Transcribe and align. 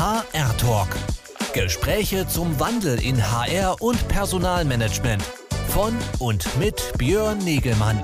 HR 0.00 0.56
Talk. 0.56 0.88
Gespräche 1.52 2.26
zum 2.26 2.58
Wandel 2.58 3.04
in 3.04 3.20
HR 3.20 3.82
und 3.82 4.08
Personalmanagement. 4.08 5.22
Von 5.68 5.94
und 6.18 6.58
mit 6.58 6.94
Björn 6.96 7.36
Negelmann. 7.36 8.00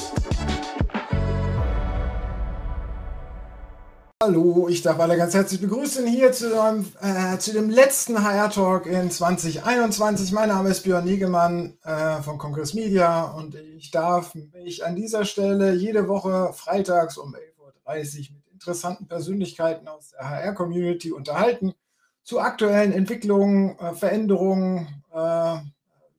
Hallo, 4.23 4.69
ich 4.69 4.83
darf 4.83 5.01
alle 5.01 5.17
ganz 5.17 5.33
herzlich 5.33 5.63
begrüßen 5.63 6.07
hier 6.07 6.33
zu, 6.33 6.63
einem, 6.63 6.85
äh, 7.01 7.39
zu 7.39 7.55
dem 7.55 7.71
letzten 7.71 8.23
HR 8.23 8.51
Talk 8.51 8.85
in 8.85 9.11
2021. 9.11 10.33
Mein 10.33 10.51
Name 10.51 10.69
ist 10.69 10.83
Björn 10.83 11.07
Negemann 11.07 11.79
äh, 11.83 12.21
von 12.21 12.37
Congress 12.37 12.75
Media 12.75 13.25
und 13.25 13.55
ich 13.55 13.91
darf 13.91 14.35
mich 14.35 14.85
an 14.85 14.97
dieser 14.97 15.25
Stelle 15.25 15.73
jede 15.73 16.09
Woche 16.09 16.53
freitags 16.53 17.17
um 17.17 17.35
11.30 17.87 18.19
Uhr 18.19 18.35
mit 18.35 18.53
interessanten 18.53 19.09
Persönlichkeiten 19.09 19.89
aus 19.89 20.11
der 20.11 20.29
HR-Community 20.29 21.11
unterhalten 21.11 21.73
zu 22.27 22.41
aktuellen 22.41 22.91
Entwicklungen, 22.93 23.79
äh, 23.79 23.95
Veränderungen, 23.95 25.05
äh, 25.13 25.59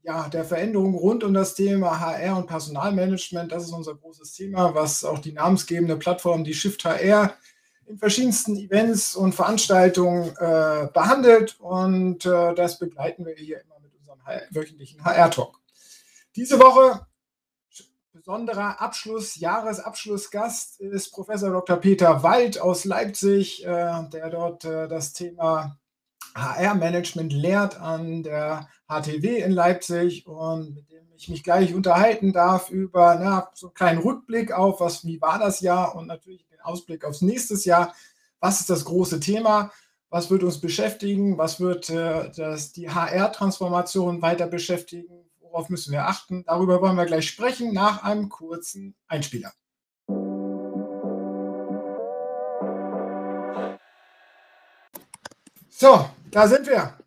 ja, 0.03 0.29
der 0.31 0.45
Veränderung 0.45 0.95
rund 0.95 1.25
um 1.25 1.33
das 1.33 1.53
Thema 1.53 1.99
HR 1.99 2.37
und 2.37 2.47
Personalmanagement. 2.47 3.51
Das 3.51 3.63
ist 3.63 3.73
unser 3.73 3.93
großes 3.93 4.31
Thema, 4.31 4.73
was 4.73 5.03
auch 5.03 5.19
die 5.19 5.33
namensgebende 5.33 5.97
Plattform, 5.97 6.45
die 6.45 6.53
Shift 6.53 6.85
HR, 6.85 7.33
in 7.87 7.97
verschiedensten 7.97 8.55
Events 8.55 9.17
und 9.17 9.35
Veranstaltungen 9.35 10.29
äh, 10.37 10.87
behandelt. 10.93 11.59
Und 11.59 12.25
äh, 12.25 12.55
das 12.55 12.79
begleiten 12.79 13.25
wir 13.25 13.35
hier 13.35 13.59
immer 13.59 13.79
mit 13.81 13.93
unserem 13.99 14.21
wöchentlichen 14.51 15.03
HR-Talk. 15.03 15.59
Diese 16.37 16.57
Woche 16.57 17.05
besonderer 18.13 18.79
Abschluss, 18.81 19.35
Jahresabschlussgast 19.35 20.79
ist 20.79 21.11
Professor 21.11 21.51
Dr. 21.51 21.75
Peter 21.75 22.23
Wald 22.23 22.61
aus 22.61 22.85
Leipzig, 22.85 23.65
äh, 23.65 24.03
der 24.09 24.29
dort 24.29 24.63
äh, 24.63 24.87
das 24.87 25.11
Thema 25.11 25.77
HR-Management 26.35 27.33
lehrt 27.33 27.79
an 27.79 28.23
der 28.23 28.67
HTW 28.87 29.41
in 29.41 29.51
Leipzig 29.51 30.25
und 30.27 30.75
mit 30.75 30.91
dem 30.91 31.07
ich 31.15 31.29
mich 31.29 31.43
gleich 31.43 31.73
unterhalten 31.73 32.31
darf 32.31 32.69
über 32.69 33.17
na, 33.19 33.49
so 33.53 33.67
einen 33.67 33.73
kleinen 33.73 33.99
Rückblick 33.99 34.51
auf, 34.51 34.79
was, 34.79 35.05
wie 35.05 35.19
war 35.21 35.39
das 35.39 35.61
Jahr 35.61 35.95
und 35.95 36.07
natürlich 36.07 36.45
den 36.47 36.61
Ausblick 36.61 37.03
aufs 37.05 37.21
nächste 37.21 37.55
Jahr. 37.67 37.93
Was 38.39 38.59
ist 38.59 38.69
das 38.69 38.85
große 38.85 39.19
Thema? 39.19 39.71
Was 40.09 40.29
wird 40.29 40.43
uns 40.43 40.61
beschäftigen? 40.61 41.37
Was 41.37 41.59
wird 41.59 41.89
äh, 41.89 42.31
das, 42.35 42.71
die 42.71 42.89
HR-Transformation 42.89 44.21
weiter 44.21 44.47
beschäftigen? 44.47 45.25
Worauf 45.39 45.69
müssen 45.69 45.91
wir 45.91 46.05
achten? 46.05 46.43
Darüber 46.45 46.81
wollen 46.81 46.97
wir 46.97 47.05
gleich 47.05 47.27
sprechen 47.27 47.73
nach 47.73 48.03
einem 48.03 48.29
kurzen 48.29 48.95
Einspieler. 49.07 49.53
So, 55.69 56.09
da 56.31 56.47
sind 56.47 56.67
wir. 56.67 56.97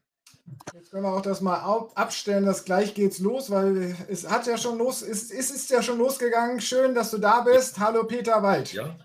Jetzt 0.75 0.91
können 0.91 1.05
wir 1.05 1.13
auch 1.13 1.23
das 1.23 1.41
mal 1.41 1.59
abstellen, 1.95 2.45
dass 2.45 2.65
gleich 2.65 2.95
geht's 2.95 3.19
los, 3.19 3.51
weil 3.51 3.97
es 4.09 4.29
hat 4.29 4.47
ja 4.47 4.59
schon 4.59 4.79
los, 4.79 5.03
es, 5.03 5.31
es 5.31 5.51
ist 5.51 5.71
ja 5.71 5.83
schon 5.83 5.99
losgegangen. 5.99 6.61
Schön, 6.61 6.95
dass 6.95 7.11
du 7.11 7.19
da 7.19 7.43
bist. 7.43 7.79
Hallo 7.79 8.05
Peter 8.05 8.43
Wald. 8.43 8.73
Ja. 8.73 8.99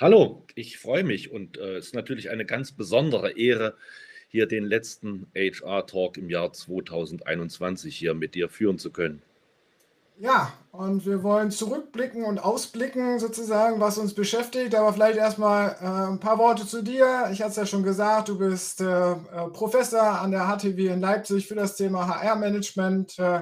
Hallo, 0.00 0.46
ich 0.54 0.78
freue 0.78 1.04
mich 1.04 1.30
und 1.30 1.58
äh, 1.58 1.76
es 1.76 1.86
ist 1.86 1.94
natürlich 1.94 2.30
eine 2.30 2.46
ganz 2.46 2.72
besondere 2.72 3.36
Ehre, 3.36 3.76
hier 4.28 4.46
den 4.46 4.64
letzten 4.64 5.26
HR-Talk 5.34 6.16
im 6.16 6.30
Jahr 6.30 6.52
2021 6.52 7.94
hier 7.96 8.14
mit 8.14 8.34
dir 8.34 8.48
führen 8.48 8.78
zu 8.78 8.90
können. 8.90 9.22
Ja, 10.20 10.52
und 10.70 11.06
wir 11.06 11.22
wollen 11.22 11.50
zurückblicken 11.50 12.24
und 12.26 12.38
ausblicken 12.44 13.18
sozusagen, 13.18 13.80
was 13.80 13.96
uns 13.96 14.12
beschäftigt. 14.12 14.74
Aber 14.74 14.92
vielleicht 14.92 15.16
erstmal 15.16 15.76
äh, 15.80 16.10
ein 16.12 16.20
paar 16.20 16.36
Worte 16.36 16.66
zu 16.66 16.82
dir. 16.82 17.30
Ich 17.32 17.40
hatte 17.40 17.52
es 17.52 17.56
ja 17.56 17.64
schon 17.64 17.82
gesagt, 17.82 18.28
du 18.28 18.36
bist 18.36 18.82
äh, 18.82 19.12
äh 19.12 19.16
Professor 19.50 20.20
an 20.20 20.30
der 20.30 20.46
HTW 20.46 20.88
in 20.88 21.00
Leipzig 21.00 21.48
für 21.48 21.54
das 21.54 21.74
Thema 21.74 22.06
HR-Management. 22.06 23.18
Äh, 23.18 23.40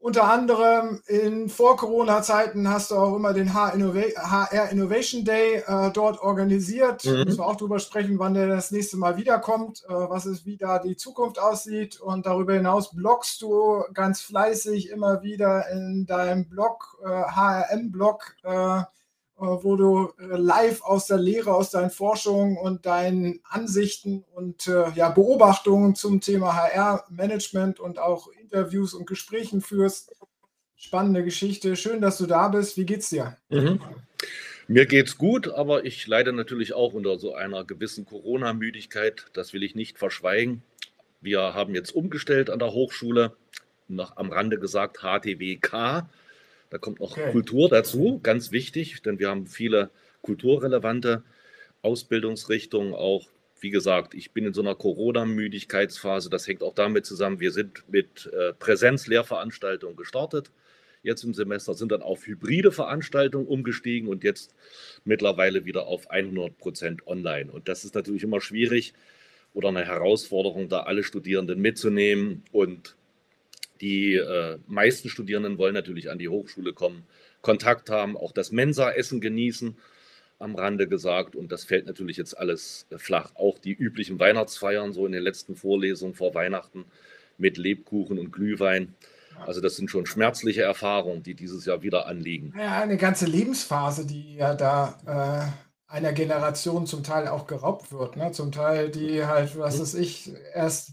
unter 0.00 0.24
anderem 0.24 1.02
in 1.06 1.50
Vor-Corona-Zeiten 1.50 2.68
hast 2.70 2.90
du 2.90 2.96
auch 2.96 3.14
immer 3.14 3.34
den 3.34 3.52
HR 3.52 4.70
Innovation 4.70 5.26
Day 5.26 5.62
äh, 5.66 5.90
dort 5.92 6.20
organisiert. 6.20 7.04
Mhm. 7.04 7.24
Müssen 7.24 7.38
wir 7.38 7.46
auch 7.46 7.56
darüber 7.56 7.78
sprechen, 7.78 8.18
wann 8.18 8.32
der 8.32 8.48
das 8.48 8.70
nächste 8.70 8.96
Mal 8.96 9.18
wiederkommt, 9.18 9.84
äh, 9.86 9.92
was 9.92 10.24
es, 10.24 10.46
wie 10.46 10.56
da 10.56 10.78
die 10.78 10.96
Zukunft 10.96 11.38
aussieht. 11.38 12.00
Und 12.00 12.24
darüber 12.24 12.54
hinaus 12.54 12.92
bloggst 12.92 13.42
du 13.42 13.84
ganz 13.92 14.22
fleißig 14.22 14.88
immer 14.88 15.22
wieder 15.22 15.68
in 15.70 16.06
deinem 16.06 16.48
Blog, 16.48 16.98
äh, 17.04 17.08
HRM-Blog, 17.08 18.36
äh, 18.42 18.82
wo 19.40 19.76
du 19.76 20.12
äh, 20.18 20.36
live 20.36 20.82
aus 20.82 21.06
der 21.06 21.18
Lehre, 21.18 21.54
aus 21.54 21.70
deinen 21.70 21.90
Forschungen 21.90 22.56
und 22.56 22.86
deinen 22.86 23.40
Ansichten 23.44 24.24
und 24.34 24.66
ja, 24.94 25.08
Beobachtungen 25.10 25.94
zum 25.94 26.20
Thema 26.20 26.54
HR-Management 26.54 27.80
und 27.80 27.98
auch 27.98 28.28
Interviews 28.28 28.94
und 28.94 29.06
Gesprächen 29.06 29.60
führst. 29.60 30.14
Spannende 30.76 31.24
Geschichte. 31.24 31.76
Schön, 31.76 32.00
dass 32.00 32.18
du 32.18 32.26
da 32.26 32.48
bist. 32.48 32.76
Wie 32.76 32.86
geht's 32.86 33.10
dir? 33.10 33.36
Mhm. 33.48 33.80
Mir 34.70 34.86
geht's 34.86 35.18
gut, 35.18 35.48
aber 35.48 35.84
ich 35.84 36.06
leide 36.06 36.32
natürlich 36.32 36.74
auch 36.74 36.92
unter 36.92 37.18
so 37.18 37.34
einer 37.34 37.64
gewissen 37.64 38.04
Corona-Müdigkeit. 38.04 39.26
Das 39.32 39.52
will 39.52 39.64
ich 39.64 39.74
nicht 39.74 39.98
verschweigen. 39.98 40.62
Wir 41.20 41.54
haben 41.54 41.74
jetzt 41.74 41.90
umgestellt 41.90 42.50
an 42.50 42.60
der 42.60 42.72
Hochschule, 42.72 43.36
noch 43.88 44.16
am 44.16 44.30
Rande 44.30 44.60
gesagt 44.60 44.98
HTWK. 44.98 46.08
Da 46.70 46.78
kommt 46.78 47.00
noch 47.00 47.12
okay. 47.12 47.32
Kultur 47.32 47.68
dazu, 47.68 48.20
ganz 48.22 48.52
wichtig, 48.52 49.02
denn 49.02 49.18
wir 49.18 49.28
haben 49.28 49.46
viele 49.46 49.90
kulturrelevante 50.22 51.24
Ausbildungsrichtungen, 51.82 52.94
auch 52.94 53.26
wie 53.60 53.70
gesagt, 53.70 54.14
ich 54.14 54.30
bin 54.32 54.46
in 54.46 54.54
so 54.54 54.62
einer 54.62 54.74
Corona-Müdigkeitsphase. 54.74 56.30
Das 56.30 56.46
hängt 56.46 56.62
auch 56.62 56.74
damit 56.74 57.04
zusammen, 57.04 57.40
wir 57.40 57.50
sind 57.50 57.84
mit 57.88 58.30
äh, 58.32 58.54
Präsenzlehrveranstaltungen 58.54 59.96
gestartet. 59.96 60.50
Jetzt 61.02 61.24
im 61.24 61.34
Semester 61.34 61.74
sind 61.74 61.92
dann 61.92 62.02
auf 62.02 62.26
hybride 62.26 62.72
Veranstaltungen 62.72 63.46
umgestiegen 63.46 64.08
und 64.08 64.22
jetzt 64.22 64.54
mittlerweile 65.04 65.64
wieder 65.64 65.86
auf 65.86 66.10
100 66.10 66.56
Prozent 66.58 67.06
online. 67.06 67.50
Und 67.50 67.68
das 67.68 67.84
ist 67.84 67.94
natürlich 67.94 68.22
immer 68.22 68.40
schwierig 68.40 68.92
oder 69.54 69.68
eine 69.68 69.84
Herausforderung, 69.84 70.68
da 70.68 70.80
alle 70.80 71.02
Studierenden 71.02 71.60
mitzunehmen. 71.60 72.44
Und 72.52 72.96
die 73.80 74.14
äh, 74.14 74.58
meisten 74.66 75.08
Studierenden 75.08 75.58
wollen 75.58 75.74
natürlich 75.74 76.10
an 76.10 76.18
die 76.18 76.28
Hochschule 76.28 76.72
kommen, 76.72 77.04
Kontakt 77.42 77.90
haben, 77.90 78.16
auch 78.16 78.32
das 78.32 78.52
Mensa-Essen 78.52 79.20
genießen 79.20 79.76
am 80.38 80.54
Rande 80.54 80.88
gesagt. 80.88 81.36
Und 81.36 81.52
das 81.52 81.64
fällt 81.64 81.86
natürlich 81.86 82.16
jetzt 82.16 82.36
alles 82.36 82.86
flach. 82.96 83.32
Auch 83.34 83.58
die 83.58 83.72
üblichen 83.72 84.18
Weihnachtsfeiern, 84.18 84.92
so 84.92 85.06
in 85.06 85.12
den 85.12 85.22
letzten 85.22 85.56
Vorlesungen 85.56 86.14
vor 86.14 86.34
Weihnachten 86.34 86.84
mit 87.38 87.56
Lebkuchen 87.56 88.18
und 88.18 88.32
Glühwein. 88.32 88.94
Also 89.46 89.60
das 89.60 89.76
sind 89.76 89.90
schon 89.90 90.06
schmerzliche 90.06 90.62
Erfahrungen, 90.62 91.22
die 91.22 91.34
dieses 91.34 91.64
Jahr 91.64 91.82
wieder 91.82 92.06
anliegen. 92.06 92.52
Ja, 92.58 92.82
eine 92.82 92.98
ganze 92.98 93.26
Lebensphase, 93.26 94.06
die 94.06 94.34
ja 94.34 94.54
da 94.54 95.50
äh, 95.88 95.92
einer 95.92 96.12
Generation 96.12 96.86
zum 96.86 97.02
Teil 97.02 97.28
auch 97.28 97.46
geraubt 97.46 97.92
wird. 97.92 98.16
Ne? 98.16 98.32
Zum 98.32 98.52
Teil, 98.52 98.90
die 98.90 99.24
halt, 99.24 99.58
was 99.58 99.76
mhm. 99.76 99.80
weiß 99.80 99.94
ich, 99.94 100.32
erst 100.54 100.92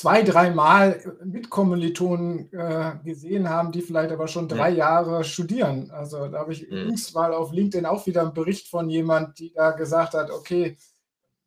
zwei, 0.00 0.22
dreimal 0.22 0.98
mit 1.22 1.50
Kommilitonen 1.50 2.50
äh, 2.54 2.92
gesehen 3.04 3.50
haben, 3.50 3.70
die 3.70 3.82
vielleicht 3.82 4.10
aber 4.12 4.28
schon 4.28 4.48
drei 4.48 4.70
ja. 4.70 4.76
Jahre 4.76 5.24
studieren. 5.24 5.90
Also 5.90 6.26
da 6.28 6.38
habe 6.38 6.54
ich 6.54 6.62
ja. 6.62 6.68
jüngst 6.68 7.14
mal 7.14 7.34
auf 7.34 7.52
LinkedIn 7.52 7.84
auch 7.84 8.06
wieder 8.06 8.22
einen 8.22 8.32
Bericht 8.32 8.68
von 8.68 8.88
jemand, 8.88 9.38
die 9.38 9.52
da 9.52 9.72
gesagt 9.72 10.14
hat, 10.14 10.30
okay, 10.30 10.78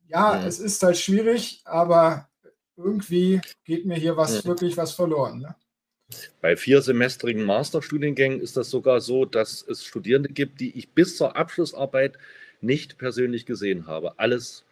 ja, 0.06 0.36
ja. 0.36 0.46
es 0.46 0.60
ist 0.60 0.80
halt 0.84 0.96
schwierig, 0.96 1.62
aber 1.64 2.28
irgendwie 2.76 3.40
geht 3.64 3.86
mir 3.86 3.96
hier 3.96 4.16
was 4.16 4.44
wirklich 4.46 4.76
was 4.76 4.92
verloren. 4.92 5.40
Ne? 5.40 5.56
Bei 6.40 6.56
viersemestrigen 6.56 7.42
Masterstudiengängen 7.42 8.40
ist 8.40 8.56
das 8.56 8.70
sogar 8.70 9.00
so, 9.00 9.24
dass 9.24 9.64
es 9.68 9.84
Studierende 9.84 10.28
gibt, 10.28 10.60
die 10.60 10.78
ich 10.78 10.90
bis 10.90 11.16
zur 11.16 11.36
Abschlussarbeit 11.36 12.18
nicht 12.60 12.98
persönlich 12.98 13.46
gesehen 13.46 13.88
habe. 13.88 14.16
Alles 14.20 14.64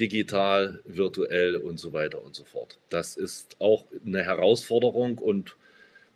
digital, 0.00 0.80
virtuell 0.84 1.56
und 1.56 1.78
so 1.78 1.92
weiter 1.92 2.22
und 2.22 2.34
so 2.34 2.44
fort. 2.44 2.78
Das 2.88 3.16
ist 3.16 3.56
auch 3.58 3.84
eine 4.04 4.22
Herausforderung 4.22 5.18
und 5.18 5.56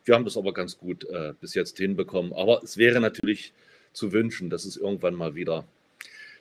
wir 0.05 0.15
haben 0.15 0.25
das 0.25 0.37
aber 0.37 0.53
ganz 0.53 0.79
gut 0.79 1.05
äh, 1.05 1.35
bis 1.41 1.55
jetzt 1.55 1.77
hinbekommen. 1.77 2.33
Aber 2.33 2.63
es 2.63 2.77
wäre 2.77 3.01
natürlich 3.01 3.53
zu 3.93 4.13
wünschen, 4.13 4.51
dass 4.51 4.65
es 4.65 4.77
irgendwann 4.77 5.15
mal 5.15 5.35
wieder 5.35 5.65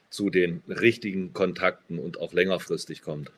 zu 0.09 0.29
den 0.29 0.61
richtigen 0.67 1.33
Kontakten 1.33 1.99
und 1.99 2.19
auch 2.19 2.33
längerfristig 2.33 3.01
kommt. 3.01 3.31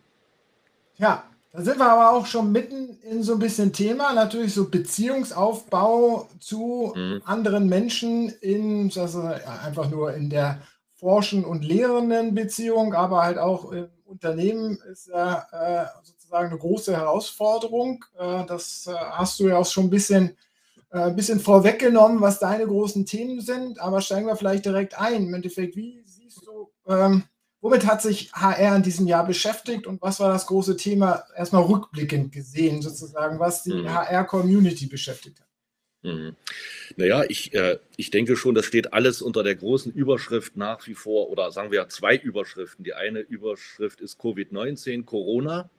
Ja, 0.97 1.29
da 1.51 1.61
sind 1.61 1.77
wir 1.77 1.87
aber 1.87 2.17
auch 2.17 2.25
schon 2.25 2.51
mitten 2.51 2.97
in 3.03 3.21
so 3.21 3.33
ein 3.33 3.39
bisschen 3.39 3.73
Thema, 3.73 4.13
natürlich 4.13 4.53
so 4.53 4.69
Beziehungsaufbau 4.69 6.27
zu 6.39 6.93
mhm. 6.95 7.21
anderen 7.25 7.69
Menschen 7.69 8.29
in, 8.41 8.91
also 8.95 9.21
einfach 9.21 9.89
nur 9.89 10.13
in 10.13 10.31
der 10.31 10.61
Forschen- 11.03 11.43
und 11.43 11.65
Lehrenden-Beziehung, 11.65 12.93
aber 12.93 13.23
halt 13.23 13.37
auch 13.37 13.73
im 13.73 13.89
Unternehmen 14.05 14.79
ist 14.89 15.07
ja 15.07 15.45
äh, 15.51 15.85
sozusagen 16.01 16.47
eine 16.47 16.57
große 16.57 16.95
Herausforderung. 16.95 18.05
Äh, 18.17 18.45
das 18.45 18.87
äh, 18.87 18.93
hast 18.93 19.37
du 19.41 19.49
ja 19.49 19.57
auch 19.57 19.65
schon 19.65 19.87
ein 19.87 19.89
bisschen, 19.89 20.37
äh, 20.91 21.11
bisschen 21.11 21.41
vorweggenommen, 21.41 22.21
was 22.21 22.39
deine 22.39 22.65
großen 22.65 23.05
Themen 23.05 23.41
sind, 23.41 23.79
aber 23.79 23.99
steigen 23.99 24.27
wir 24.27 24.37
vielleicht 24.37 24.63
direkt 24.63 24.97
ein. 24.97 25.27
Im 25.27 25.33
Endeffekt, 25.33 25.75
wie 25.75 26.01
siehst 26.05 26.41
du, 26.45 26.71
ähm, 26.87 27.23
Womit 27.59 27.85
hat 27.85 28.01
sich 28.01 28.29
HR 28.33 28.75
in 28.75 28.83
diesem 28.83 29.07
Jahr 29.07 29.25
beschäftigt 29.25 29.87
und 29.87 30.01
was 30.01 30.19
war 30.19 30.29
das 30.29 30.47
große 30.47 30.75
Thema, 30.75 31.23
erstmal 31.33 31.63
rückblickend 31.63 32.33
gesehen, 32.33 32.81
sozusagen, 32.81 33.39
was 33.39 33.63
die 33.63 33.73
mhm. 33.73 33.93
HR-Community 33.93 34.87
beschäftigt 34.87 35.39
hat? 35.39 35.47
Mhm. 36.03 36.35
Naja, 36.97 37.23
ich, 37.27 37.53
äh, 37.53 37.79
ich 37.95 38.11
denke 38.11 38.35
schon, 38.35 38.55
das 38.55 38.65
steht 38.65 38.93
alles 38.93 39.21
unter 39.21 39.41
der 39.41 39.55
großen 39.55 39.91
Überschrift 39.91 40.57
nach 40.57 40.85
wie 40.85 40.95
vor, 40.95 41.29
oder 41.29 41.51
sagen 41.51 41.71
wir 41.71 41.87
zwei 41.87 42.15
Überschriften. 42.17 42.83
Die 42.83 42.93
eine 42.93 43.19
Überschrift 43.21 44.01
ist 44.01 44.19
Covid-19, 44.19 45.05
Corona, 45.05 45.69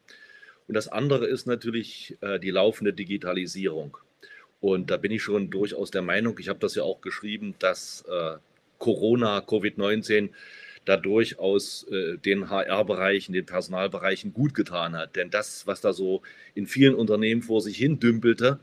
und 0.66 0.74
das 0.74 0.88
andere 0.88 1.26
ist 1.26 1.46
natürlich 1.46 2.16
äh, 2.22 2.40
die 2.40 2.50
laufende 2.50 2.94
Digitalisierung. 2.94 3.98
Und 4.60 4.90
da 4.90 4.96
bin 4.96 5.12
ich 5.12 5.22
schon 5.22 5.50
durchaus 5.50 5.90
der 5.90 6.00
Meinung, 6.00 6.38
ich 6.38 6.48
habe 6.48 6.58
das 6.58 6.74
ja 6.74 6.82
auch 6.84 7.02
geschrieben, 7.02 7.54
dass 7.58 8.02
äh, 8.08 8.38
Corona, 8.78 9.40
Covid-19 9.40 10.30
da 10.86 10.96
durchaus 10.96 11.86
äh, 11.90 12.16
den 12.16 12.48
HR-Bereichen, 12.48 13.34
den 13.34 13.44
Personalbereichen 13.44 14.32
gut 14.32 14.54
getan 14.54 14.96
hat. 14.96 15.16
Denn 15.16 15.30
das, 15.30 15.66
was 15.66 15.82
da 15.82 15.92
so 15.92 16.22
in 16.54 16.66
vielen 16.66 16.94
Unternehmen 16.94 17.42
vor 17.42 17.60
sich 17.60 17.76
hin 17.76 18.00
dümpelte, 18.00 18.58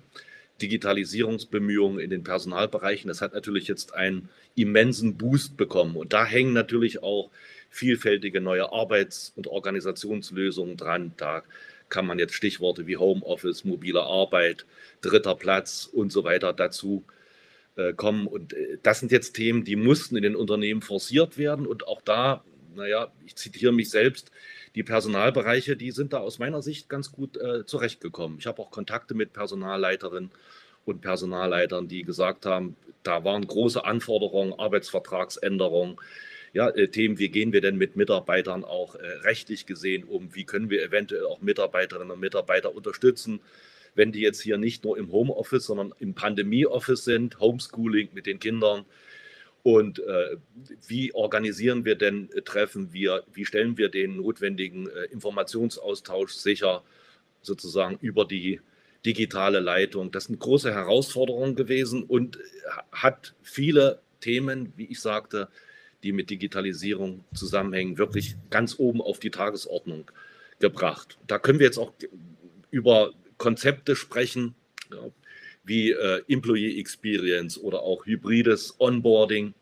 Digitalisierungsbemühungen 0.61 1.99
in 1.99 2.09
den 2.09 2.23
Personalbereichen, 2.23 3.07
das 3.07 3.21
hat 3.21 3.33
natürlich 3.33 3.67
jetzt 3.67 3.93
einen 3.93 4.29
immensen 4.55 5.17
Boost 5.17 5.57
bekommen. 5.57 5.95
Und 5.95 6.13
da 6.13 6.25
hängen 6.25 6.53
natürlich 6.53 7.03
auch 7.03 7.31
vielfältige 7.69 8.41
neue 8.41 8.71
Arbeits- 8.71 9.33
und 9.35 9.47
Organisationslösungen 9.47 10.77
dran. 10.77 11.13
Da 11.17 11.43
kann 11.89 12.05
man 12.05 12.19
jetzt 12.19 12.33
Stichworte 12.33 12.87
wie 12.87 12.97
Homeoffice, 12.97 13.65
mobile 13.65 14.03
Arbeit, 14.03 14.65
dritter 15.01 15.35
Platz 15.35 15.89
und 15.91 16.11
so 16.11 16.23
weiter 16.23 16.53
dazu 16.53 17.03
äh, 17.75 17.93
kommen. 17.93 18.27
Und 18.27 18.53
äh, 18.53 18.77
das 18.83 18.99
sind 18.99 19.11
jetzt 19.11 19.33
Themen, 19.33 19.63
die 19.63 19.75
mussten 19.75 20.15
in 20.15 20.23
den 20.23 20.35
Unternehmen 20.35 20.81
forciert 20.81 21.37
werden. 21.37 21.65
Und 21.67 21.87
auch 21.87 22.01
da, 22.01 22.43
naja, 22.75 23.11
ich 23.25 23.35
zitiere 23.35 23.71
mich 23.71 23.89
selbst, 23.89 24.31
die 24.75 24.83
Personalbereiche, 24.83 25.75
die 25.75 25.91
sind 25.91 26.13
da 26.13 26.19
aus 26.19 26.39
meiner 26.39 26.61
Sicht 26.61 26.89
ganz 26.89 27.11
gut 27.11 27.37
äh, 27.37 27.65
zurechtgekommen. 27.65 28.37
Ich 28.39 28.47
habe 28.47 28.61
auch 28.61 28.71
Kontakte 28.71 29.13
mit 29.13 29.33
Personalleiterinnen 29.33 30.31
und 30.85 31.01
Personalleitern, 31.01 31.87
die 31.87 32.03
gesagt 32.03 32.45
haben, 32.45 32.75
da 33.03 33.23
waren 33.23 33.45
große 33.45 33.83
Anforderungen, 33.83 34.53
Arbeitsvertragsänderungen, 34.53 35.97
ja, 36.53 36.69
äh, 36.69 36.89
Themen, 36.89 37.17
wie 37.17 37.29
gehen 37.29 37.53
wir 37.53 37.61
denn 37.61 37.77
mit 37.77 37.95
Mitarbeitern 37.95 38.63
auch 38.63 38.95
äh, 38.95 39.07
rechtlich 39.23 39.65
gesehen 39.65 40.03
um, 40.03 40.35
wie 40.35 40.45
können 40.45 40.69
wir 40.69 40.83
eventuell 40.83 41.25
auch 41.25 41.41
Mitarbeiterinnen 41.41 42.11
und 42.11 42.19
Mitarbeiter 42.19 42.75
unterstützen, 42.75 43.39
wenn 43.95 44.11
die 44.11 44.21
jetzt 44.21 44.41
hier 44.41 44.57
nicht 44.57 44.83
nur 44.83 44.97
im 44.97 45.11
Homeoffice, 45.11 45.65
sondern 45.65 45.93
im 45.99 46.13
Pandemie-Office 46.13 47.03
sind, 47.03 47.39
Homeschooling 47.39 48.09
mit 48.13 48.25
den 48.25 48.39
Kindern. 48.39 48.85
Und 49.63 49.99
äh, 49.99 50.37
wie 50.87 51.13
organisieren 51.13 51.85
wir 51.85 51.95
denn 51.95 52.29
äh, 52.31 52.41
Treffen? 52.41 52.93
Wir, 52.93 53.23
wie 53.33 53.45
stellen 53.45 53.77
wir 53.77 53.89
den 53.89 54.17
notwendigen 54.17 54.87
äh, 54.87 55.05
Informationsaustausch 55.05 56.33
sicher, 56.33 56.83
sozusagen 57.41 57.97
über 58.01 58.25
die 58.25 58.59
digitale 59.05 59.59
Leitung? 59.59 60.11
Das 60.11 60.25
sind 60.25 60.39
große 60.39 60.73
Herausforderungen 60.73 61.55
gewesen 61.55 62.03
und 62.03 62.37
äh, 62.37 62.39
hat 62.91 63.35
viele 63.41 64.01
Themen, 64.19 64.73
wie 64.77 64.85
ich 64.85 64.99
sagte, 64.99 65.47
die 66.03 66.11
mit 66.11 66.29
Digitalisierung 66.31 67.23
zusammenhängen, 67.33 67.97
wirklich 67.97 68.35
ganz 68.49 68.79
oben 68.79 69.01
auf 69.01 69.19
die 69.19 69.29
Tagesordnung 69.29 70.09
gebracht. 70.59 71.19
Da 71.27 71.37
können 71.37 71.59
wir 71.59 71.67
jetzt 71.67 71.77
auch 71.77 71.93
über 72.71 73.11
Konzepte 73.37 73.95
sprechen, 73.95 74.55
ja, 74.91 75.09
wie 75.63 75.91
äh, 75.91 76.21
Employee 76.27 76.79
Experience 76.79 77.57
oder 77.57 77.81
auch 77.81 78.05
hybrides 78.05 78.75
Onboarding. 78.79 79.53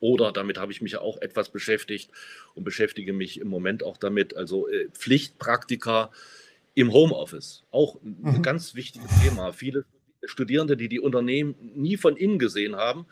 Oder 0.00 0.32
damit 0.32 0.58
habe 0.58 0.72
ich 0.72 0.82
mich 0.82 0.96
auch 0.96 1.20
etwas 1.20 1.48
beschäftigt 1.48 2.10
und 2.54 2.64
beschäftige 2.64 3.12
mich 3.12 3.40
im 3.40 3.48
Moment 3.48 3.82
auch 3.82 3.96
damit, 3.96 4.36
also 4.36 4.68
äh, 4.68 4.88
Pflichtpraktika 4.90 6.10
im 6.74 6.92
Homeoffice. 6.92 7.64
Auch 7.70 7.96
ein 8.02 8.18
mhm. 8.20 8.42
ganz 8.42 8.74
wichtiges 8.74 9.10
Thema. 9.22 9.52
Viele 9.52 9.84
Studierende, 10.24 10.76
die 10.76 10.88
die 10.88 11.00
Unternehmen 11.00 11.54
nie 11.74 11.96
von 11.96 12.16
innen 12.16 12.38
gesehen 12.38 12.76
haben, 12.76 13.06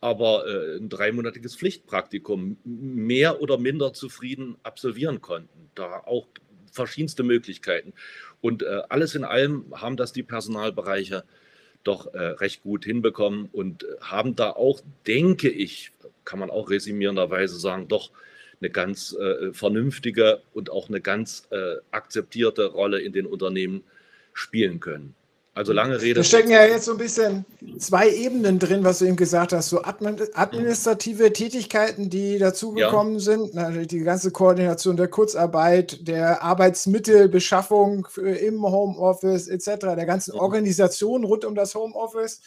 aber 0.00 0.46
äh, 0.46 0.76
ein 0.76 0.88
dreimonatiges 0.88 1.56
Pflichtpraktikum 1.56 2.58
mehr 2.64 3.40
oder 3.40 3.58
minder 3.58 3.92
zufrieden 3.92 4.56
absolvieren 4.62 5.20
konnten. 5.20 5.70
Da 5.74 6.00
auch 6.00 6.26
verschiedenste 6.72 7.22
Möglichkeiten. 7.22 7.94
Und 8.40 8.62
äh, 8.62 8.82
alles 8.88 9.14
in 9.14 9.24
allem 9.24 9.72
haben 9.74 9.96
das 9.96 10.12
die 10.12 10.22
Personalbereiche 10.22 11.24
doch 11.86 12.12
äh, 12.14 12.18
recht 12.18 12.62
gut 12.62 12.84
hinbekommen 12.84 13.48
und 13.52 13.84
äh, 13.84 13.86
haben 14.00 14.36
da 14.36 14.50
auch, 14.50 14.80
denke 15.06 15.48
ich, 15.48 15.92
kann 16.24 16.38
man 16.38 16.50
auch 16.50 16.70
resümierenderweise 16.70 17.58
sagen, 17.58 17.88
doch 17.88 18.10
eine 18.60 18.70
ganz 18.70 19.12
äh, 19.12 19.52
vernünftige 19.52 20.42
und 20.54 20.70
auch 20.70 20.88
eine 20.88 21.00
ganz 21.00 21.46
äh, 21.50 21.76
akzeptierte 21.90 22.66
Rolle 22.66 23.00
in 23.00 23.12
den 23.12 23.26
Unternehmen 23.26 23.84
spielen 24.32 24.80
können. 24.80 25.14
Also 25.56 25.72
lange 25.72 26.02
Rede. 26.02 26.20
Da 26.20 26.22
stecken 26.22 26.50
ja 26.50 26.66
jetzt 26.66 26.84
so 26.84 26.92
ein 26.92 26.98
bisschen 26.98 27.46
zwei 27.78 28.10
Ebenen 28.10 28.58
drin, 28.58 28.84
was 28.84 28.98
du 28.98 29.06
eben 29.06 29.16
gesagt 29.16 29.54
hast. 29.54 29.70
So 29.70 29.80
administrative 29.84 31.32
Tätigkeiten, 31.32 32.10
die 32.10 32.38
dazugekommen 32.38 33.14
ja. 33.14 33.20
sind. 33.20 33.54
Natürlich 33.54 33.88
die 33.88 34.00
ganze 34.00 34.30
Koordination 34.32 34.98
der 34.98 35.08
Kurzarbeit, 35.08 36.06
der 36.06 36.42
Arbeitsmittelbeschaffung 36.42 38.06
im 38.16 38.64
Homeoffice 38.64 39.48
etc., 39.48 39.94
der 39.96 40.04
ganzen 40.04 40.34
mhm. 40.34 40.40
Organisation 40.40 41.24
rund 41.24 41.46
um 41.46 41.54
das 41.54 41.74
Homeoffice. 41.74 42.42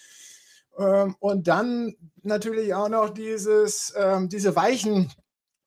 Ähm, 0.77 1.15
und 1.19 1.47
dann 1.47 1.95
natürlich 2.21 2.75
auch 2.75 2.89
noch 2.89 3.09
dieses, 3.09 3.91
ähm, 3.97 4.29
diese 4.29 4.55
weichen 4.55 5.11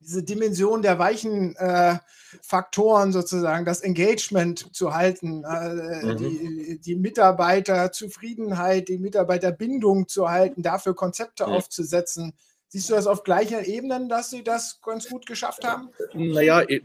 diese 0.03 0.23
Dimension 0.23 0.83
der 0.83 0.99
weichen 0.99 1.57
äh, 1.57 1.99
Faktoren 2.43 3.13
sozusagen, 3.13 3.65
das 3.65 3.81
Engagement 3.81 4.75
zu 4.75 4.95
halten, 4.95 5.45
äh, 5.45 6.05
mhm. 6.05 6.17
die, 6.17 6.81
die 6.81 6.97
Mitarbeiterzufriedenheit, 6.97 8.89
die 8.89 8.99
Mitarbeiterbindung 8.99 10.09
zu 10.09 10.31
halten, 10.31 10.63
dafür 10.63 10.95
Konzepte 10.95 11.47
mhm. 11.47 11.53
aufzusetzen. 11.53 12.33
Siehst 12.69 12.89
du 12.89 12.95
das 12.95 13.07
auf 13.07 13.23
gleichen 13.23 13.63
Ebenen, 13.65 14.09
dass 14.09 14.31
sie 14.31 14.43
das 14.43 14.81
ganz 14.81 15.07
gut 15.09 15.27
geschafft 15.27 15.63
haben? 15.65 15.91
Naja, 16.15 16.63
äh, 16.63 16.81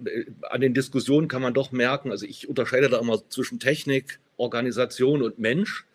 an 0.50 0.60
den 0.60 0.74
Diskussionen 0.74 1.30
kann 1.30 1.42
man 1.42 1.54
doch 1.54 1.72
merken, 1.72 2.12
also 2.12 2.25
ich 2.25 2.50
unterscheide 2.50 2.90
da 2.90 3.00
immer 3.00 3.22
zwischen 3.30 3.60
Technik, 3.60 4.19
Organisation 4.36 5.24
und 5.24 5.40
Mensch. 5.40 5.86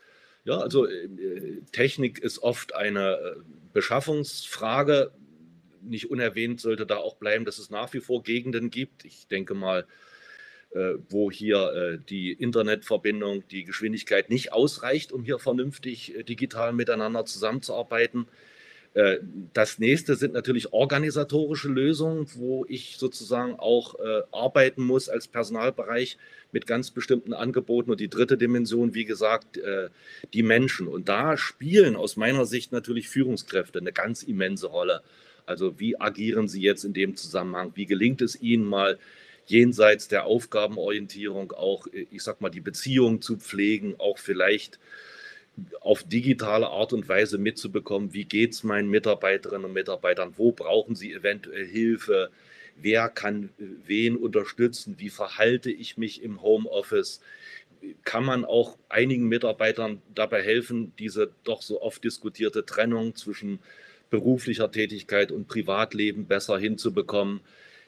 Ja, 0.45 0.59
also 0.59 0.87
äh, 0.87 1.09
Technik 1.73 2.19
ist 2.19 2.43
oft 2.43 2.75
eine 2.75 3.13
äh, 3.13 3.37
Beschaffungsfrage, 3.75 5.13
nicht 5.83 6.11
unerwähnt 6.11 6.61
sollte 6.61 6.87
da 6.87 6.97
auch 6.97 7.17
bleiben, 7.17 7.45
dass 7.45 7.59
es 7.59 7.71
nach 7.71 7.93
wie 7.93 8.01
vor 8.01 8.23
Gegenden 8.23 8.71
gibt. 8.71 9.05
Ich 9.05 9.27
denke 9.29 9.55
mal, 9.55 9.87
äh, 10.75 10.95
wo 11.11 11.31
hier 11.31 11.73
äh, 11.75 11.99
die 12.09 12.33
Internetverbindung, 12.33 13.47
die 13.49 13.65
Geschwindigkeit 13.65 14.31
nicht 14.31 14.55
ausreicht, 14.55 15.13
um 15.13 15.23
hier 15.23 15.39
vernünftig 15.39 16.17
äh, 16.17 16.23
digital 16.23 16.73
miteinander 16.73 17.25
zusammenzuarbeiten. 17.27 18.27
Das 19.55 19.79
nächste 19.79 20.17
sind 20.17 20.35
natürlich 20.35 20.75
organisatorische 20.75 21.69
Lösungen, 21.69 22.27
wo 22.35 22.67
ich 22.69 22.99
sozusagen 22.99 23.55
auch 23.59 23.95
arbeiten 24.33 24.85
muss 24.85 25.09
als 25.09 25.29
Personalbereich 25.29 26.19
mit 26.53 26.67
ganz 26.67 26.91
bestimmten 26.91 27.33
Angeboten. 27.33 27.91
Und 27.91 28.01
die 28.01 28.11
dritte 28.11 28.37
Dimension, 28.37 28.93
wie 28.93 29.07
gesagt, 29.07 29.59
die 30.35 30.43
Menschen. 30.43 30.89
Und 30.89 31.09
da 31.09 31.39
spielen 31.39 31.97
aus 31.97 32.17
meiner 32.17 32.45
Sicht 32.45 32.71
natürlich 32.73 33.09
Führungskräfte 33.09 33.79
eine 33.79 33.95
ganz 33.95 34.23
immense 34.23 34.67
Rolle. 34.67 35.01
Also 35.47 35.79
wie 35.79 36.01
agieren 36.01 36.49
Sie 36.49 36.63
jetzt 36.63 36.85
in 36.85 36.93
dem 36.93 37.17
Zusammenhang? 37.17 37.73
Wie 37.75 37.87
gelingt 37.87 38.23
es 38.23 38.41
Ihnen 38.41 38.65
mal 38.65 38.99
jenseits 39.47 40.09
der 40.09 40.25
Aufgabenorientierung 40.25 41.53
auch, 41.53 41.87
ich 41.93 42.23
sag 42.23 42.41
mal, 42.41 42.51
die 42.51 42.61
Beziehung 42.61 43.21
zu 43.21 43.37
pflegen, 43.37 43.97
auch 43.99 44.19
vielleicht 44.19 44.79
auf 45.81 46.03
digitale 46.03 46.69
Art 46.69 46.93
und 46.93 47.09
Weise 47.09 47.39
mitzubekommen, 47.39 48.15
wie 48.15 48.25
geht 48.25 48.53
es 48.53 48.63
meinen 48.63 48.89
Mitarbeiterinnen 48.89 49.67
und 49.67 49.73
Mitarbeitern, 49.73 50.35
wo 50.37 50.53
brauchen 50.53 50.95
sie 50.95 51.13
eventuell 51.13 51.67
Hilfe, 51.67 52.31
wer 52.77 53.09
kann 53.09 53.51
wen 53.59 54.17
unterstützen, 54.17 54.95
wie 54.99 55.11
verhalte 55.11 55.71
ich 55.71 55.99
mich 55.99 56.23
im 56.23 56.41
Homeoffice, 56.41 57.21
kann 58.05 58.25
man 58.25 58.45
auch 58.45 58.79
einigen 58.89 59.29
Mitarbeitern 59.29 60.01
dabei 60.15 60.43
helfen, 60.43 60.93
diese 60.99 61.33
doch 61.45 61.63
so 61.63 61.83
oft 61.83 62.03
diskutierte 62.05 62.65
Trennung 62.65 63.15
zwischen 63.17 63.59
beruflicher 64.13 64.71
Tätigkeit 64.71 65.33
und 65.33 65.49
Privatleben 65.49 66.27
besser 66.27 66.59
hinzubekommen. 66.59 67.41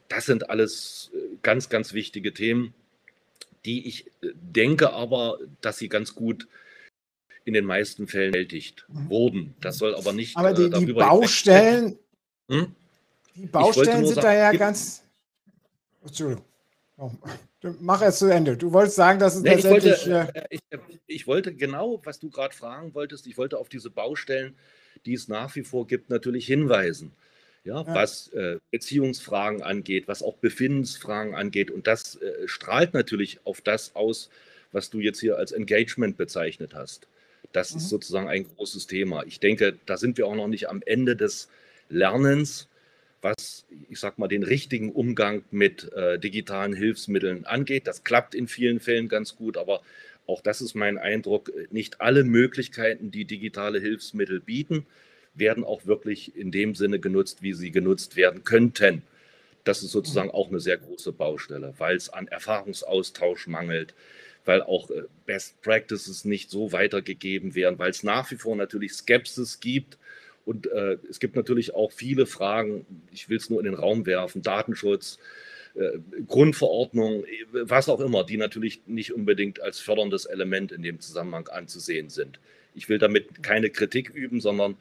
Das 0.08 0.24
sind 0.24 0.48
alles 0.48 1.10
äh, 1.14 1.18
ganz, 1.42 1.68
ganz 1.68 1.92
wichtige 1.92 2.32
Themen, 2.32 2.72
die 3.66 3.86
ich 3.86 4.06
äh, 4.06 4.30
denke 4.34 4.94
aber, 4.94 5.38
dass 5.60 5.78
sie 5.78 5.90
ganz 5.90 6.14
gut 6.14 6.48
in 7.44 7.52
den 7.52 7.66
meisten 7.66 8.08
Fällen 8.08 8.32
bewältigt 8.32 8.86
mhm. 8.88 9.10
wurden. 9.10 9.54
Das 9.60 9.76
soll 9.76 9.94
aber 9.94 10.14
nicht. 10.14 10.34
Aber 10.36 10.54
die, 10.54 10.62
äh, 10.62 10.86
die 10.86 10.92
Baustellen, 10.94 11.98
hm? 12.48 12.74
die 13.34 13.46
Baustellen 13.46 14.06
sind 14.06 14.14
sagen, 14.14 14.26
da 14.26 14.34
ja 14.34 14.52
ganz. 14.52 15.04
Entschuldigung. 16.02 16.44
Oh, 16.96 17.10
mach 17.80 18.00
es 18.00 18.18
zu 18.18 18.32
Ende. 18.32 18.56
Du 18.56 18.72
wolltest 18.72 18.96
sagen, 18.96 19.18
dass 19.18 19.34
es 19.34 19.42
nee, 19.42 19.56
letztendlich. 19.56 19.92
Ich 19.92 20.10
wollte, 20.10 20.34
äh, 20.36 20.46
ich, 20.48 20.60
ich 21.06 21.26
wollte 21.26 21.54
genau, 21.54 22.00
was 22.04 22.18
du 22.18 22.30
gerade 22.30 22.54
fragen 22.54 22.94
wolltest, 22.94 23.26
ich 23.26 23.36
wollte 23.36 23.58
auf 23.58 23.68
diese 23.68 23.90
Baustellen 23.90 24.56
die 25.06 25.14
es 25.14 25.28
nach 25.28 25.54
wie 25.56 25.62
vor 25.62 25.86
gibt, 25.86 26.10
natürlich 26.10 26.46
hinweisen. 26.46 27.12
ja, 27.64 27.82
ja. 27.82 27.94
was 27.94 28.28
äh, 28.28 28.58
Beziehungsfragen 28.70 29.62
angeht, 29.62 30.06
was 30.06 30.22
auch 30.22 30.36
Befindensfragen 30.36 31.34
angeht. 31.34 31.70
Und 31.70 31.86
das 31.86 32.16
äh, 32.16 32.46
strahlt 32.46 32.94
natürlich 32.94 33.40
auf 33.44 33.60
das 33.60 33.94
aus, 33.94 34.30
was 34.72 34.90
du 34.90 35.00
jetzt 35.00 35.20
hier 35.20 35.38
als 35.38 35.52
Engagement 35.52 36.16
bezeichnet 36.16 36.74
hast. 36.74 37.06
Das 37.52 37.72
mhm. 37.72 37.78
ist 37.78 37.88
sozusagen 37.88 38.28
ein 38.28 38.46
großes 38.56 38.86
Thema. 38.86 39.24
Ich 39.24 39.40
denke, 39.40 39.78
da 39.86 39.96
sind 39.96 40.18
wir 40.18 40.26
auch 40.26 40.34
noch 40.34 40.48
nicht 40.48 40.68
am 40.68 40.82
Ende 40.84 41.16
des 41.16 41.48
Lernens, 41.88 42.68
was, 43.22 43.64
ich 43.88 43.98
sag 43.98 44.18
mal, 44.18 44.28
den 44.28 44.42
richtigen 44.42 44.92
Umgang 44.92 45.44
mit 45.50 45.90
äh, 45.94 46.18
digitalen 46.18 46.74
Hilfsmitteln 46.74 47.46
angeht. 47.46 47.86
Das 47.86 48.04
klappt 48.04 48.34
in 48.34 48.48
vielen 48.48 48.80
Fällen 48.80 49.08
ganz 49.08 49.36
gut, 49.36 49.56
aber 49.56 49.80
auch 50.26 50.40
das 50.40 50.60
ist 50.60 50.74
mein 50.74 50.98
Eindruck. 50.98 51.52
Nicht 51.70 52.00
alle 52.00 52.24
Möglichkeiten, 52.24 53.10
die 53.10 53.24
digitale 53.24 53.80
Hilfsmittel 53.80 54.40
bieten, 54.40 54.86
werden 55.34 55.64
auch 55.64 55.86
wirklich 55.86 56.36
in 56.36 56.50
dem 56.50 56.74
Sinne 56.74 56.98
genutzt, 56.98 57.42
wie 57.42 57.52
sie 57.52 57.70
genutzt 57.70 58.16
werden 58.16 58.44
könnten. 58.44 59.02
Das 59.64 59.82
ist 59.82 59.92
sozusagen 59.92 60.30
auch 60.30 60.48
eine 60.48 60.60
sehr 60.60 60.76
große 60.76 61.12
Baustelle, 61.12 61.74
weil 61.78 61.96
es 61.96 62.10
an 62.10 62.28
Erfahrungsaustausch 62.28 63.46
mangelt, 63.46 63.94
weil 64.44 64.62
auch 64.62 64.90
äh, 64.90 65.04
Best 65.26 65.60
Practices 65.62 66.24
nicht 66.24 66.50
so 66.50 66.72
weitergegeben 66.72 67.54
werden, 67.54 67.78
weil 67.78 67.90
es 67.90 68.02
nach 68.02 68.30
wie 68.30 68.36
vor 68.36 68.56
natürlich 68.56 68.92
Skepsis 68.92 69.60
gibt. 69.60 69.98
Und 70.44 70.66
äh, 70.70 70.98
es 71.08 71.18
gibt 71.18 71.36
natürlich 71.36 71.74
auch 71.74 71.92
viele 71.92 72.26
Fragen, 72.26 72.84
ich 73.10 73.30
will 73.30 73.38
es 73.38 73.48
nur 73.48 73.60
in 73.60 73.64
den 73.64 73.74
Raum 73.74 74.04
werfen, 74.04 74.42
Datenschutz, 74.42 75.18
äh, 75.74 75.98
Grundverordnung, 76.26 77.24
was 77.52 77.88
auch 77.88 78.00
immer, 78.00 78.24
die 78.24 78.36
natürlich 78.36 78.82
nicht 78.86 79.12
unbedingt 79.12 79.60
als 79.60 79.80
förderndes 79.80 80.24
Element 80.24 80.72
in 80.72 80.82
dem 80.82 81.00
Zusammenhang 81.00 81.48
anzusehen 81.48 82.10
sind. 82.10 82.38
Ich 82.74 82.88
will 82.88 82.98
damit 82.98 83.42
keine 83.42 83.70
Kritik 83.70 84.10
üben, 84.10 84.40
sondern 84.40 84.76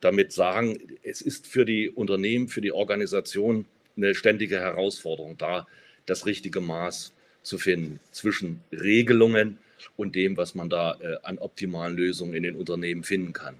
damit 0.00 0.32
sagen, 0.32 0.78
es 1.02 1.20
ist 1.20 1.46
für 1.46 1.64
die 1.64 1.90
Unternehmen, 1.90 2.48
für 2.48 2.60
die 2.60 2.72
Organisation 2.72 3.66
eine 3.96 4.14
ständige 4.14 4.58
Herausforderung, 4.60 5.36
da 5.36 5.66
das 6.06 6.26
richtige 6.26 6.60
Maß 6.60 7.12
zu 7.42 7.58
finden 7.58 8.00
zwischen 8.10 8.60
Regelungen 8.72 9.58
und 9.96 10.14
dem, 10.14 10.36
was 10.36 10.54
man 10.54 10.70
da 10.70 10.96
äh, 11.00 11.16
an 11.22 11.38
optimalen 11.38 11.96
Lösungen 11.96 12.34
in 12.34 12.42
den 12.42 12.56
Unternehmen 12.56 13.04
finden 13.04 13.32
kann. 13.32 13.56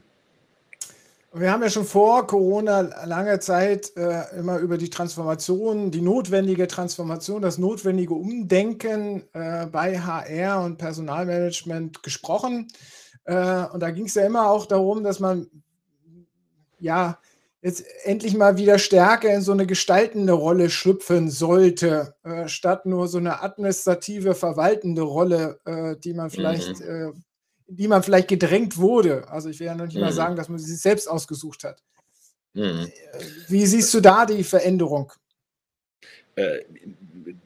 Wir 1.33 1.53
haben 1.53 1.63
ja 1.63 1.71
schon 1.71 1.85
vor 1.85 2.27
Corona 2.27 2.81
lange 3.05 3.39
Zeit 3.39 3.97
äh, 3.97 4.37
immer 4.37 4.59
über 4.59 4.79
die 4.79 4.91
Transformation, 4.91 5.93
die 5.93 6.01
notwendige 6.01 6.67
Transformation, 6.67 7.41
das 7.41 7.57
notwendige 7.57 8.15
Umdenken 8.15 9.23
äh, 9.33 9.67
bei 9.67 10.01
HR 10.01 10.65
und 10.65 10.79
Personalmanagement 10.79 12.03
gesprochen. 12.03 12.67
Äh, 13.25 13.65
und 13.67 13.81
da 13.81 13.91
ging 13.93 14.07
es 14.07 14.15
ja 14.15 14.27
immer 14.27 14.51
auch 14.51 14.67
darum, 14.67 15.05
dass 15.05 15.21
man 15.21 15.47
ja, 16.81 17.19
jetzt 17.63 17.85
endlich 18.05 18.37
mal 18.37 18.57
wieder 18.57 18.79
stärker 18.79 19.33
in 19.33 19.43
so 19.43 19.53
eine 19.53 19.67
gestaltende 19.67 20.33
Rolle 20.33 20.71
schlüpfen 20.71 21.31
sollte, 21.31 22.15
äh, 22.25 22.49
statt 22.49 22.87
nur 22.87 23.07
so 23.07 23.19
eine 23.19 23.43
administrative, 23.43 24.35
verwaltende 24.35 25.03
Rolle, 25.03 25.61
äh, 25.65 25.97
die 25.97 26.15
man 26.15 26.31
vielleicht, 26.31 26.81
mhm. 26.81 27.23
Die 27.71 27.89
man 27.89 28.03
vielleicht 28.03 28.29
gedrängt 28.29 28.77
wurde. 28.77 29.29
Also 29.29 29.49
ich 29.49 29.61
will 29.61 29.67
ja 29.69 29.75
noch 29.75 29.87
nicht 29.87 29.95
mhm. 29.95 30.03
mal 30.03 30.13
sagen, 30.13 30.37
dass 30.37 30.49
man 30.49 30.59
sie 30.59 30.75
selbst 30.75 31.09
ausgesucht 31.09 31.65
hat. 31.65 31.83
Mhm. 32.53 32.91
Wie 33.49 33.65
siehst 33.65 33.95
du 33.95 34.01
da 34.01 34.27
die 34.27 34.43
Veränderung? 34.43 35.13
Äh, 36.35 36.61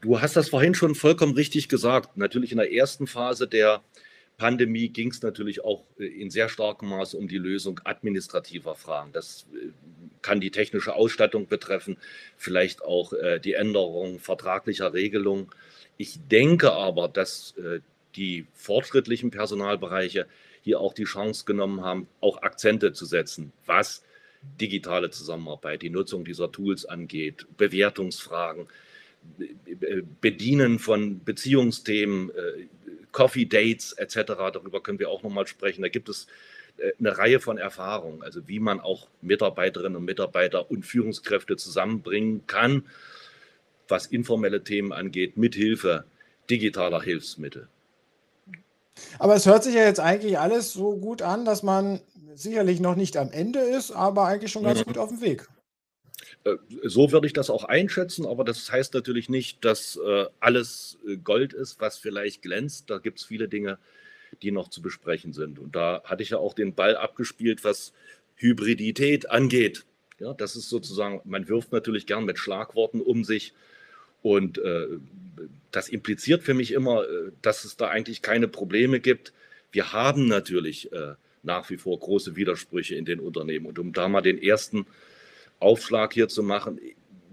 du 0.01 0.21
hast 0.21 0.37
das 0.37 0.49
vorhin 0.49 0.75
schon 0.75 0.95
vollkommen 0.95 1.35
richtig 1.35 1.69
gesagt. 1.69 2.17
Natürlich 2.17 2.53
in 2.53 2.59
der 2.59 2.73
ersten 2.73 3.07
Phase 3.07 3.47
der 3.47 3.83
Pandemie 4.39 4.89
ging 4.89 5.11
es 5.11 5.23
natürlich 5.23 5.63
auch 5.63 5.85
äh, 5.99 6.07
in 6.07 6.31
sehr 6.31 6.49
starkem 6.49 6.89
Maße 6.89 7.17
um 7.19 7.29
die 7.29 7.39
Lösung 7.39 7.81
administrativer 7.85 8.75
Fragen. 8.75 9.13
Das 9.13 9.47
äh, 9.53 9.69
kann 10.23 10.41
die 10.41 10.51
technische 10.51 10.95
Ausstattung 10.95 11.49
betreffen, 11.49 11.99
vielleicht 12.39 12.83
auch 12.83 13.13
die 13.45 13.53
Änderung 13.53 14.21
vertraglicher 14.21 14.95
Regelungen. 14.95 15.49
Ich 15.99 16.19
denke 16.31 16.73
aber, 16.73 17.09
dass 17.09 17.53
die 18.17 18.47
fortschrittlichen 18.53 19.31
Personalbereiche 19.31 20.27
hier 20.63 20.81
auch 20.81 20.95
die 20.95 21.05
Chance 21.05 21.45
genommen 21.45 21.83
haben, 21.83 22.09
auch 22.21 22.43
Akzente 22.43 22.93
zu 22.93 23.05
setzen, 23.05 23.53
was 23.67 24.03
digitale 24.61 25.11
Zusammenarbeit, 25.11 25.83
die 25.83 25.91
Nutzung 25.91 26.25
dieser 26.25 26.53
Tools 26.53 26.85
angeht, 26.85 27.47
Bewertungsfragen, 27.57 28.69
Bedienen 30.21 30.79
von 30.79 31.25
Beziehungsthemen, 31.25 32.31
Coffee 33.15 33.47
Dates 33.47 33.93
etc. 33.93 34.35
Darüber 34.53 34.83
können 34.83 34.99
wir 34.99 35.09
auch 35.09 35.23
nochmal 35.23 35.47
sprechen. 35.47 35.83
Da 35.83 35.89
gibt 35.89 36.09
es 36.11 36.27
äh, 36.77 36.93
eine 36.99 37.17
Reihe 37.17 37.41
von 37.41 37.57
Erfahrungen, 37.57 38.23
also 38.23 38.47
wie 38.49 38.59
man 38.59 38.81
auch 38.81 39.09
Mitarbeiterinnen 39.23 39.97
und 39.97 40.05
Mitarbeiter 40.05 40.71
und 40.71 40.85
Führungskräfte 40.85 41.57
zusammenbringen 41.57 42.47
kann, 42.47 42.87
was 43.89 44.07
informelle 44.07 44.65
Themen 44.65 44.93
angeht, 44.93 45.37
mithilfe 45.37 46.05
digitaler 46.51 47.01
Hilfsmittel. 47.01 47.69
Aber 49.19 49.35
es 49.35 49.47
hört 49.47 49.65
sich 49.65 49.75
ja 49.75 49.85
jetzt 49.85 50.01
eigentlich 50.01 50.39
alles 50.39 50.73
so 50.73 50.97
gut 50.97 51.23
an, 51.23 51.45
dass 51.45 51.63
man 51.63 52.01
sicherlich 52.35 52.81
noch 52.81 52.97
nicht 52.97 53.17
am 53.17 53.31
Ende 53.31 53.61
ist, 53.61 53.91
aber 53.91 54.27
eigentlich 54.27 54.53
schon 54.53 54.65
ganz 54.65 54.81
mhm. 54.81 54.85
gut 54.85 54.99
auf 54.99 55.09
dem 55.09 55.21
Weg. 55.21 55.49
Äh, 56.45 56.57
so 56.83 57.13
würde 57.13 57.27
ich 57.27 57.33
das 57.33 57.51
auch 57.51 57.65
einschätzen, 57.65 58.27
aber 58.27 58.45
das 58.45 58.71
heißt 58.71 58.95
natürlich 58.95 59.29
nicht, 59.29 59.65
dass 59.65 59.97
äh, 59.97 60.27
alles 60.41 60.99
äh, 61.07 61.17
Gold 61.17 61.53
ist, 61.53 61.81
was 61.81 61.99
vielleicht 61.99 62.43
glänzt. 62.43 62.91
Da 62.91 62.99
gibt 62.99 63.21
es 63.21 63.25
viele 63.25 63.49
Dinge, 63.49 63.79
die 64.43 64.51
noch 64.51 64.69
zu 64.69 64.83
besprechen 64.83 65.33
sind. 65.33 65.59
Und 65.59 65.77
da 65.77 66.03
hatte 66.05 66.23
ich 66.23 66.31
ja 66.31 66.39
auch 66.39 66.55
den 66.55 66.75
Ball 66.75 66.97
abgespielt, 66.97 67.65
was 67.65 67.93
Hybridität 68.37 69.31
angeht. 69.31 69.85
Ja, 70.19 70.35
das 70.35 70.57
ist 70.57 70.69
sozusagen, 70.69 71.21
man 71.25 71.49
wirft 71.49 71.73
natürlich 71.73 72.07
gern 72.07 72.25
mit 72.25 72.39
Schlagworten 72.39 73.01
um 73.01 73.25
sich. 73.25 73.55
Und 74.25 74.57
äh, 74.57 74.87
das 75.71 75.91
impliziert 75.91 76.43
für 76.43 76.55
mich 76.55 76.73
immer, 76.73 77.05
dass 77.43 77.65
es 77.65 77.77
da 77.77 77.89
eigentlich 77.89 78.23
keine 78.23 78.49
Probleme 78.49 78.99
gibt. 78.99 79.35
Wir 79.71 79.93
haben 79.93 80.29
natürlich 80.29 80.91
äh, 80.93 81.13
nach 81.43 81.69
wie 81.69 81.77
vor 81.77 81.99
große 81.99 82.35
Widersprüche 82.35 82.95
in 82.95 83.05
den 83.05 83.21
Unternehmen. 83.21 83.67
Und 83.67 83.79
um 83.79 83.93
da 83.93 84.09
mal 84.09 84.23
den 84.23 84.43
ersten 84.43 84.87
Aufschlag 85.61 86.15
hier 86.15 86.29
zu 86.29 86.43
machen. 86.43 86.81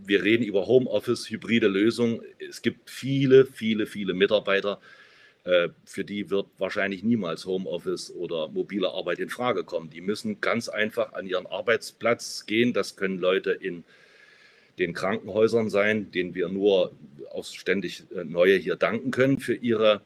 Wir 0.04 0.22
reden 0.22 0.44
über 0.44 0.68
Homeoffice, 0.68 1.30
hybride 1.30 1.70
Lösungen. 1.70 2.22
Es 2.40 2.62
gibt 2.62 2.90
viele, 2.90 3.46
viele, 3.46 3.86
viele 3.86 4.14
Mitarbeiter, 4.14 4.82
äh, 5.46 5.70
für 5.86 6.04
die 6.04 6.30
wird 6.30 6.48
wahrscheinlich 6.58 7.04
niemals 7.04 7.46
Homeoffice 7.46 8.12
oder 8.12 8.50
mobile 8.50 8.90
Arbeit 8.90 9.20
in 9.20 9.30
Frage 9.30 9.64
kommen. 9.64 9.90
Die 9.90 10.02
müssen 10.02 10.42
ganz 10.42 10.68
einfach 10.68 11.14
an 11.14 11.26
ihren 11.26 11.48
Arbeitsplatz 11.48 12.46
gehen. 12.46 12.74
Das 12.74 12.98
können 12.98 13.20
Leute 13.20 13.52
in 13.52 13.86
den 14.82 14.94
Krankenhäusern 14.94 15.70
sein, 15.70 16.12
denen 16.12 16.36
wir 16.36 16.50
nur 16.50 16.92
aufs 17.30 17.54
ständig 17.54 18.04
äh, 18.16 18.24
Neue 18.24 18.58
hier 18.58 18.76
danken 18.76 19.12
können 19.12 19.40
für 19.40 19.54
ihre 19.54 20.02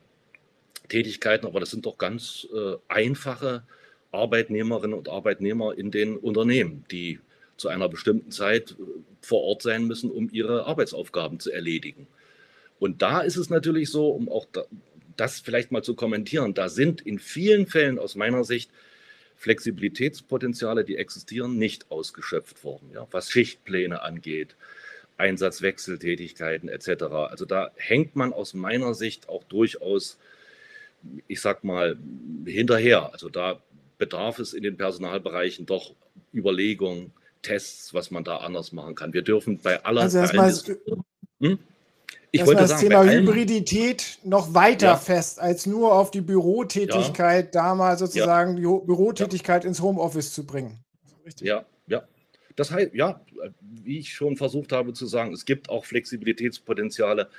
Tätigkeiten. 0.90 1.48
Aber 1.48 1.60
das 1.60 1.72
sind 1.72 1.86
doch 1.86 1.98
ganz 1.98 2.48
äh, 2.54 2.76
einfache 2.88 3.64
Arbeitnehmerinnen 4.12 4.98
und 4.98 5.10
Arbeitnehmer 5.10 5.78
in 5.78 5.92
den 5.92 6.18
Unternehmen, 6.18 6.86
die 6.92 7.20
zu 7.58 7.70
einer 7.70 7.90
bestimmten 7.90 8.32
Zeit 8.32 8.72
äh, 8.72 8.84
vor 9.22 9.42
Ort 9.44 9.62
sein 9.62 9.86
müssen, 9.86 10.12
um 10.12 10.30
ihre 10.32 10.66
Arbeitsaufgaben 10.66 11.40
zu 11.40 11.52
erledigen. 11.52 12.08
Und 12.78 13.02
da 13.02 13.22
ist 13.22 13.38
es 13.38 13.50
natürlich 13.50 13.90
so, 13.90 14.10
um 14.10 14.30
auch 14.30 14.46
das 15.16 15.40
vielleicht 15.40 15.72
mal 15.72 15.84
zu 15.84 15.96
kommentieren, 15.96 16.54
da 16.54 16.68
sind 16.68 17.02
in 17.02 17.20
vielen 17.20 17.68
Fällen 17.68 17.98
aus 17.98 18.16
meiner 18.16 18.44
Sicht 18.44 18.70
Flexibilitätspotenziale, 19.38 20.84
die 20.84 20.98
existieren, 20.98 21.58
nicht 21.58 21.92
ausgeschöpft 21.92 22.64
worden, 22.64 22.90
ja, 22.94 23.08
was 23.12 23.30
Schichtpläne 23.30 24.02
angeht, 24.02 24.56
Einsatzwechseltätigkeiten 25.18 26.70
etc. 26.70 27.04
Also 27.30 27.46
da 27.46 27.72
hängt 27.76 28.16
man 28.16 28.34
aus 28.34 28.54
meiner 28.54 28.94
Sicht 28.94 29.30
auch 29.30 29.44
durchaus, 29.46 30.18
ich 31.28 31.42
sag 31.42 31.64
mal, 31.64 31.98
hinterher. 32.46 33.14
Also 33.14 33.30
da 33.30 33.60
bedarf 33.98 34.40
es 34.40 34.54
in 34.54 34.64
den 34.64 34.78
Personalbereichen 34.78 35.66
doch 35.66 35.94
Überlegungen, 36.34 37.14
Tests, 37.42 37.94
was 37.94 38.12
man 38.12 38.24
da 38.24 38.38
anders 38.38 38.72
machen 38.72 38.96
kann. 38.96 39.14
Wir 39.14 39.22
dürfen 39.22 39.60
bei 39.60 39.84
aller. 39.84 40.02
Also 40.02 40.18
erstmal 40.18 40.52
hm? 41.40 41.60
Ich 42.36 42.46
wollte 42.46 42.62
das 42.62 42.72
sagen, 42.72 42.90
Thema 42.90 43.04
Hybridität 43.04 44.20
noch 44.24 44.54
weiter 44.54 44.88
ja. 44.88 44.98
fest, 44.98 45.40
als 45.40 45.66
nur 45.66 45.94
auf 45.94 46.12
die 46.12 46.22
Bürotätigkeit, 46.22 47.56
ja. 47.56 47.62
da 47.62 47.76
mal 47.76 47.98
sozusagen 47.98 48.58
ja. 48.58 48.80
die 48.80 48.86
Bürotätigkeit 48.86 49.66
ins 49.66 49.82
Homeoffice 49.82 50.34
zu 50.34 50.46
bringen. 50.46 50.80
Richtig. 51.26 51.48
Ja, 51.48 51.66
ja. 51.88 52.04
Das 52.56 52.72
heißt, 52.72 52.94
ja, 52.94 53.22
wie 53.60 54.00
ich 54.00 54.14
schon 54.14 54.38
versucht 54.38 54.72
habe 54.72 54.94
zu 54.94 55.06
sagen, 55.06 55.34
es 55.34 55.46
gibt 55.46 55.70
auch 55.70 55.86
Flexibilitätspotenziale 55.86 57.30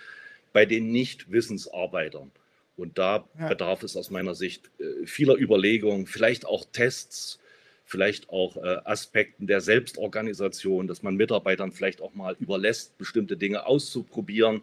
bei 0.53 0.65
den 0.65 0.91
Nicht-Wissensarbeitern. 0.93 2.31
Und 2.77 2.99
da 2.99 3.25
bedarf 3.49 3.83
es 3.83 3.97
aus 3.97 4.11
meiner 4.11 4.35
Sicht 4.35 4.71
äh, 4.79 5.07
vieler 5.07 5.35
Überlegungen, 5.35 6.07
vielleicht 6.07 6.47
auch 6.47 6.67
Tests, 6.73 7.39
vielleicht 7.87 8.29
auch 8.29 8.57
äh, 8.59 8.79
Aspekten 8.85 9.47
der 9.47 9.63
Selbstorganisation, 9.63 10.87
dass 10.87 11.03
man 11.03 11.17
Mitarbeitern 11.17 11.73
vielleicht 11.73 12.03
auch 12.03 12.15
mal 12.15 12.37
überlässt, 12.39 12.99
bestimmte 12.99 13.37
Dinge 13.37 13.65
auszuprobieren, 13.65 14.63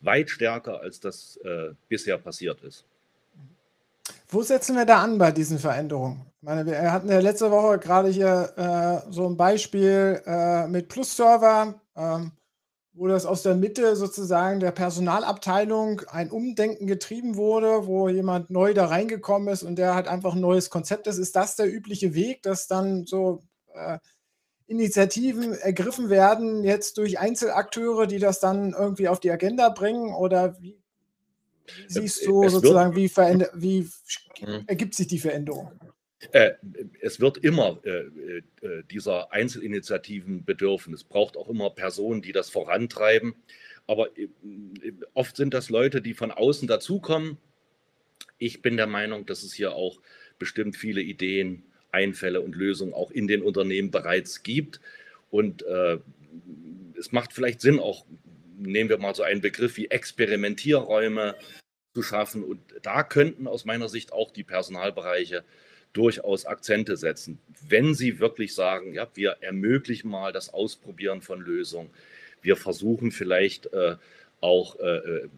weit 0.00 0.30
stärker, 0.30 0.80
als 0.80 1.00
das 1.00 1.36
äh, 1.44 1.70
bisher 1.88 2.18
passiert 2.18 2.60
ist. 2.62 2.84
Wo 4.28 4.42
setzen 4.42 4.76
wir 4.76 4.84
da 4.84 5.02
an 5.02 5.18
bei 5.18 5.32
diesen 5.32 5.58
Veränderungen? 5.58 6.26
Ich 6.36 6.42
meine, 6.42 6.66
wir 6.66 6.92
hatten 6.92 7.08
ja 7.08 7.18
letzte 7.18 7.50
Woche 7.50 7.78
gerade 7.78 8.08
hier 8.08 8.52
äh, 9.06 9.10
so 9.10 9.26
ein 9.26 9.36
Beispiel 9.36 10.22
äh, 10.26 10.66
mit 10.68 10.88
Plus-Server, 10.88 11.80
ähm, 11.96 12.32
wo 12.92 13.06
das 13.08 13.26
aus 13.26 13.42
der 13.42 13.54
Mitte 13.54 13.96
sozusagen 13.96 14.60
der 14.60 14.70
Personalabteilung 14.70 16.02
ein 16.08 16.30
Umdenken 16.30 16.86
getrieben 16.86 17.36
wurde, 17.36 17.86
wo 17.86 18.08
jemand 18.08 18.50
neu 18.50 18.74
da 18.74 18.86
reingekommen 18.86 19.48
ist 19.48 19.62
und 19.62 19.76
der 19.76 19.94
hat 19.94 20.08
einfach 20.08 20.34
ein 20.34 20.40
neues 20.40 20.68
Konzept 20.68 21.06
ist. 21.06 21.18
Ist 21.18 21.34
das 21.34 21.56
der 21.56 21.72
übliche 21.72 22.14
Weg, 22.14 22.42
dass 22.42 22.66
dann 22.66 23.06
so 23.06 23.42
äh, 23.74 23.98
Initiativen 24.68 25.54
ergriffen 25.54 26.10
werden, 26.10 26.62
jetzt 26.62 26.98
durch 26.98 27.18
Einzelakteure, 27.18 28.06
die 28.06 28.18
das 28.18 28.38
dann 28.38 28.74
irgendwie 28.74 29.08
auf 29.08 29.18
die 29.18 29.30
Agenda 29.30 29.70
bringen? 29.70 30.14
Oder 30.14 30.60
wie, 30.60 30.76
siehst 31.88 32.26
du 32.26 32.44
es 32.44 32.52
sozusagen, 32.52 32.94
wie, 32.94 33.10
wie 33.54 33.88
mhm. 34.40 34.64
ergibt 34.66 34.94
sich 34.94 35.06
die 35.06 35.18
Veränderung? 35.18 35.72
Äh, 36.32 36.52
es 37.00 37.18
wird 37.18 37.38
immer 37.38 37.80
äh, 37.84 38.42
äh, 38.60 38.82
dieser 38.90 39.32
Einzelinitiativen 39.32 40.44
bedürfen. 40.44 40.92
Es 40.92 41.04
braucht 41.04 41.36
auch 41.36 41.48
immer 41.48 41.70
Personen, 41.70 42.20
die 42.20 42.32
das 42.32 42.50
vorantreiben. 42.50 43.36
Aber 43.86 44.16
äh, 44.18 44.28
oft 45.14 45.36
sind 45.36 45.54
das 45.54 45.70
Leute, 45.70 46.02
die 46.02 46.14
von 46.14 46.30
außen 46.30 46.68
dazukommen. 46.68 47.38
Ich 48.36 48.60
bin 48.60 48.76
der 48.76 48.86
Meinung, 48.86 49.24
dass 49.24 49.42
es 49.42 49.54
hier 49.54 49.72
auch 49.72 50.00
bestimmt 50.38 50.76
viele 50.76 51.00
Ideen, 51.00 51.64
Einfälle 51.90 52.40
und 52.40 52.54
Lösungen 52.54 52.94
auch 52.94 53.10
in 53.10 53.26
den 53.26 53.42
Unternehmen 53.42 53.90
bereits 53.90 54.42
gibt. 54.42 54.80
Und 55.30 55.62
äh, 55.62 55.98
es 56.98 57.12
macht 57.12 57.32
vielleicht 57.32 57.60
Sinn, 57.60 57.78
auch 57.78 58.04
nehmen 58.58 58.90
wir 58.90 58.98
mal 58.98 59.14
so 59.14 59.22
einen 59.22 59.40
Begriff 59.40 59.76
wie 59.76 59.86
Experimentierräume 59.86 61.36
zu 61.94 62.02
schaffen. 62.02 62.42
Und 62.42 62.60
da 62.82 63.02
könnten 63.02 63.46
aus 63.46 63.64
meiner 63.64 63.88
Sicht 63.88 64.12
auch 64.12 64.30
die 64.30 64.44
Personalbereiche 64.44 65.44
durchaus 65.92 66.44
Akzente 66.44 66.96
setzen, 66.96 67.38
wenn 67.66 67.94
sie 67.94 68.20
wirklich 68.20 68.54
sagen, 68.54 68.92
ja, 68.92 69.08
wir 69.14 69.38
ermöglichen 69.40 70.10
mal 70.10 70.32
das 70.32 70.52
Ausprobieren 70.52 71.22
von 71.22 71.40
Lösungen. 71.40 71.90
Wir 72.42 72.56
versuchen 72.56 73.10
vielleicht 73.10 73.72
äh, 73.72 73.96
auch 74.40 74.78
äh, 74.78 74.96
äh, 74.96 75.28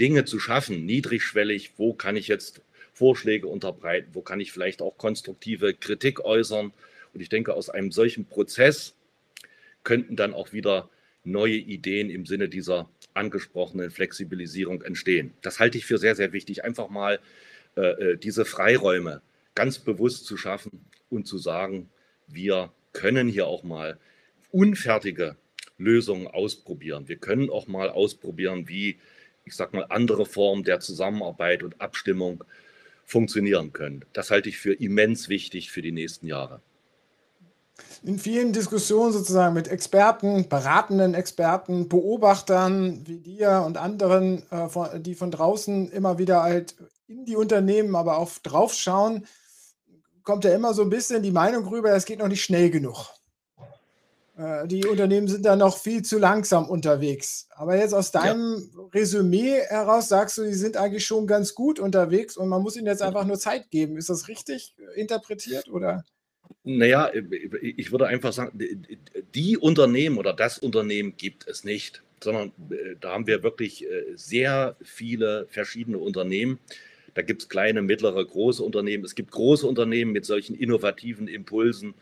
Dinge 0.00 0.24
zu 0.24 0.40
schaffen, 0.40 0.86
niedrigschwellig, 0.86 1.72
wo 1.76 1.92
kann 1.92 2.16
ich 2.16 2.28
jetzt 2.28 2.62
Vorschläge 2.98 3.46
unterbreiten, 3.46 4.10
wo 4.12 4.22
kann 4.22 4.40
ich 4.40 4.50
vielleicht 4.50 4.82
auch 4.82 4.98
konstruktive 4.98 5.72
Kritik 5.72 6.24
äußern. 6.24 6.72
Und 7.14 7.20
ich 7.20 7.28
denke, 7.28 7.54
aus 7.54 7.70
einem 7.70 7.92
solchen 7.92 8.26
Prozess 8.26 8.94
könnten 9.84 10.16
dann 10.16 10.34
auch 10.34 10.52
wieder 10.52 10.90
neue 11.22 11.54
Ideen 11.54 12.10
im 12.10 12.26
Sinne 12.26 12.48
dieser 12.48 12.90
angesprochenen 13.14 13.90
Flexibilisierung 13.90 14.82
entstehen. 14.82 15.32
Das 15.42 15.60
halte 15.60 15.78
ich 15.78 15.86
für 15.86 15.98
sehr, 15.98 16.16
sehr 16.16 16.32
wichtig, 16.32 16.64
einfach 16.64 16.88
mal 16.88 17.20
äh, 17.76 17.82
äh 17.82 18.16
diese 18.16 18.44
Freiräume 18.44 19.22
ganz 19.54 19.78
bewusst 19.78 20.26
zu 20.26 20.36
schaffen 20.36 20.84
und 21.08 21.26
zu 21.26 21.38
sagen, 21.38 21.88
wir 22.26 22.72
können 22.92 23.28
hier 23.28 23.46
auch 23.46 23.62
mal 23.62 23.98
unfertige 24.50 25.36
Lösungen 25.78 26.26
ausprobieren. 26.26 27.06
Wir 27.06 27.16
können 27.16 27.48
auch 27.48 27.68
mal 27.68 27.90
ausprobieren, 27.90 28.68
wie, 28.68 28.98
ich 29.44 29.54
sag 29.54 29.72
mal, 29.72 29.86
andere 29.88 30.26
Formen 30.26 30.64
der 30.64 30.80
Zusammenarbeit 30.80 31.62
und 31.62 31.80
Abstimmung 31.80 32.44
funktionieren 33.08 33.72
können. 33.72 34.04
Das 34.12 34.30
halte 34.30 34.50
ich 34.50 34.58
für 34.58 34.74
immens 34.74 35.30
wichtig 35.30 35.70
für 35.70 35.80
die 35.80 35.92
nächsten 35.92 36.26
Jahre. 36.26 36.60
In 38.02 38.18
vielen 38.18 38.52
Diskussionen 38.52 39.12
sozusagen 39.12 39.54
mit 39.54 39.68
Experten, 39.68 40.48
beratenden 40.48 41.14
Experten, 41.14 41.88
Beobachtern 41.88 43.06
wie 43.06 43.18
dir 43.18 43.62
und 43.64 43.78
anderen, 43.78 44.42
äh, 44.50 45.00
die 45.00 45.14
von 45.14 45.30
draußen 45.30 45.90
immer 45.90 46.18
wieder 46.18 46.42
halt 46.42 46.76
in 47.06 47.24
die 47.24 47.36
Unternehmen, 47.36 47.96
aber 47.96 48.18
auch 48.18 48.30
draufschauen, 48.42 49.26
kommt 50.22 50.44
ja 50.44 50.54
immer 50.54 50.74
so 50.74 50.82
ein 50.82 50.90
bisschen 50.90 51.22
die 51.22 51.30
Meinung 51.30 51.66
rüber, 51.66 51.92
es 51.92 52.04
geht 52.04 52.18
noch 52.18 52.28
nicht 52.28 52.44
schnell 52.44 52.70
genug. 52.70 53.06
Äh, 54.38 54.68
die 54.68 54.86
Unternehmen 54.86 55.26
sind 55.26 55.44
da 55.44 55.56
noch 55.56 55.76
viel 55.78 56.02
zu 56.02 56.18
langsam 56.18 56.68
unterwegs. 56.68 57.48
Aber 57.50 57.76
jetzt 57.76 57.92
aus 57.92 58.12
deinem 58.12 58.70
ja. 58.72 58.82
Resümee 58.94 59.60
heraus 59.68 60.08
sagst 60.08 60.38
du, 60.38 60.44
die 60.44 60.54
sind 60.54 60.76
eigentlich 60.76 61.04
schon 61.04 61.26
ganz 61.26 61.54
gut 61.54 61.80
unterwegs 61.80 62.36
und 62.36 62.48
man 62.48 62.62
muss 62.62 62.76
ihnen 62.76 62.86
jetzt 62.86 63.02
einfach 63.02 63.24
nur 63.24 63.38
Zeit 63.38 63.70
geben. 63.70 63.96
Ist 63.96 64.10
das 64.10 64.28
richtig 64.28 64.76
interpretiert 64.94 65.68
oder? 65.68 66.04
Naja, 66.62 67.10
ich 67.60 67.90
würde 67.90 68.06
einfach 68.06 68.32
sagen, 68.32 68.58
die 69.34 69.58
Unternehmen 69.58 70.18
oder 70.18 70.32
das 70.32 70.58
Unternehmen 70.58 71.16
gibt 71.16 71.48
es 71.48 71.64
nicht, 71.64 72.02
sondern 72.22 72.52
äh, 72.70 72.94
da 73.00 73.12
haben 73.12 73.26
wir 73.26 73.42
wirklich 73.42 73.84
äh, 73.84 74.04
sehr 74.14 74.76
viele 74.82 75.46
verschiedene 75.50 75.98
Unternehmen. 75.98 76.58
Da 77.14 77.22
gibt 77.22 77.42
es 77.42 77.48
kleine, 77.48 77.82
mittlere, 77.82 78.24
große 78.24 78.62
Unternehmen. 78.62 79.04
Es 79.04 79.14
gibt 79.14 79.32
große 79.32 79.66
Unternehmen 79.66 80.12
mit 80.12 80.24
solchen 80.24 80.54
innovativen 80.54 81.26
Impulsen, 81.26 81.90
äh, 81.90 81.94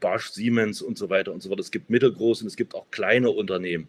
Bosch, 0.00 0.30
Siemens 0.30 0.82
und 0.82 0.98
so 0.98 1.10
weiter 1.10 1.32
und 1.32 1.42
so 1.42 1.48
fort. 1.48 1.60
Es 1.60 1.70
gibt 1.70 1.90
mittelgroße 1.90 2.44
und 2.44 2.48
es 2.48 2.56
gibt 2.56 2.74
auch 2.74 2.90
kleine 2.90 3.30
Unternehmen. 3.30 3.88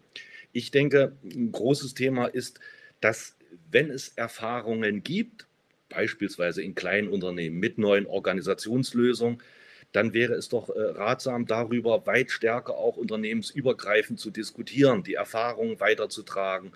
Ich 0.52 0.70
denke, 0.70 1.16
ein 1.24 1.52
großes 1.52 1.94
Thema 1.94 2.26
ist, 2.26 2.60
dass 3.00 3.36
wenn 3.70 3.90
es 3.90 4.08
Erfahrungen 4.08 5.02
gibt, 5.02 5.46
beispielsweise 5.88 6.62
in 6.62 6.74
kleinen 6.74 7.08
Unternehmen 7.08 7.58
mit 7.58 7.78
neuen 7.78 8.06
Organisationslösungen, 8.06 9.42
dann 9.92 10.12
wäre 10.12 10.34
es 10.34 10.48
doch 10.48 10.70
äh, 10.70 10.80
ratsam, 10.80 11.46
darüber 11.46 12.04
weit 12.06 12.30
stärker 12.30 12.74
auch 12.76 12.96
unternehmensübergreifend 12.96 14.18
zu 14.18 14.30
diskutieren, 14.30 15.04
die 15.04 15.14
Erfahrungen 15.14 15.78
weiterzutragen, 15.78 16.72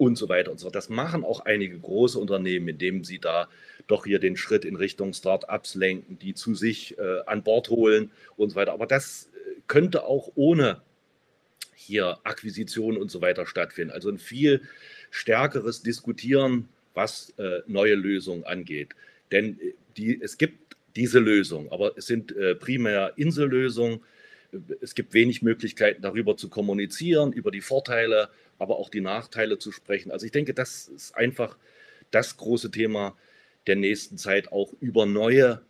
und 0.00 0.16
so 0.16 0.30
weiter 0.30 0.50
und 0.50 0.58
so 0.58 0.64
fort. 0.64 0.76
Das 0.76 0.88
machen 0.88 1.24
auch 1.24 1.40
einige 1.40 1.78
große 1.78 2.18
Unternehmen, 2.18 2.68
indem 2.68 3.04
sie 3.04 3.18
da 3.18 3.50
doch 3.90 4.04
hier 4.04 4.18
den 4.18 4.36
Schritt 4.36 4.64
in 4.64 4.76
Richtung 4.76 5.12
Start-ups 5.12 5.74
lenken, 5.74 6.18
die 6.18 6.34
zu 6.34 6.54
sich 6.54 6.98
äh, 6.98 7.20
an 7.26 7.42
Bord 7.42 7.70
holen 7.70 8.10
und 8.36 8.50
so 8.50 8.56
weiter. 8.56 8.72
Aber 8.72 8.86
das 8.86 9.30
äh, 9.34 9.60
könnte 9.66 10.04
auch 10.04 10.32
ohne 10.34 10.82
hier 11.74 12.18
Akquisitionen 12.24 13.00
und 13.00 13.10
so 13.10 13.20
weiter 13.20 13.46
stattfinden. 13.46 13.92
Also 13.92 14.10
ein 14.10 14.18
viel 14.18 14.62
stärkeres 15.10 15.82
Diskutieren, 15.82 16.68
was 16.94 17.34
äh, 17.38 17.60
neue 17.66 17.94
Lösungen 17.94 18.44
angeht. 18.44 18.94
Denn 19.32 19.58
äh, 19.60 19.74
die, 19.96 20.20
es 20.20 20.38
gibt 20.38 20.76
diese 20.96 21.18
Lösungen, 21.18 21.70
aber 21.70 21.96
es 21.96 22.06
sind 22.06 22.36
äh, 22.36 22.54
primär 22.54 23.12
Insellösungen. 23.16 24.00
Es 24.80 24.96
gibt 24.96 25.14
wenig 25.14 25.42
Möglichkeiten, 25.42 26.02
darüber 26.02 26.36
zu 26.36 26.48
kommunizieren, 26.48 27.32
über 27.32 27.52
die 27.52 27.60
Vorteile 27.60 28.30
aber 28.60 28.78
auch 28.78 28.90
die 28.90 29.00
Nachteile 29.00 29.58
zu 29.58 29.72
sprechen. 29.72 30.12
Also 30.12 30.26
ich 30.26 30.32
denke, 30.32 30.54
das 30.54 30.86
ist 30.88 31.16
einfach 31.16 31.56
das 32.10 32.36
große 32.36 32.70
Thema 32.70 33.16
der 33.66 33.76
nächsten 33.76 34.18
Zeit, 34.18 34.52
auch 34.52 34.72
über 34.80 35.06
neue 35.06 35.62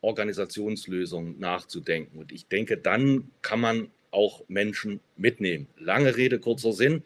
Organisationslösungen 0.00 1.38
nachzudenken. 1.38 2.18
Und 2.18 2.32
ich 2.32 2.46
denke, 2.46 2.76
dann 2.76 3.30
kann 3.42 3.60
man 3.60 3.90
auch 4.10 4.44
Menschen 4.48 5.00
mitnehmen. 5.16 5.66
Lange 5.78 6.16
Rede, 6.16 6.38
kurzer 6.38 6.72
Sinn. 6.72 7.02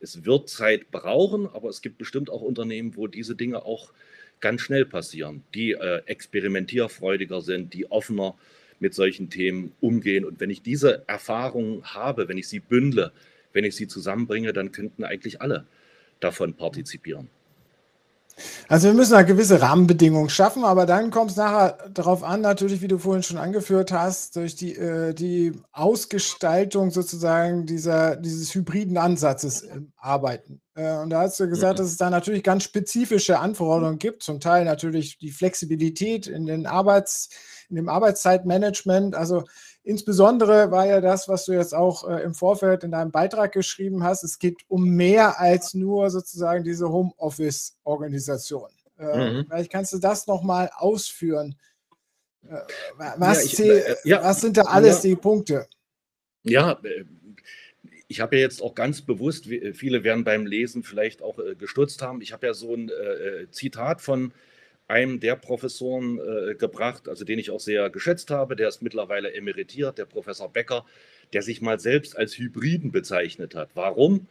Es 0.00 0.24
wird 0.24 0.48
Zeit 0.48 0.90
brauchen, 0.90 1.46
aber 1.46 1.68
es 1.68 1.80
gibt 1.80 1.98
bestimmt 1.98 2.28
auch 2.30 2.42
Unternehmen, 2.42 2.96
wo 2.96 3.06
diese 3.06 3.34
Dinge 3.34 3.64
auch 3.64 3.92
ganz 4.40 4.60
schnell 4.60 4.84
passieren, 4.84 5.42
die 5.54 5.72
äh, 5.72 6.02
experimentierfreudiger 6.06 7.40
sind, 7.40 7.72
die 7.72 7.90
offener 7.90 8.36
mit 8.78 8.92
solchen 8.92 9.30
Themen 9.30 9.72
umgehen. 9.80 10.24
Und 10.24 10.40
wenn 10.40 10.50
ich 10.50 10.62
diese 10.62 11.04
Erfahrungen 11.06 11.82
habe, 11.84 12.28
wenn 12.28 12.36
ich 12.36 12.48
sie 12.48 12.60
bündle, 12.60 13.12
wenn 13.54 13.64
ich 13.64 13.76
sie 13.76 13.88
zusammenbringe, 13.88 14.52
dann 14.52 14.72
könnten 14.72 15.04
eigentlich 15.04 15.40
alle 15.40 15.66
davon 16.20 16.54
partizipieren. 16.54 17.28
Also 18.68 18.88
wir 18.88 18.94
müssen 18.94 19.12
da 19.12 19.22
gewisse 19.22 19.60
Rahmenbedingungen 19.60 20.28
schaffen, 20.28 20.64
aber 20.64 20.86
dann 20.86 21.10
kommt 21.10 21.30
es 21.32 21.36
nachher 21.36 21.78
darauf 21.90 22.22
an, 22.24 22.40
natürlich, 22.40 22.82
wie 22.82 22.88
du 22.88 22.98
vorhin 22.98 23.22
schon 23.22 23.38
angeführt 23.38 23.92
hast, 23.92 24.36
durch 24.36 24.56
die, 24.56 24.74
äh, 24.74 25.14
die 25.14 25.52
Ausgestaltung 25.72 26.90
sozusagen 26.90 27.66
dieser, 27.66 28.16
dieses 28.16 28.54
hybriden 28.54 28.98
Ansatzes 28.98 29.62
im 29.62 29.92
Arbeiten. 29.96 30.60
Äh, 30.74 30.96
und 30.98 31.10
da 31.10 31.22
hast 31.22 31.38
du 31.38 31.48
gesagt, 31.48 31.78
mhm. 31.78 31.82
dass 31.82 31.90
es 31.92 31.96
da 31.96 32.10
natürlich 32.10 32.42
ganz 32.42 32.64
spezifische 32.64 33.38
Anforderungen 33.38 33.98
gibt, 33.98 34.22
zum 34.22 34.40
Teil 34.40 34.64
natürlich 34.64 35.18
die 35.18 35.30
Flexibilität 35.30 36.26
in, 36.26 36.46
den 36.46 36.66
Arbeits, 36.66 37.28
in 37.68 37.76
dem 37.76 37.88
Arbeitszeitmanagement. 37.88 39.14
Also 39.14 39.44
Insbesondere 39.86 40.70
war 40.70 40.86
ja 40.86 41.02
das, 41.02 41.28
was 41.28 41.44
du 41.44 41.52
jetzt 41.52 41.74
auch 41.74 42.08
äh, 42.08 42.22
im 42.22 42.32
Vorfeld 42.32 42.84
in 42.84 42.90
deinem 42.90 43.10
Beitrag 43.10 43.52
geschrieben 43.52 44.02
hast, 44.02 44.24
es 44.24 44.38
geht 44.38 44.62
um 44.68 44.88
mehr 44.88 45.38
als 45.38 45.74
nur 45.74 46.10
sozusagen 46.10 46.64
diese 46.64 46.88
Homeoffice-Organisation. 46.88 48.70
Äh, 48.98 49.32
mhm. 49.32 49.46
Vielleicht 49.46 49.70
kannst 49.70 49.92
du 49.92 49.98
das 49.98 50.26
nochmal 50.26 50.70
ausführen. 50.74 51.56
Äh, 52.48 52.60
was, 52.96 53.38
ja, 53.38 53.44
ich, 53.44 53.60
äh, 53.60 53.96
ja, 54.04 54.22
was, 54.22 54.40
sind 54.40 54.56
da 54.56 54.62
alles 54.62 55.02
ja, 55.02 55.10
die 55.10 55.16
Punkte? 55.16 55.66
Ja, 56.44 56.80
äh, 56.82 57.04
ich 58.08 58.22
habe 58.22 58.36
ja 58.36 58.42
jetzt 58.42 58.62
auch 58.62 58.74
ganz 58.74 59.02
bewusst, 59.02 59.44
viele 59.44 60.02
werden 60.02 60.24
beim 60.24 60.46
Lesen 60.46 60.82
vielleicht 60.82 61.20
auch 61.20 61.38
äh, 61.38 61.56
gestutzt 61.56 62.00
haben, 62.00 62.22
ich 62.22 62.32
habe 62.32 62.46
ja 62.46 62.54
so 62.54 62.74
ein 62.74 62.90
Zitat 63.50 64.00
von 64.00 64.32
einem 64.88 65.20
der 65.20 65.36
Professoren 65.36 66.18
äh, 66.18 66.54
gebracht, 66.54 67.08
also 67.08 67.24
den 67.24 67.38
ich 67.38 67.50
auch 67.50 67.60
sehr 67.60 67.90
geschätzt 67.90 68.30
habe, 68.30 68.56
der 68.56 68.68
ist 68.68 68.82
mittlerweile 68.82 69.32
emeritiert, 69.34 69.98
der 69.98 70.04
Professor 70.04 70.52
Becker, 70.52 70.84
der 71.32 71.42
sich 71.42 71.62
mal 71.62 71.80
selbst 71.80 72.16
als 72.16 72.36
Hybriden 72.36 72.92
bezeichnet 72.92 73.54
hat. 73.54 73.70
Warum? 73.74 74.26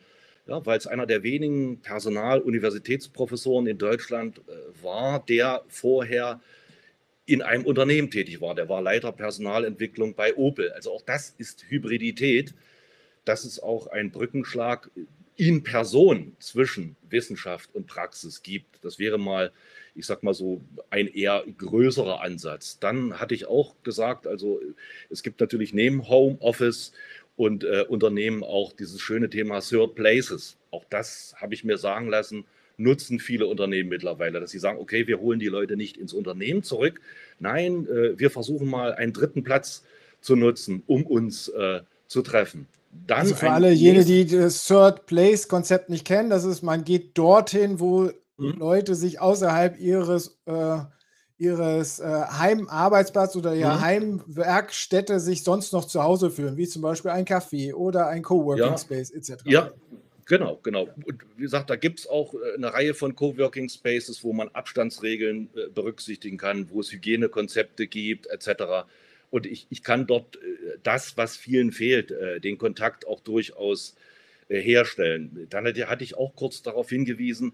ja, 0.48 0.66
weil 0.66 0.78
es 0.78 0.88
einer 0.88 1.06
der 1.06 1.24
wenigen 1.24 1.82
Personal-Universitätsprofessoren 1.82 3.68
in 3.68 3.78
Deutschland 3.78 4.40
äh, 4.40 4.84
war, 4.84 5.24
der 5.26 5.64
vorher 5.68 6.42
in 7.26 7.42
einem 7.42 7.66
Unternehmen 7.66 8.12
tätig 8.12 8.42
war. 8.42 8.54
Der 8.54 8.68
war 8.68 8.82
Leiter 8.82 9.14
Personalentwicklung 9.14 10.14
bei 10.16 10.36
Opel. 10.36 10.72
Also 10.74 10.92
auch 10.92 11.02
das 11.02 11.34
ist 11.38 11.64
Hybridität. 11.70 12.54
Das 13.24 13.46
ist 13.46 13.64
auch 13.64 13.88
ein 13.88 14.12
Brückenschlag 14.12 14.92
in 15.36 15.64
Person 15.64 16.36
zwischen 16.40 16.96
Wissenschaft 17.10 17.74
und 17.74 17.88
Praxis 17.88 18.44
gibt. 18.44 18.84
Das 18.84 19.00
wäre 19.00 19.18
mal, 19.18 19.52
ich 19.96 20.06
sag 20.06 20.24
mal 20.24 20.34
so, 20.34 20.62
ein 20.90 21.08
eher 21.08 21.44
größerer 21.58 22.22
Ansatz. 22.22 22.80
Dann 22.80 23.20
hatte 23.20 23.34
ich 23.34 23.46
auch 23.48 23.76
gesagt, 23.84 24.28
also 24.28 24.62
es 25.10 25.24
gibt 25.24 25.40
natürlich 25.40 25.74
neben 25.74 26.08
Homeoffice 26.08 26.94
und 27.36 27.64
äh, 27.64 27.86
Unternehmen 27.88 28.44
auch 28.44 28.74
dieses 28.74 29.02
schöne 29.02 29.30
Thema 29.30 29.60
Third 29.60 29.96
Places. 29.96 30.58
Auch 30.72 30.86
das 30.90 31.34
habe 31.38 31.54
ich 31.54 31.64
mir 31.64 31.78
sagen 31.78 32.10
lassen, 32.10 32.46
nutzen 32.78 33.20
viele 33.20 33.48
Unternehmen 33.48 33.90
mittlerweile, 33.90 34.40
dass 34.40 34.52
sie 34.52 34.60
sagen, 34.60 34.80
okay, 34.80 35.08
wir 35.08 35.20
holen 35.20 35.40
die 35.40 35.48
Leute 35.48 35.78
nicht 35.78 35.98
ins 35.98 36.14
Unternehmen 36.14 36.64
zurück. 36.64 37.02
Nein, 37.40 37.88
äh, 37.88 38.18
wir 38.20 38.30
versuchen 38.30 38.70
mal 38.70 38.94
einen 38.94 39.14
dritten 39.14 39.44
Platz 39.44 39.84
zu 40.22 40.36
nutzen, 40.36 40.84
um 40.88 41.06
uns 41.06 41.50
äh, 41.50 41.82
zu 42.08 42.22
treffen. 42.22 42.68
Dann 43.08 43.20
also 43.20 43.36
für 43.36 43.52
alle 43.52 43.72
jene, 43.72 44.06
die 44.06 44.26
das 44.26 44.66
Third 44.66 45.06
Place 45.06 45.48
Konzept 45.48 45.90
nicht 45.90 46.06
kennen, 46.06 46.30
das 46.30 46.46
ist, 46.46 46.62
man 46.62 46.84
geht 46.84 47.18
dorthin, 47.18 47.80
wo 47.80 48.12
mhm. 48.38 48.58
Leute 48.58 48.96
sich 48.96 49.20
außerhalb 49.20 49.80
ihres 49.80 50.40
äh, 50.46 50.80
ihres 51.38 52.00
äh, 52.00 52.06
Heimarbeitsplatz 52.06 53.36
oder 53.36 53.56
ihrer 53.56 53.76
mhm. 53.76 53.82
Heimwerkstätte 53.82 55.20
sich 55.20 55.44
sonst 55.44 55.74
noch 55.74 55.86
zu 55.86 56.04
Hause 56.04 56.30
fühlen, 56.30 56.58
wie 56.58 56.68
zum 56.68 56.82
Beispiel 56.82 57.12
ein 57.12 57.26
Café 57.26 57.74
oder 57.74 58.08
ein 58.08 58.24
Coworking 58.24 58.64
ja. 58.64 58.78
Space 58.78 59.12
etc. 59.12 59.44
Ja, 59.46 59.72
genau, 60.26 60.60
genau. 60.64 60.88
Und 61.06 61.24
wie 61.36 61.42
gesagt, 61.42 61.70
da 61.70 61.76
gibt 61.76 62.00
es 62.00 62.08
auch 62.08 62.34
äh, 62.34 62.56
eine 62.56 62.74
Reihe 62.74 62.94
von 62.94 63.16
Coworking 63.16 63.68
Spaces, 63.68 64.24
wo 64.24 64.32
man 64.32 64.50
Abstandsregeln 64.50 65.50
äh, 65.56 65.70
berücksichtigen 65.70 66.38
kann, 66.38 66.70
wo 66.72 66.80
es 66.80 66.92
Hygienekonzepte 66.92 67.88
gibt 67.88 68.28
etc. 68.28 68.86
Und 69.34 69.48
ich, 69.48 69.66
ich 69.72 69.82
kann 69.82 70.06
dort 70.06 70.36
äh, 70.36 70.78
das, 70.84 71.18
was 71.18 71.36
vielen 71.36 71.72
fehlt, 71.72 72.12
äh, 72.12 72.40
den 72.40 72.60
Kontakt 72.60 73.08
auch 73.08 73.20
durchaus 73.20 73.96
äh, 74.48 74.62
herstellen. 74.62 75.48
Dann 75.50 75.66
hatte 75.66 76.04
ich 76.04 76.16
auch 76.16 76.36
kurz 76.36 76.62
darauf 76.62 76.90
hingewiesen, 76.90 77.54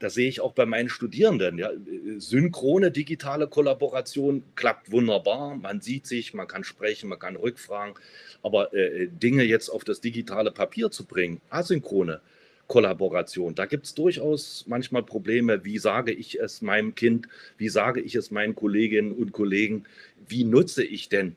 das 0.00 0.12
sehe 0.12 0.28
ich 0.28 0.42
auch 0.42 0.52
bei 0.52 0.66
meinen 0.66 0.90
Studierenden. 0.90 1.56
Ja. 1.56 1.70
Synchrone 2.18 2.90
digitale 2.90 3.48
Kollaboration 3.48 4.42
klappt 4.54 4.92
wunderbar. 4.92 5.56
Man 5.56 5.80
sieht 5.80 6.06
sich, 6.06 6.34
man 6.34 6.46
kann 6.46 6.62
sprechen, 6.62 7.08
man 7.08 7.18
kann 7.18 7.36
rückfragen. 7.36 7.94
Aber 8.42 8.74
äh, 8.74 9.06
Dinge 9.06 9.44
jetzt 9.44 9.70
auf 9.70 9.84
das 9.84 10.02
digitale 10.02 10.50
Papier 10.50 10.90
zu 10.90 11.06
bringen, 11.06 11.40
asynchrone 11.48 12.20
Kollaboration, 12.72 13.54
da 13.54 13.66
gibt 13.66 13.84
es 13.84 13.94
durchaus 13.94 14.64
manchmal 14.66 15.02
Probleme. 15.02 15.62
Wie 15.62 15.76
sage 15.76 16.10
ich 16.10 16.40
es 16.40 16.62
meinem 16.62 16.94
Kind? 16.94 17.28
Wie 17.58 17.68
sage 17.68 18.00
ich 18.00 18.14
es 18.14 18.30
meinen 18.30 18.54
Kolleginnen 18.54 19.12
und 19.12 19.32
Kollegen? 19.32 19.84
Wie 20.26 20.44
nutze 20.44 20.82
ich 20.82 21.10
denn 21.10 21.36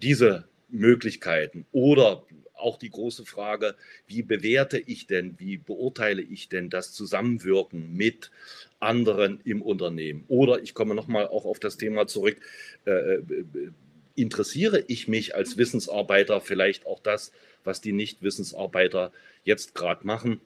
diese 0.00 0.44
Möglichkeiten? 0.68 1.66
Oder 1.72 2.22
auch 2.54 2.78
die 2.78 2.90
große 2.90 3.26
Frage, 3.26 3.74
wie 4.06 4.22
bewerte 4.22 4.78
ich 4.78 5.08
denn, 5.08 5.34
wie 5.38 5.56
beurteile 5.56 6.22
ich 6.22 6.48
denn 6.48 6.70
das 6.70 6.92
Zusammenwirken 6.92 7.96
mit 7.96 8.30
anderen 8.78 9.40
im 9.42 9.62
Unternehmen? 9.62 10.22
Oder 10.28 10.62
ich 10.62 10.72
komme 10.72 10.94
nochmal 10.94 11.26
auch 11.26 11.46
auf 11.46 11.58
das 11.58 11.78
Thema 11.78 12.06
zurück, 12.06 12.36
äh, 12.84 12.92
äh, 12.92 13.22
interessiere 14.14 14.84
ich 14.86 15.08
mich 15.08 15.34
als 15.34 15.56
Wissensarbeiter 15.56 16.40
vielleicht 16.40 16.86
auch 16.86 17.00
das, 17.00 17.32
was 17.64 17.80
die 17.80 17.92
Nicht-Wissensarbeiter 17.92 19.10
jetzt 19.42 19.74
gerade 19.74 20.06
machen? 20.06 20.40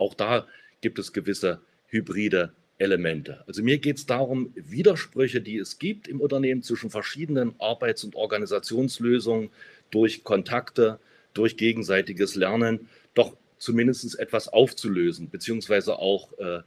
Auch 0.00 0.14
da 0.14 0.46
gibt 0.80 0.98
es 0.98 1.12
gewisse 1.12 1.60
hybride 1.88 2.52
Elemente. 2.78 3.44
Also 3.46 3.62
mir 3.62 3.78
geht 3.78 3.98
es 3.98 4.06
darum, 4.06 4.52
Widersprüche, 4.54 5.42
die 5.42 5.58
es 5.58 5.78
gibt 5.78 6.08
im 6.08 6.20
Unternehmen 6.20 6.62
zwischen 6.62 6.88
verschiedenen 6.88 7.54
Arbeits- 7.60 8.04
und 8.04 8.14
Organisationslösungen 8.14 9.50
durch 9.90 10.24
Kontakte, 10.24 10.98
durch 11.34 11.58
gegenseitiges 11.58 12.34
Lernen 12.34 12.88
doch 13.12 13.36
zumindest 13.58 14.18
etwas 14.18 14.48
aufzulösen, 14.48 15.28
beziehungsweise 15.28 15.98
auch 15.98 16.32
äh, 16.38 16.60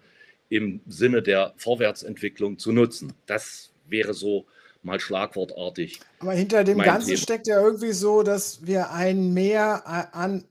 im 0.49 0.81
Sinne 0.87 1.23
der 1.23 1.55
Vorwärtsentwicklung 1.57 2.59
zu 2.59 2.71
nutzen. 2.71 3.13
Das 3.25 3.71
wäre 3.87 4.13
so 4.13 4.45
mal 4.83 4.99
schlagwortartig. 4.99 5.99
Aber 6.19 6.33
hinter 6.33 6.63
dem 6.63 6.77
Ganzen 6.77 7.07
Thema. 7.07 7.17
steckt 7.17 7.47
ja 7.47 7.59
irgendwie 7.59 7.93
so, 7.93 8.21
dass 8.21 8.67
wir 8.67 8.91
ein 8.91 9.33
Mehr 9.33 9.87
an, 10.13 10.45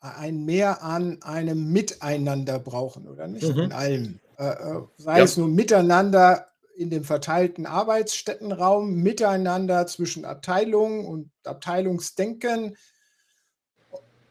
ein 0.00 0.44
Mehr 0.44 0.82
an 0.82 1.22
einem 1.22 1.72
Miteinander 1.72 2.58
brauchen, 2.58 3.06
oder 3.06 3.28
nicht? 3.28 3.54
Mhm. 3.54 3.60
In 3.60 3.72
allem. 3.72 4.20
Äh, 4.38 4.48
äh, 4.48 4.82
sei 4.96 5.18
ja. 5.18 5.24
es 5.24 5.36
nun 5.36 5.54
miteinander 5.54 6.46
in 6.74 6.88
dem 6.88 7.04
verteilten 7.04 7.66
Arbeitsstättenraum, 7.66 8.94
miteinander 8.94 9.86
zwischen 9.86 10.24
Abteilungen 10.24 11.04
und 11.04 11.30
Abteilungsdenken, 11.44 12.76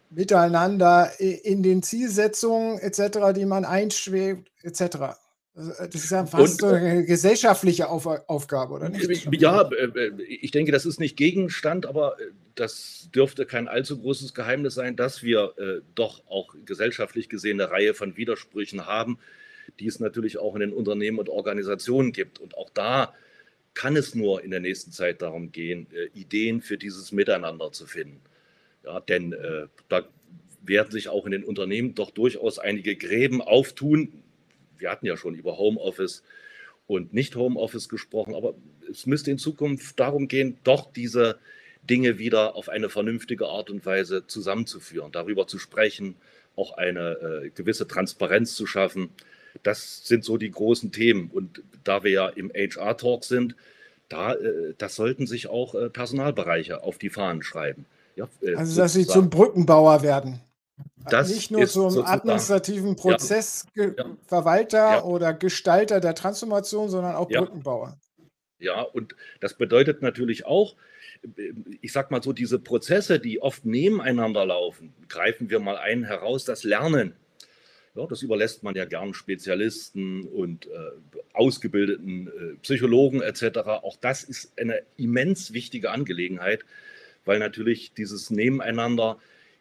miteinander 0.09 1.11
in 1.19 1.61
den 1.61 1.83
Zielsetzungen 1.83 2.79
etc., 2.79 3.33
die 3.35 3.45
man 3.45 3.65
einschwebt 3.65 4.49
etc. 4.63 5.15
Äh, 5.55 5.87
das 5.89 5.95
ist 5.95 6.11
ja 6.11 6.25
fast 6.25 6.61
und, 6.63 6.69
so 6.69 6.75
eine 6.75 7.05
gesellschaftliche 7.05 7.89
Auf 7.89 8.05
Aufgabe, 8.05 8.73
oder 8.73 8.89
nicht? 8.89 9.27
Ja, 9.35 9.69
äh, 9.71 10.11
ich 10.23 10.51
denke, 10.51 10.71
das 10.71 10.85
ist 10.85 10.99
nicht 10.99 11.17
Gegenstand, 11.17 11.85
aber 11.85 12.19
äh, 12.19 12.25
das 12.55 13.09
dürfte 13.13 13.45
kein 13.45 13.67
allzu 13.67 13.99
großes 13.99 14.33
Geheimnis 14.33 14.75
sein, 14.75 14.95
dass 14.95 15.23
wir 15.23 15.53
äh, 15.57 15.81
doch 15.95 16.23
auch 16.27 16.55
gesellschaftlich 16.65 17.29
gesehen 17.29 17.59
eine 17.59 17.71
Reihe 17.71 17.93
von 17.93 18.17
Widersprüchen 18.17 18.85
haben, 18.85 19.19
die 19.79 19.87
es 19.87 19.99
natürlich 19.99 20.37
auch 20.37 20.55
in 20.55 20.61
den 20.61 20.73
Unternehmen 20.73 21.19
und 21.19 21.29
Organisationen 21.29 22.11
gibt. 22.11 22.39
Und 22.39 22.57
auch 22.57 22.69
da 22.69 23.13
kann 23.73 23.95
es 23.95 24.15
nur 24.15 24.43
in 24.43 24.51
der 24.51 24.59
nächsten 24.59 24.91
Zeit 24.91 25.21
darum 25.21 25.51
gehen, 25.51 25.87
äh, 25.93 26.07
Ideen 26.19 26.61
für 26.61 26.77
dieses 26.77 27.11
Miteinander 27.11 27.71
zu 27.71 27.85
finden. 27.85 28.19
Ja, 28.83 28.99
denn 28.99 29.33
äh, 29.33 29.67
da 29.87 30.03
werden 30.61 30.91
sich 30.91 31.09
auch 31.09 31.25
in 31.25 31.31
den 31.31 31.43
Unternehmen 31.43 31.95
doch 31.95 32.11
durchaus 32.11 32.59
einige 32.59 32.95
Gräben 32.95 33.41
auftun. 33.41 34.23
Wir 34.79 34.89
hatten 34.89 35.05
ja 35.05 35.17
schon 35.17 35.35
über 35.35 35.57
Homeoffice 35.57 36.23
und 36.87 37.13
nicht 37.13 37.35
Homeoffice 37.35 37.89
gesprochen, 37.89 38.35
aber 38.35 38.55
es 38.89 39.05
müsste 39.05 39.31
in 39.31 39.37
Zukunft 39.37 39.99
darum 39.99 40.27
gehen, 40.27 40.57
doch 40.63 40.91
diese 40.91 41.39
Dinge 41.83 42.17
wieder 42.17 42.55
auf 42.55 42.69
eine 42.69 42.89
vernünftige 42.89 43.47
Art 43.47 43.69
und 43.69 43.85
Weise 43.85 44.25
zusammenzuführen, 44.27 45.11
darüber 45.11 45.47
zu 45.47 45.59
sprechen, 45.59 46.15
auch 46.55 46.73
eine 46.77 47.43
äh, 47.45 47.49
gewisse 47.49 47.87
Transparenz 47.87 48.55
zu 48.55 48.65
schaffen. 48.65 49.09
Das 49.63 50.05
sind 50.05 50.23
so 50.23 50.37
die 50.37 50.51
großen 50.51 50.91
Themen. 50.91 51.29
Und 51.31 51.63
da 51.83 52.03
wir 52.03 52.11
ja 52.11 52.27
im 52.29 52.51
HR-Talk 52.53 53.23
sind, 53.23 53.55
da, 54.09 54.33
äh, 54.33 54.73
das 54.77 54.95
sollten 54.95 55.27
sich 55.27 55.47
auch 55.47 55.75
äh, 55.75 55.89
Personalbereiche 55.89 56.83
auf 56.83 56.97
die 56.97 57.09
Fahnen 57.09 57.43
schreiben. 57.43 57.85
Ja, 58.15 58.27
äh, 58.41 58.55
also, 58.55 58.81
dass 58.81 58.93
sie 58.93 59.07
zum 59.07 59.29
Brückenbauer 59.29 60.01
werden. 60.01 60.41
Das 61.09 61.29
Nicht 61.29 61.51
nur 61.51 61.65
zum 61.67 62.05
administrativen 62.05 62.95
Prozessverwalter 62.95 64.77
ja. 64.77 64.95
ja. 64.95 65.03
oder 65.03 65.33
Gestalter 65.33 65.99
der 65.99 66.13
Transformation, 66.15 66.89
sondern 66.89 67.15
auch 67.15 67.29
Brückenbauer. 67.29 67.97
Ja, 68.59 68.81
und 68.81 69.15
das 69.39 69.53
bedeutet 69.55 70.01
natürlich 70.01 70.45
auch, 70.45 70.75
ich 71.81 71.93
sag 71.93 72.11
mal 72.11 72.21
so, 72.21 72.33
diese 72.33 72.59
Prozesse, 72.59 73.19
die 73.19 73.41
oft 73.41 73.65
nebeneinander 73.65 74.45
laufen, 74.45 74.93
greifen 75.07 75.49
wir 75.49 75.59
mal 75.59 75.77
einen 75.77 76.03
heraus, 76.03 76.45
das 76.45 76.63
Lernen. 76.63 77.13
Ja, 77.95 78.05
das 78.05 78.21
überlässt 78.21 78.63
man 78.63 78.75
ja 78.75 78.85
gern 78.85 79.13
Spezialisten 79.13 80.23
und 80.23 80.67
äh, 80.67 80.69
ausgebildeten 81.33 82.27
äh, 82.27 82.55
Psychologen 82.61 83.21
etc. 83.21 83.59
Auch 83.65 83.97
das 83.97 84.23
ist 84.23 84.57
eine 84.59 84.83
immens 84.95 85.53
wichtige 85.53 85.91
Angelegenheit, 85.91 86.65
weil 87.25 87.39
natürlich 87.39 87.93
dieses 87.93 88.29
Nebeneinander 88.29 89.17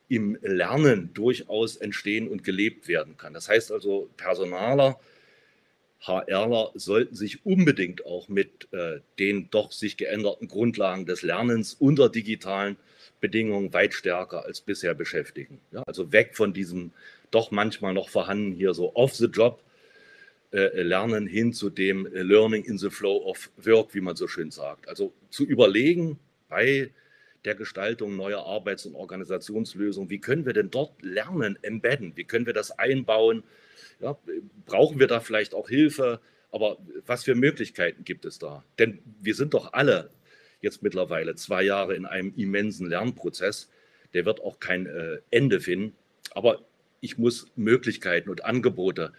im 0.09 0.39
Lernen 0.43 1.13
durchaus 1.15 1.77
entstehen 1.77 2.29
und 2.29 2.45
gelebt 2.45 2.89
werden 2.89 3.17
kann. 3.17 3.35
Das 3.35 3.49
heißt 3.49 3.73
also, 3.73 4.09
Personaler, 4.17 4.99
HRler 6.01 6.71
sollten 6.75 7.15
sich 7.15 7.45
unbedingt 7.45 8.07
auch 8.07 8.29
mit 8.29 8.69
äh, 8.73 9.01
den 9.19 9.51
doch 9.51 9.73
sich 9.73 9.97
geänderten 9.97 10.49
Grundlagen 10.49 11.07
des 11.07 11.23
Lernens 11.23 11.75
unter 11.75 12.09
digitalen 12.09 12.77
Bedingungen 13.21 13.73
weit 13.73 13.95
stärker 13.95 14.45
als 14.45 14.61
bisher 14.61 14.95
beschäftigen. 14.95 15.61
Ja, 15.73 15.83
also 15.87 16.13
weg 16.13 16.37
von 16.37 16.53
diesem 16.53 16.93
doch 17.31 17.51
manchmal 17.51 17.95
noch 17.95 18.09
vorhanden 18.09 18.53
hier 18.53 18.75
so 18.75 18.95
off-the-job 18.95 19.61
äh, 20.53 20.83
Lernen 20.83 21.27
hin 21.27 21.53
zu 21.53 21.69
dem 21.69 22.07
äh, 22.07 22.23
Learning 22.23 22.65
in 22.65 22.79
the 22.79 22.91
Flow 22.91 23.25
of 23.25 23.51
Work, 23.57 23.95
wie 23.95 24.01
man 24.01 24.17
so 24.17 24.29
schön 24.29 24.51
sagt. 24.51 24.89
Also 24.89 25.13
zu 25.31 25.45
überlegen 25.45 26.19
bei 26.49 26.91
der 27.45 27.55
Gestaltung 27.55 28.17
neuer 28.17 28.45
Arbeits- 28.45 28.87
und 28.87 28.95
Organisationslösungen. 28.95 30.11
Wie 30.11 30.21
können 30.21 30.47
wir 30.47 30.53
denn 30.53 30.71
dort 30.71 31.01
lernen, 31.03 31.59
embedden? 31.63 32.13
Wie 32.17 32.25
können 32.25 32.47
wir 32.47 32.53
das 32.53 32.79
einbauen? 32.79 33.45
Ja, 34.01 34.19
brauchen 34.67 34.99
wir 34.99 35.07
da 35.07 35.21
vielleicht 35.21 35.55
auch 35.55 35.69
Hilfe? 35.69 36.21
Aber 36.51 36.79
was 37.07 37.25
für 37.25 37.35
Möglichkeiten 37.35 38.05
gibt 38.05 38.25
es 38.25 38.39
da? 38.39 38.65
Denn 38.79 39.01
wir 39.21 39.35
sind 39.35 39.55
doch 39.55 39.73
alle 39.73 40.11
jetzt 40.61 40.83
mittlerweile 40.83 41.35
zwei 41.35 41.63
Jahre 41.63 41.95
in 41.95 42.07
einem 42.07 42.33
immensen 42.37 42.89
Lernprozess. 42.89 43.69
Der 44.15 44.25
wird 44.25 44.41
auch 44.41 44.59
kein 44.61 44.87
äh, 44.87 45.19
Ende 45.31 45.61
finden. 45.61 45.95
Aber 46.33 46.65
ich 47.01 47.19
muss 47.19 47.47
Möglichkeiten 47.57 48.31
und 48.31 48.45
Angebote 48.45 49.13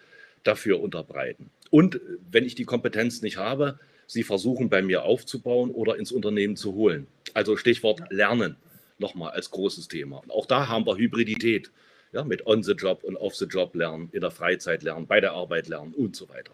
dafür 0.43 0.81
unterbreiten. 0.81 1.49
Und 1.69 2.01
wenn 2.31 2.45
ich 2.45 2.55
die 2.55 2.65
Kompetenz 2.65 3.21
nicht 3.21 3.37
habe, 3.37 3.79
sie 4.07 4.23
versuchen 4.23 4.69
bei 4.69 4.81
mir 4.81 5.03
aufzubauen 5.03 5.71
oder 5.71 5.97
ins 5.97 6.11
Unternehmen 6.11 6.55
zu 6.55 6.73
holen. 6.73 7.07
Also 7.33 7.57
Stichwort 7.57 8.01
Lernen 8.09 8.57
nochmal 8.97 9.31
als 9.31 9.51
großes 9.51 9.87
Thema. 9.87 10.17
Und 10.17 10.31
auch 10.31 10.45
da 10.45 10.67
haben 10.67 10.85
wir 10.85 10.97
Hybridität 10.97 11.71
ja, 12.11 12.23
mit 12.23 12.45
On-the-Job 12.45 13.03
und 13.03 13.15
Off-the-Job 13.15 13.75
lernen, 13.75 14.09
in 14.11 14.21
der 14.21 14.31
Freizeit 14.31 14.83
lernen, 14.83 15.07
bei 15.07 15.21
der 15.21 15.33
Arbeit 15.33 15.67
lernen 15.67 15.93
und 15.93 16.15
so 16.15 16.27
weiter. 16.29 16.53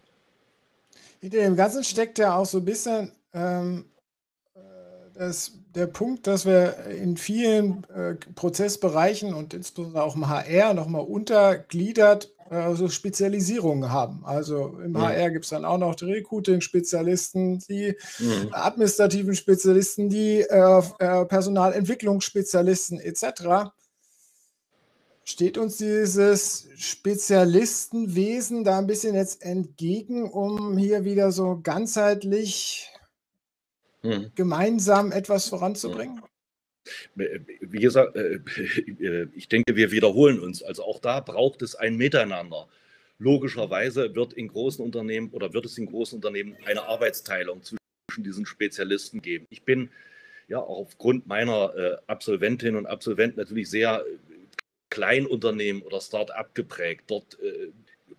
Hinter 1.20 1.38
dem 1.38 1.56
Ganzen 1.56 1.82
steckt 1.82 2.18
ja 2.18 2.36
auch 2.36 2.46
so 2.46 2.58
ein 2.58 2.64
bisschen 2.64 3.12
ähm, 3.32 3.86
äh, 3.86 3.95
das, 5.18 5.52
der 5.74 5.86
Punkt, 5.86 6.26
dass 6.26 6.46
wir 6.46 6.86
in 6.86 7.16
vielen 7.16 7.84
äh, 7.94 8.14
Prozessbereichen 8.34 9.34
und 9.34 9.54
insbesondere 9.54 10.02
auch 10.02 10.16
im 10.16 10.28
HR 10.28 10.74
nochmal 10.74 11.02
untergliedert 11.02 12.32
äh, 12.50 12.74
so 12.74 12.88
Spezialisierungen 12.88 13.90
haben. 13.90 14.24
Also 14.24 14.78
im 14.84 14.94
ja. 14.94 15.08
HR 15.08 15.30
gibt 15.30 15.44
es 15.46 15.50
dann 15.50 15.64
auch 15.64 15.78
noch 15.78 15.94
die 15.96 16.04
Recruiting-Spezialisten, 16.04 17.58
die 17.60 17.96
mhm. 18.18 18.48
administrativen 18.52 19.34
Spezialisten, 19.34 20.08
die 20.08 20.42
äh, 20.42 20.82
äh, 20.98 21.24
Personalentwicklungsspezialisten 21.24 23.00
etc. 23.00 23.70
Steht 25.24 25.58
uns 25.58 25.78
dieses 25.78 26.68
Spezialistenwesen 26.76 28.62
da 28.62 28.78
ein 28.78 28.86
bisschen 28.86 29.16
jetzt 29.16 29.42
entgegen, 29.42 30.30
um 30.30 30.78
hier 30.78 31.04
wieder 31.04 31.32
so 31.32 31.58
ganzheitlich 31.60 32.92
mhm. 34.06 34.32
gemeinsam 34.34 35.12
etwas 35.12 35.48
voranzubringen? 35.48 36.22
Wie 37.14 37.80
gesagt, 37.80 38.16
äh, 38.16 38.38
ich 39.34 39.48
denke, 39.48 39.76
wir 39.76 39.90
wiederholen 39.90 40.40
uns. 40.40 40.62
Also 40.62 40.84
auch 40.84 41.00
da 41.00 41.20
braucht 41.20 41.62
es 41.62 41.74
ein 41.74 41.96
Miteinander. 41.96 42.68
Logischerweise 43.18 44.14
wird 44.14 44.34
in 44.34 44.48
großen 44.48 44.84
Unternehmen 44.84 45.30
oder 45.30 45.52
wird 45.52 45.64
es 45.64 45.78
in 45.78 45.86
großen 45.86 46.16
Unternehmen 46.16 46.56
eine 46.64 46.82
Arbeitsteilung 46.82 47.62
zwischen 47.62 48.24
diesen 48.24 48.46
Spezialisten 48.46 49.22
geben. 49.22 49.46
Ich 49.50 49.64
bin 49.64 49.90
ja 50.48 50.58
aufgrund 50.58 51.26
meiner 51.26 51.74
äh, 51.76 51.96
Absolventinnen 52.06 52.76
und 52.76 52.86
Absolventen 52.86 53.40
natürlich 53.40 53.70
sehr 53.70 54.04
Kleinunternehmen 54.90 55.82
oder 55.82 56.00
Start-up 56.00 56.54
geprägt. 56.54 57.04
Dort 57.08 57.38
äh, 57.40 57.72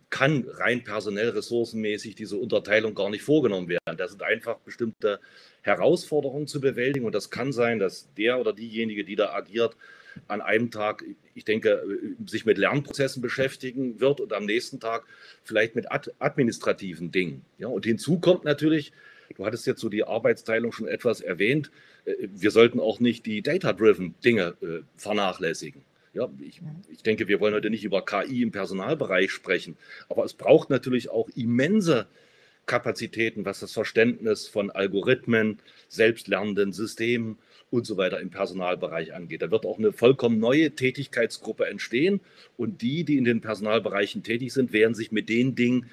kann 0.10 0.46
rein 0.48 0.84
personell 0.84 1.30
ressourcenmäßig 1.30 2.16
diese 2.16 2.38
Unterteilung 2.38 2.96
gar 2.96 3.10
nicht 3.10 3.24
vorgenommen 3.24 3.68
werden. 3.68 3.98
Das 3.98 4.12
sind 4.12 4.24
einfach 4.24 4.58
bestimmte 4.60 5.20
Herausforderungen 5.62 6.48
zu 6.48 6.62
bewältigen 6.62 7.06
und 7.06 7.14
das 7.14 7.30
kann 7.30 7.52
sein, 7.52 7.80
dass 7.80 8.14
der 8.16 8.40
oder 8.40 8.54
diejenige, 8.54 9.04
die 9.04 9.16
da 9.16 9.34
agiert, 9.34 9.76
an 10.28 10.42
einem 10.42 10.72
Tag, 10.72 11.04
ich 11.36 11.46
denke, 11.46 11.84
sich 12.26 12.46
mit 12.46 12.58
Lernprozessen 12.58 13.22
beschäftigen 13.22 14.00
wird 14.00 14.20
und 14.20 14.34
am 14.34 14.46
nächsten 14.46 14.80
Tag 14.80 15.06
vielleicht 15.44 15.76
mit 15.76 15.92
ad 15.92 16.12
administrativen 16.20 17.12
Dingen. 17.12 17.46
Ja, 17.58 17.68
und 17.68 17.86
hinzu 17.86 18.20
kommt 18.20 18.44
natürlich, 18.44 18.94
du 19.36 19.46
hattest 19.46 19.68
jetzt 19.68 19.82
so 19.82 19.90
die 19.90 20.04
Arbeitsteilung 20.04 20.72
schon 20.72 20.88
etwas 20.88 21.22
erwähnt, 21.22 21.72
äh, 22.06 22.14
wir 22.32 22.52
sollten 22.52 22.80
auch 22.80 23.00
nicht 23.00 23.26
die 23.26 23.42
data-driven 23.42 24.16
Dinge 24.24 24.56
äh, 24.62 24.80
vernachlässigen. 24.96 25.84
Ja, 26.18 26.28
ich, 26.40 26.62
ich 26.90 27.04
denke, 27.04 27.28
wir 27.28 27.40
wollen 27.40 27.54
heute 27.54 27.70
nicht 27.70 27.84
über 27.84 28.04
KI 28.04 28.42
im 28.42 28.52
Personalbereich 28.52 29.32
sprechen, 29.32 29.78
aber 30.10 30.26
es 30.26 30.34
braucht 30.34 30.72
natürlich 30.72 31.12
auch 31.12 31.30
immense 31.36 32.08
Kapazitäten, 32.66 33.46
was 33.46 33.60
das 33.60 33.72
Verständnis 33.72 34.48
von 34.48 34.72
Algorithmen, 34.72 35.60
selbstlernenden 35.90 36.74
Systemen 36.74 37.38
und 37.70 37.86
so 37.86 37.98
weiter 37.98 38.20
im 38.20 38.32
Personalbereich 38.32 39.14
angeht. 39.14 39.44
Da 39.44 39.52
wird 39.52 39.68
auch 39.68 39.78
eine 39.78 39.94
vollkommen 39.94 40.40
neue 40.40 40.72
Tätigkeitsgruppe 40.72 41.68
entstehen 41.68 42.20
und 42.58 42.82
die, 42.82 43.04
die 43.04 43.18
in 43.18 43.24
den 43.24 43.42
Personalbereichen 43.42 44.24
tätig 44.24 44.54
sind, 44.54 44.74
werden 44.74 44.96
sich 44.96 45.12
mit 45.12 45.30
den 45.30 45.54
Dingen 45.54 45.86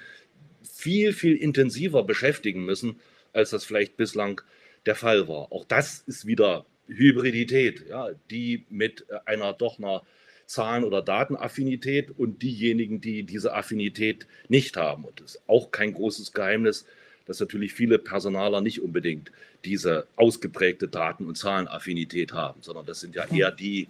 viel, 0.63 1.13
viel 1.13 1.37
intensiver 1.37 2.03
beschäftigen 2.03 2.65
müssen, 2.65 2.99
als 3.35 3.51
das 3.51 3.67
vielleicht 3.67 3.99
bislang 3.99 4.41
der 4.87 4.95
Fall 4.95 5.29
war. 5.29 5.53
Auch 5.53 5.67
das 5.67 6.03
ist 6.07 6.25
wieder 6.25 6.65
Hybridität, 6.89 7.87
ja, 7.89 8.11
die 8.31 8.65
mit 8.71 9.07
einer 9.27 9.53
doch 9.53 9.79
einer 9.79 10.03
Zahlen- 10.47 10.85
oder 10.85 11.03
Datenaffinität 11.03 12.11
und 12.17 12.43
diejenigen, 12.43 13.01
die 13.01 13.23
diese 13.23 13.55
Affinität 13.55 14.27
nicht 14.49 14.77
haben. 14.77 15.05
Und 15.05 15.21
das 15.21 15.37
ist 15.37 15.43
auch 15.47 15.71
kein 15.71 15.95
großes 15.95 16.33
Geheimnis, 16.33 16.87
dass 17.27 17.41
natürlich 17.41 17.73
viele 17.73 17.99
Personaler 17.99 18.61
nicht 18.61 18.83
unbedingt 18.83 19.33
diese 19.65 20.07
ausgeprägte 20.17 20.89
Daten- 20.89 21.27
und 21.27 21.39
Zahlenaffinität 21.39 22.33
haben, 22.33 22.61
sondern 22.63 22.85
das 22.85 23.01
sind 23.01 23.15
ja 23.15 23.25
eher 23.25 23.51
die 23.51 23.89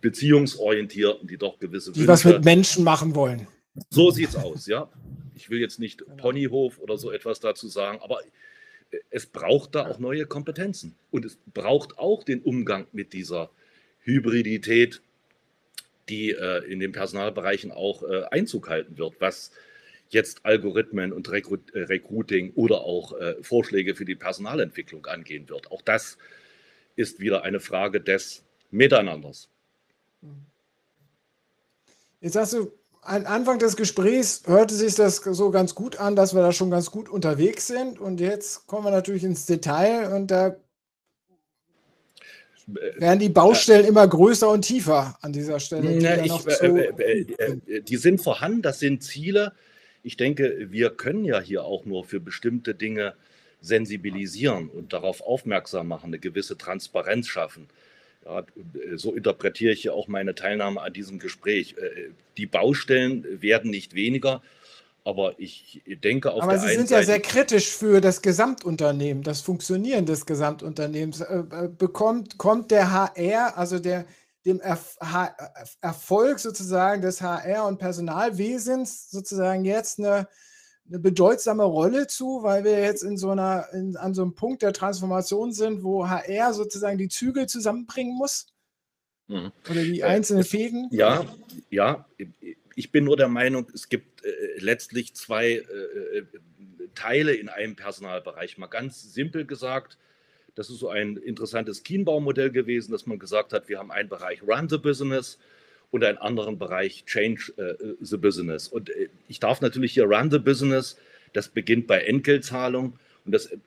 Beziehungsorientierten, 0.00 1.28
die 1.28 1.36
doch 1.36 1.58
gewisse 1.58 1.92
die 1.92 2.00
Wünsche, 2.00 2.08
was 2.08 2.24
mit 2.24 2.44
Menschen 2.44 2.84
machen 2.84 3.14
wollen. 3.14 3.46
So 3.90 4.10
sieht 4.10 4.30
es 4.30 4.36
aus, 4.36 4.66
ja. 4.66 4.88
Ich 5.34 5.50
will 5.50 5.60
jetzt 5.60 5.78
nicht 5.78 6.02
Ponyhof 6.16 6.80
oder 6.80 6.98
so 6.98 7.12
etwas 7.12 7.38
dazu 7.38 7.68
sagen, 7.68 8.00
aber 8.02 8.18
es 9.10 9.26
braucht 9.26 9.74
da 9.74 9.86
auch 9.86 9.98
neue 9.98 10.26
Kompetenzen. 10.26 10.94
Und 11.10 11.24
es 11.24 11.38
braucht 11.52 11.98
auch 11.98 12.24
den 12.24 12.42
Umgang 12.42 12.86
mit 12.92 13.12
dieser 13.12 13.50
Hybridität, 14.00 15.02
die 16.08 16.30
äh, 16.30 16.64
in 16.70 16.80
den 16.80 16.92
Personalbereichen 16.92 17.70
auch 17.70 18.02
äh, 18.02 18.24
Einzug 18.30 18.68
halten 18.68 18.96
wird, 18.98 19.14
was 19.18 19.52
jetzt 20.10 20.44
Algorithmen 20.44 21.12
und 21.12 21.30
Recru 21.30 21.58
äh, 21.74 21.80
Recruiting 21.80 22.52
oder 22.54 22.80
auch 22.80 23.18
äh, 23.18 23.42
Vorschläge 23.42 23.94
für 23.94 24.04
die 24.04 24.14
Personalentwicklung 24.14 25.04
angehen 25.06 25.48
wird. 25.48 25.70
Auch 25.70 25.82
das 25.82 26.16
ist 26.96 27.20
wieder 27.20 27.44
eine 27.44 27.60
Frage 27.60 28.00
des 28.00 28.42
Miteinanders. 28.70 29.48
Jetzt 32.20 32.36
hast 32.36 32.54
du 32.54 32.72
am 33.08 33.26
Anfang 33.26 33.58
des 33.58 33.76
Gesprächs 33.76 34.42
hörte 34.46 34.74
sich 34.74 34.94
das 34.94 35.16
so 35.16 35.50
ganz 35.50 35.74
gut 35.74 35.98
an, 35.98 36.14
dass 36.14 36.34
wir 36.34 36.42
da 36.42 36.52
schon 36.52 36.70
ganz 36.70 36.90
gut 36.90 37.08
unterwegs 37.08 37.66
sind. 37.66 37.98
Und 37.98 38.20
jetzt 38.20 38.66
kommen 38.66 38.84
wir 38.84 38.90
natürlich 38.90 39.24
ins 39.24 39.46
Detail 39.46 40.12
und 40.12 40.30
da 40.30 40.56
werden 42.66 43.18
die 43.18 43.30
Baustellen 43.30 43.86
immer 43.86 44.06
größer 44.06 44.50
und 44.50 44.62
tiefer 44.62 45.16
an 45.22 45.32
dieser 45.32 45.58
Stelle. 45.58 45.88
Die, 45.88 45.98
Na, 46.02 46.22
ich, 46.22 46.46
äh, 46.60 46.66
äh, 46.66 47.56
äh, 47.66 47.80
die 47.80 47.96
sind 47.96 48.20
vorhanden, 48.20 48.60
das 48.60 48.78
sind 48.78 49.02
Ziele. 49.02 49.52
Ich 50.02 50.18
denke, 50.18 50.66
wir 50.70 50.90
können 50.90 51.24
ja 51.24 51.40
hier 51.40 51.64
auch 51.64 51.86
nur 51.86 52.04
für 52.04 52.20
bestimmte 52.20 52.74
Dinge 52.74 53.14
sensibilisieren 53.62 54.68
und 54.68 54.92
darauf 54.92 55.22
aufmerksam 55.22 55.88
machen, 55.88 56.08
eine 56.08 56.18
gewisse 56.18 56.58
Transparenz 56.58 57.26
schaffen. 57.26 57.68
Ja, 58.24 58.44
so 58.96 59.14
interpretiere 59.14 59.72
ich 59.72 59.84
ja 59.84 59.92
auch 59.92 60.08
meine 60.08 60.34
Teilnahme 60.34 60.80
an 60.82 60.92
diesem 60.92 61.18
Gespräch. 61.18 61.76
Äh, 61.78 62.10
die 62.36 62.46
Baustellen 62.46 63.40
werden 63.40 63.70
nicht 63.70 63.94
weniger, 63.94 64.42
aber 65.04 65.34
ich 65.38 65.82
denke 65.86 66.32
auf 66.32 66.42
Aber 66.42 66.52
der 66.52 66.60
Sie 66.60 66.74
sind 66.74 66.90
ja 66.90 67.02
sehr 67.02 67.20
kritisch 67.20 67.68
für 67.70 68.00
das 68.00 68.20
Gesamtunternehmen, 68.20 69.22
das 69.22 69.40
Funktionieren 69.40 70.04
des 70.04 70.26
Gesamtunternehmens. 70.26 71.20
Äh, 71.20 71.38
äh, 71.38 71.68
bekommt, 71.68 72.36
kommt 72.36 72.70
der 72.70 72.90
HR, 72.90 73.56
also 73.56 73.78
der, 73.78 74.04
dem 74.44 74.60
Erfolg 74.60 76.38
sozusagen 76.38 77.02
des 77.02 77.22
HR- 77.22 77.66
und 77.66 77.78
Personalwesens 77.78 79.10
sozusagen 79.10 79.64
jetzt 79.64 79.98
eine 79.98 80.28
eine 80.88 80.98
bedeutsame 80.98 81.64
Rolle 81.64 82.06
zu, 82.06 82.42
weil 82.42 82.64
wir 82.64 82.80
jetzt 82.80 83.02
in 83.02 83.16
so 83.16 83.30
einer, 83.30 83.66
in, 83.72 83.96
an 83.96 84.14
so 84.14 84.22
einem 84.22 84.34
Punkt 84.34 84.62
der 84.62 84.72
Transformation 84.72 85.52
sind, 85.52 85.82
wo 85.82 86.08
HR 86.08 86.54
sozusagen 86.54 86.98
die 86.98 87.08
Zügel 87.08 87.46
zusammenbringen 87.46 88.16
muss? 88.16 88.46
Mhm. 89.28 89.52
Oder 89.70 89.82
die 89.82 90.02
einzelnen 90.02 90.42
äh, 90.42 90.46
Fäden? 90.46 90.88
Ja, 90.90 91.24
ja. 91.70 92.06
Ich 92.74 92.92
bin 92.92 93.04
nur 93.04 93.16
der 93.16 93.28
Meinung, 93.28 93.66
es 93.74 93.88
gibt 93.88 94.24
äh, 94.24 94.30
letztlich 94.58 95.14
zwei 95.14 95.52
äh, 95.52 96.18
äh, 96.18 96.26
Teile 96.94 97.34
in 97.34 97.48
einem 97.48 97.76
Personalbereich. 97.76 98.56
Mal 98.56 98.68
ganz 98.68 99.12
simpel 99.12 99.44
gesagt, 99.44 99.98
das 100.54 100.70
ist 100.70 100.78
so 100.78 100.88
ein 100.88 101.16
interessantes 101.16 101.82
Kienbaum-Modell 101.82 102.50
gewesen, 102.50 102.90
dass 102.92 103.06
man 103.06 103.18
gesagt 103.18 103.52
hat, 103.52 103.68
wir 103.68 103.78
haben 103.78 103.92
einen 103.92 104.08
Bereich 104.08 104.42
Run 104.42 104.68
the 104.68 104.78
Business 104.78 105.38
und 105.90 106.04
einen 106.04 106.18
anderen 106.18 106.58
Bereich 106.58 107.04
Change 107.06 107.52
äh, 107.56 107.94
the 108.00 108.16
Business. 108.16 108.68
Und 108.68 108.90
äh, 108.90 109.08
ich 109.28 109.40
darf 109.40 109.60
natürlich 109.60 109.92
hier 109.92 110.04
Run 110.04 110.30
the 110.30 110.38
Business, 110.38 110.96
das 111.32 111.48
beginnt 111.48 111.86
bei 111.86 112.00
Entgeltzahlung 112.00 112.98
und 113.24 113.32
das 113.32 113.46
äh, 113.46 113.58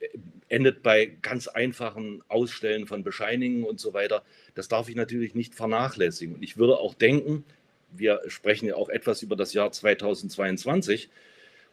endet 0.50 0.84
bei 0.84 1.12
ganz 1.22 1.48
einfachen 1.48 2.22
Ausstellen 2.28 2.86
von 2.86 3.04
Bescheinigungen 3.04 3.64
und 3.64 3.80
so 3.80 3.94
weiter. 3.94 4.24
Das 4.54 4.68
darf 4.68 4.90
ich 4.90 4.96
natürlich 4.96 5.34
nicht 5.34 5.56
vernachlässigen. 5.56 6.36
Und 6.36 6.44
ich 6.44 6.58
würde 6.58 6.78
auch 6.78 6.94
denken, 6.94 7.44
wir 7.92 8.22
sprechen 8.28 8.68
ja 8.68 8.76
auch 8.76 8.90
etwas 8.90 9.22
über 9.22 9.36
das 9.36 9.54
Jahr 9.54 9.72
2022. 9.72 11.10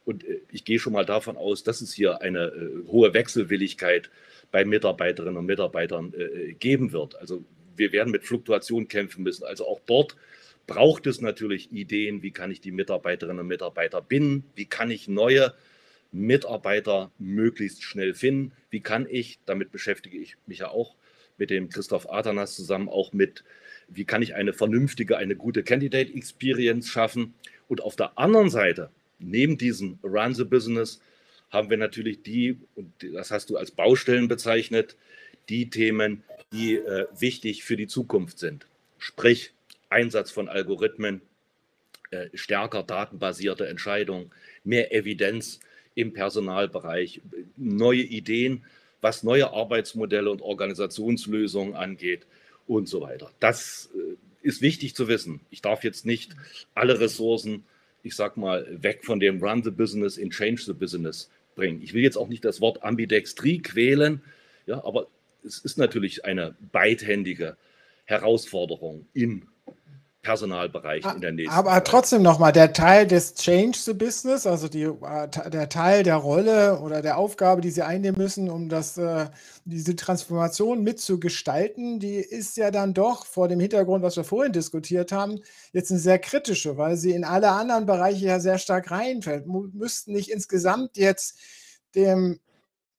Und 0.04 0.24
äh, 0.24 0.40
ich 0.50 0.64
gehe 0.64 0.78
schon 0.78 0.94
mal 0.94 1.04
davon 1.04 1.37
aus, 1.37 1.62
dass 1.62 1.82
es 1.82 1.92
hier 1.92 2.22
eine 2.22 2.46
äh, 2.46 2.87
hohe 2.88 3.12
Wechselwilligkeit 3.12 4.11
bei 4.50 4.64
Mitarbeiterinnen 4.64 5.37
und 5.37 5.44
Mitarbeitern 5.44 6.14
geben 6.58 6.92
wird. 6.92 7.16
Also 7.16 7.44
wir 7.76 7.92
werden 7.92 8.11
mit 8.11 8.24
Fluktuation 8.24 8.88
kämpfen 8.88 9.22
müssen. 9.22 9.44
Also 9.44 9.66
auch 9.66 9.78
dort 9.84 10.16
braucht 10.68 11.09
es 11.09 11.20
natürlich 11.20 11.72
Ideen, 11.72 12.22
wie 12.22 12.31
kann 12.31 12.52
ich 12.52 12.61
die 12.61 12.70
Mitarbeiterinnen 12.70 13.40
und 13.40 13.48
Mitarbeiter 13.48 14.00
binden, 14.00 14.44
wie 14.54 14.66
kann 14.66 14.92
ich 14.92 15.09
neue 15.09 15.54
Mitarbeiter 16.12 17.11
möglichst 17.18 17.83
schnell 17.83 18.14
finden, 18.14 18.52
wie 18.70 18.81
kann 18.81 19.07
ich, 19.11 19.40
damit 19.46 19.72
beschäftige 19.72 20.18
ich 20.18 20.37
mich 20.46 20.59
ja 20.59 20.68
auch 20.68 20.94
mit 21.38 21.50
dem 21.50 21.70
Christoph 21.70 22.09
Atanas 22.11 22.54
zusammen, 22.54 22.88
auch 22.88 23.12
mit 23.12 23.42
wie 23.88 24.04
kann 24.04 24.20
ich 24.20 24.35
eine 24.35 24.52
vernünftige, 24.52 25.16
eine 25.16 25.37
gute 25.37 25.62
Candidate 25.62 26.12
Experience 26.14 26.88
schaffen. 26.88 27.35
Und 27.68 27.83
auf 27.83 27.96
der 27.96 28.18
anderen 28.18 28.50
Seite, 28.50 28.90
neben 29.18 29.57
diesem 29.57 29.98
Run 30.02 30.35
the 30.35 30.44
Business, 30.44 31.00
haben 31.50 31.70
wir 31.70 31.78
natürlich 31.78 32.22
die, 32.22 32.59
und 32.74 32.92
das 33.14 33.31
hast 33.31 33.48
du 33.48 33.57
als 33.57 33.70
Baustellen 33.70 34.28
bezeichnet, 34.28 34.96
die 35.48 35.70
Themen, 35.70 36.22
die 36.52 36.76
äh, 36.76 37.07
wichtig 37.18 37.64
für 37.64 37.76
die 37.76 37.87
Zukunft 37.87 38.38
sind. 38.38 38.66
Sprich, 38.98 39.54
Einsatz 39.88 40.31
von 40.31 40.48
Algorithmen, 40.48 41.20
äh, 42.11 42.29
stärker 42.35 42.83
datenbasierte 42.83 43.68
Entscheidungen, 43.68 44.31
mehr 44.64 44.92
Evidenz 44.94 45.61
im 45.94 46.12
Personalbereich, 46.12 47.20
neue 47.57 48.03
Ideen, 48.03 48.64
was 49.01 49.22
neue 49.22 49.53
Arbeitsmodelle 49.53 50.31
und 50.31 50.42
Organisationslösungen 50.42 51.74
angeht 51.74 52.27
und 52.66 52.88
so 52.88 53.01
weiter. 53.01 53.31
Das 53.40 53.90
äh, 53.94 54.16
ist 54.46 54.62
wichtig 54.62 54.94
zu 54.94 55.09
wissen. 55.09 55.40
Ich 55.51 55.62
darf 55.62 55.85
jetzt 55.85 56.07
nicht 56.07 56.35
alle 56.74 57.01
Ressourcen, 57.01 57.64
ich 58.03 58.14
sag 58.14 58.37
mal, 58.37 58.66
weg 58.83 59.05
von 59.05 59.20
dem 59.20 59.42
Run 59.42 59.62
the 59.62 59.70
Business 59.70 60.16
in 60.16 60.31
Change 60.31 60.62
the 60.62 60.72
Business 60.72 61.31
bringen. 61.55 61.83
Ich 61.83 61.94
will 61.94 62.03
jetzt 62.03 62.16
auch 62.16 62.29
nicht 62.29 62.44
das 62.44 62.61
Wort 62.61 62.83
Ambidextrie 62.83 63.61
quälen, 63.61 64.22
ja, 64.66 64.85
aber 64.85 65.09
es 65.44 65.59
ist 65.59 65.79
natürlich 65.79 66.24
eine 66.24 66.55
beidhändige 66.72 67.57
Herausforderung 68.05 69.07
im 69.14 69.48
Personalbereich 70.28 71.06
in 71.14 71.22
der 71.22 71.32
nächsten 71.32 71.54
Aber 71.54 71.70
Zeit. 71.70 71.86
trotzdem 71.86 72.22
nochmal, 72.22 72.52
der 72.52 72.74
Teil 72.74 73.06
des 73.06 73.34
Change 73.34 73.78
the 73.78 73.94
Business, 73.94 74.46
also 74.46 74.68
die, 74.68 74.82
äh, 74.82 75.50
der 75.50 75.70
Teil 75.70 76.02
der 76.02 76.16
Rolle 76.16 76.80
oder 76.80 77.00
der 77.00 77.16
Aufgabe, 77.16 77.62
die 77.62 77.70
Sie 77.70 77.80
einnehmen 77.80 78.18
müssen, 78.18 78.50
um 78.50 78.68
das, 78.68 78.98
äh, 78.98 79.26
diese 79.64 79.96
Transformation 79.96 80.82
mitzugestalten, 80.82 81.98
die 81.98 82.16
ist 82.16 82.58
ja 82.58 82.70
dann 82.70 82.92
doch 82.92 83.24
vor 83.24 83.48
dem 83.48 83.58
Hintergrund, 83.58 84.02
was 84.02 84.16
wir 84.16 84.24
vorhin 84.24 84.52
diskutiert 84.52 85.12
haben, 85.12 85.40
jetzt 85.72 85.90
eine 85.90 86.00
sehr 86.00 86.18
kritische, 86.18 86.76
weil 86.76 86.96
sie 86.96 87.12
in 87.12 87.24
alle 87.24 87.48
anderen 87.50 87.86
Bereiche 87.86 88.26
ja 88.26 88.38
sehr 88.38 88.58
stark 88.58 88.90
reinfällt. 88.90 89.46
Müssten 89.46 90.12
nicht 90.12 90.30
insgesamt 90.30 90.98
jetzt 90.98 91.38
dem 91.94 92.38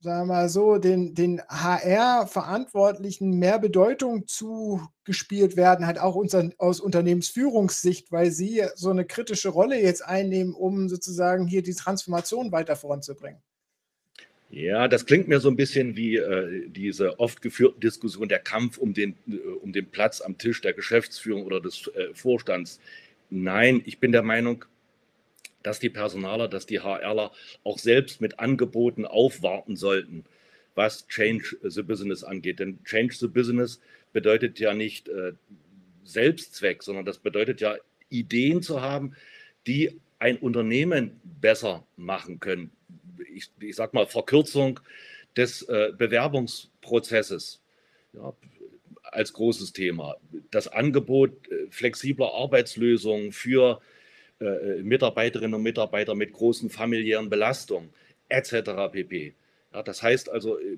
sagen 0.02 0.28
wir 0.28 0.34
mal 0.34 0.50
so, 0.50 0.78
den, 0.78 1.14
den 1.14 1.42
HR-Verantwortlichen 1.50 3.38
mehr 3.38 3.60
Bedeutung 3.60 4.28
zugespielt 4.28 5.58
werden, 5.58 5.86
halt 5.86 6.00
auch 6.00 6.16
unser, 6.16 6.50
aus 6.58 6.80
Unternehmensführungssicht, 6.80 8.12
weil 8.12 8.32
sie 8.32 8.64
so 8.76 8.90
eine 8.90 9.06
kritische 9.06 9.50
Rolle 9.50 9.82
jetzt 9.82 10.04
einnehmen, 10.04 10.54
um 10.54 10.88
sozusagen 10.88 11.48
hier 11.48 11.64
die 11.64 11.74
Transformation 11.74 12.52
weiter 12.52 12.76
voranzubringen. 12.76 13.42
Ja, 14.52 14.88
das 14.88 15.06
klingt 15.06 15.28
mir 15.28 15.40
so 15.40 15.50
ein 15.50 15.56
bisschen 15.56 15.96
wie 15.96 16.16
äh, 16.16 16.68
diese 16.70 17.20
oft 17.20 17.42
geführten 17.42 17.82
Diskussion, 17.82 18.30
der 18.30 18.40
Kampf 18.40 18.80
um 18.80 18.94
den, 18.94 19.16
äh, 19.28 19.38
um 19.62 19.74
den 19.74 19.92
Platz 19.92 20.22
am 20.22 20.38
Tisch 20.38 20.62
der 20.62 20.74
Geschäftsführung 20.74 21.44
oder 21.44 21.62
des 21.62 21.88
äh, 21.94 22.14
Vorstands. 22.16 22.80
Nein, 23.30 23.82
ich 23.86 24.00
bin 24.00 24.12
der 24.12 24.24
Meinung, 24.24 24.66
dass 25.64 25.80
die 25.80 25.90
Personaler, 25.90 26.48
dass 26.48 26.66
die 26.66 26.80
HRler 26.80 27.32
auch 27.64 27.80
selbst 27.80 28.22
mit 28.22 28.40
Angeboten 28.40 29.06
aufwarten 29.06 29.76
sollten, 29.76 30.26
was 30.76 31.08
Change 31.08 31.58
the 31.64 31.82
Business 31.82 32.24
angeht. 32.24 32.60
Denn 32.60 32.84
Change 32.86 33.16
the 33.16 33.28
Business 33.28 33.82
bedeutet 34.14 34.60
ja 34.60 34.74
nicht 34.74 35.10
äh, 35.10 35.34
Selbstzweck, 36.04 36.84
sondern 36.84 37.06
das 37.06 37.18
bedeutet 37.18 37.62
ja 37.62 37.76
Ideen 38.10 38.62
zu 38.62 38.82
haben, 38.82 39.16
die 39.68 40.00
ein 40.20 40.38
Unternehmen 40.38 41.20
besser 41.42 41.86
machen 41.98 42.40
können. 42.40 42.72
Ich, 43.34 43.50
ich 43.60 43.76
sage 43.76 43.92
mal 43.94 44.08
Verkürzung 44.08 44.80
des 45.36 45.64
äh, 45.64 45.92
Bewerbungsprozesses 45.98 47.62
ja, 48.14 48.34
als 49.04 49.34
großes 49.34 49.74
Thema. 49.74 50.16
Das 50.52 50.68
Angebot 50.68 51.32
äh, 51.52 51.68
flexibler 51.70 52.34
Arbeitslösungen 52.34 53.32
für 53.32 53.80
äh, 53.82 53.99
Mitarbeiterinnen 54.40 55.56
und 55.56 55.64
Mitarbeiter 55.64 56.16
mit 56.16 56.34
großen 56.34 56.70
familiären 56.70 57.30
Belastungen 57.30 57.90
etc. 58.30 58.92
pp. 58.92 59.34
Ja, 59.74 59.84
das 59.84 60.02
heißt 60.02 60.30
also, 60.30 60.58
äh, 60.60 60.78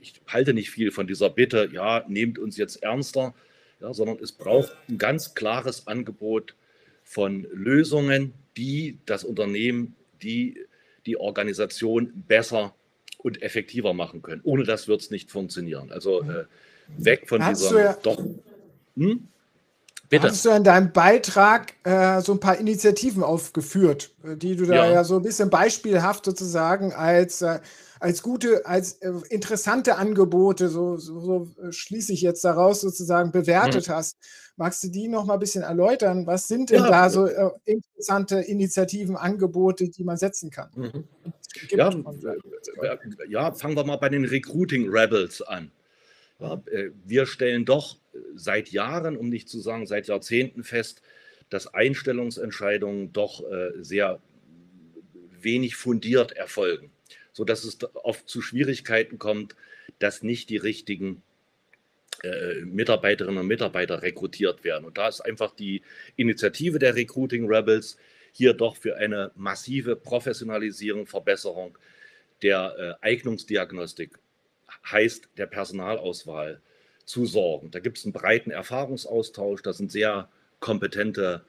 ich 0.00 0.20
halte 0.28 0.54
nicht 0.54 0.70
viel 0.70 0.90
von 0.90 1.06
dieser 1.06 1.30
Bitte, 1.30 1.68
ja, 1.72 2.04
nehmt 2.08 2.38
uns 2.38 2.56
jetzt 2.56 2.82
ernster, 2.82 3.34
ja, 3.80 3.92
sondern 3.94 4.18
es 4.22 4.32
braucht 4.32 4.76
ein 4.88 4.98
ganz 4.98 5.34
klares 5.34 5.86
Angebot 5.86 6.54
von 7.02 7.46
Lösungen, 7.52 8.34
die 8.56 8.98
das 9.06 9.24
Unternehmen, 9.24 9.96
die 10.22 10.66
die 11.06 11.16
Organisation 11.16 12.24
besser 12.28 12.74
und 13.18 13.42
effektiver 13.42 13.94
machen 13.94 14.22
können. 14.22 14.42
Ohne 14.44 14.64
das 14.64 14.86
wird 14.86 15.00
es 15.00 15.10
nicht 15.10 15.30
funktionieren. 15.30 15.90
Also 15.90 16.22
äh, 16.22 16.44
weg 16.98 17.28
von 17.28 17.44
Hast 17.44 17.62
dieser 17.62 17.82
ja, 17.82 17.98
doch. 18.02 18.22
Hm? 18.96 19.28
Bitte. 20.10 20.26
Hast 20.26 20.44
du 20.44 20.50
in 20.50 20.64
deinem 20.64 20.92
Beitrag 20.92 21.74
äh, 21.84 22.20
so 22.20 22.32
ein 22.32 22.40
paar 22.40 22.58
Initiativen 22.58 23.22
aufgeführt, 23.22 24.10
äh, 24.24 24.36
die 24.36 24.56
du 24.56 24.66
da 24.66 24.74
ja, 24.74 24.90
ja 24.90 25.04
so 25.04 25.16
ein 25.16 25.22
bisschen 25.22 25.50
beispielhaft 25.50 26.24
sozusagen 26.24 26.92
als, 26.92 27.42
äh, 27.42 27.60
als 28.00 28.20
gute, 28.20 28.66
als 28.66 28.94
äh, 28.94 29.12
interessante 29.28 29.96
Angebote, 29.96 30.68
so, 30.68 30.96
so, 30.96 31.20
so, 31.20 31.48
äh, 31.62 31.70
schließe 31.70 32.12
ich 32.12 32.22
jetzt 32.22 32.44
daraus 32.44 32.80
sozusagen, 32.80 33.30
bewertet 33.30 33.86
mhm. 33.86 33.92
hast. 33.92 34.16
Magst 34.56 34.82
du 34.82 34.88
die 34.88 35.06
noch 35.06 35.26
mal 35.26 35.34
ein 35.34 35.40
bisschen 35.40 35.62
erläutern? 35.62 36.26
Was 36.26 36.48
sind 36.48 36.70
denn 36.70 36.82
ja. 36.82 36.90
da 36.90 37.08
so 37.08 37.26
äh, 37.26 37.50
interessante 37.64 38.40
Initiativen, 38.40 39.16
Angebote, 39.16 39.90
die 39.90 40.02
man 40.02 40.16
setzen 40.16 40.50
kann? 40.50 40.70
Mhm. 40.74 41.04
Ja, 41.70 41.90
ja, 43.28 43.52
fangen 43.52 43.76
wir 43.76 43.84
mal 43.84 43.96
bei 43.96 44.08
den 44.08 44.24
Recruiting 44.24 44.88
Rebels 44.90 45.40
an. 45.40 45.70
Ja, 46.40 46.62
wir 47.04 47.26
stellen 47.26 47.64
doch 47.64 47.98
seit 48.34 48.70
Jahren, 48.70 49.16
um 49.16 49.28
nicht 49.28 49.48
zu 49.48 49.60
sagen 49.60 49.86
seit 49.86 50.08
Jahrzehnten 50.08 50.64
fest, 50.64 51.02
dass 51.50 51.72
Einstellungsentscheidungen 51.74 53.12
doch 53.12 53.42
äh, 53.50 53.72
sehr 53.82 54.20
wenig 55.42 55.76
fundiert 55.76 56.32
erfolgen, 56.32 56.90
sodass 57.32 57.64
es 57.64 57.78
oft 57.94 58.28
zu 58.28 58.40
Schwierigkeiten 58.40 59.18
kommt, 59.18 59.56
dass 59.98 60.22
nicht 60.22 60.48
die 60.48 60.56
richtigen 60.56 61.22
äh, 62.22 62.60
Mitarbeiterinnen 62.64 63.40
und 63.40 63.46
Mitarbeiter 63.46 64.02
rekrutiert 64.02 64.64
werden. 64.64 64.84
Und 64.84 64.98
da 64.98 65.08
ist 65.08 65.20
einfach 65.20 65.54
die 65.54 65.82
Initiative 66.16 66.78
der 66.78 66.94
Recruiting 66.94 67.46
Rebels 67.46 67.96
hier 68.32 68.54
doch 68.54 68.76
für 68.76 68.96
eine 68.96 69.32
massive 69.34 69.96
Professionalisierung, 69.96 71.06
Verbesserung 71.06 71.76
der 72.42 72.98
äh, 73.02 73.06
Eignungsdiagnostik, 73.06 74.18
heißt 74.90 75.28
der 75.36 75.46
Personalauswahl, 75.46 76.60
zu 77.10 77.26
sorgen. 77.26 77.72
Da 77.72 77.80
gibt 77.80 77.98
es 77.98 78.04
einen 78.04 78.12
breiten 78.12 78.52
Erfahrungsaustausch, 78.52 79.62
da 79.62 79.72
sind 79.72 79.90
sehr 79.90 80.28
kompetente 80.60 81.44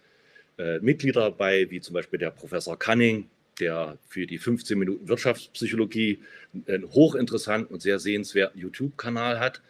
äh, 0.57 0.79
Mitglieder 0.79 1.21
dabei, 1.21 1.69
wie 1.69 1.81
zum 1.81 1.93
Beispiel 1.93 2.17
der 2.17 2.31
Professor 2.31 2.79
Cunning, 2.79 3.29
der 3.59 3.99
für 4.07 4.25
die 4.25 4.39
15 4.39 4.79
Minuten 4.79 5.07
Wirtschaftspsychologie 5.07 6.23
einen 6.67 6.89
hochinteressanten 6.89 7.75
und 7.75 7.81
sehr 7.81 7.99
sehenswerten 7.99 8.59
YouTube-Kanal 8.59 9.39
hat. 9.39 9.61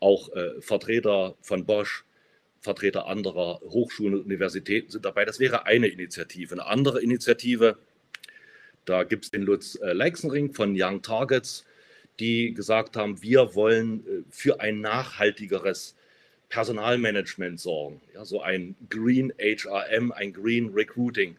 Auch 0.00 0.30
äh, 0.32 0.60
Vertreter 0.60 1.36
von 1.42 1.64
Bosch, 1.64 2.04
Vertreter 2.58 3.06
anderer 3.06 3.60
Hochschulen 3.60 4.14
und 4.14 4.24
Universitäten 4.24 4.90
sind 4.90 5.04
dabei. 5.04 5.24
Das 5.24 5.38
wäre 5.38 5.64
eine 5.64 5.86
Initiative. 5.86 6.54
Eine 6.54 6.66
andere 6.66 7.00
Initiative, 7.00 7.78
da 8.84 9.04
gibt 9.04 9.26
es 9.26 9.30
den 9.30 9.42
Lutz 9.42 9.76
äh, 9.76 9.92
Leixenring 9.92 10.52
von 10.52 10.74
Young 10.76 11.02
Targets, 11.02 11.64
die 12.20 12.54
gesagt 12.54 12.96
haben, 12.96 13.22
wir 13.22 13.54
wollen 13.54 14.00
äh, 14.06 14.22
für 14.30 14.60
ein 14.60 14.80
nachhaltigeres 14.80 15.96
Personalmanagement 16.48 17.58
sorgen. 17.60 18.00
Ja, 18.14 18.24
so 18.24 18.42
ein 18.42 18.76
Green 18.88 19.32
HRM, 19.38 20.12
ein 20.12 20.32
Green 20.32 20.70
Recruiting. 20.70 21.36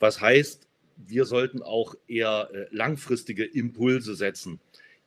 Was 0.00 0.20
heißt, 0.20 0.66
wir 0.96 1.24
sollten 1.24 1.62
auch 1.62 1.94
eher 2.08 2.50
äh, 2.52 2.66
langfristige 2.70 3.44
Impulse 3.44 4.14
setzen 4.14 4.58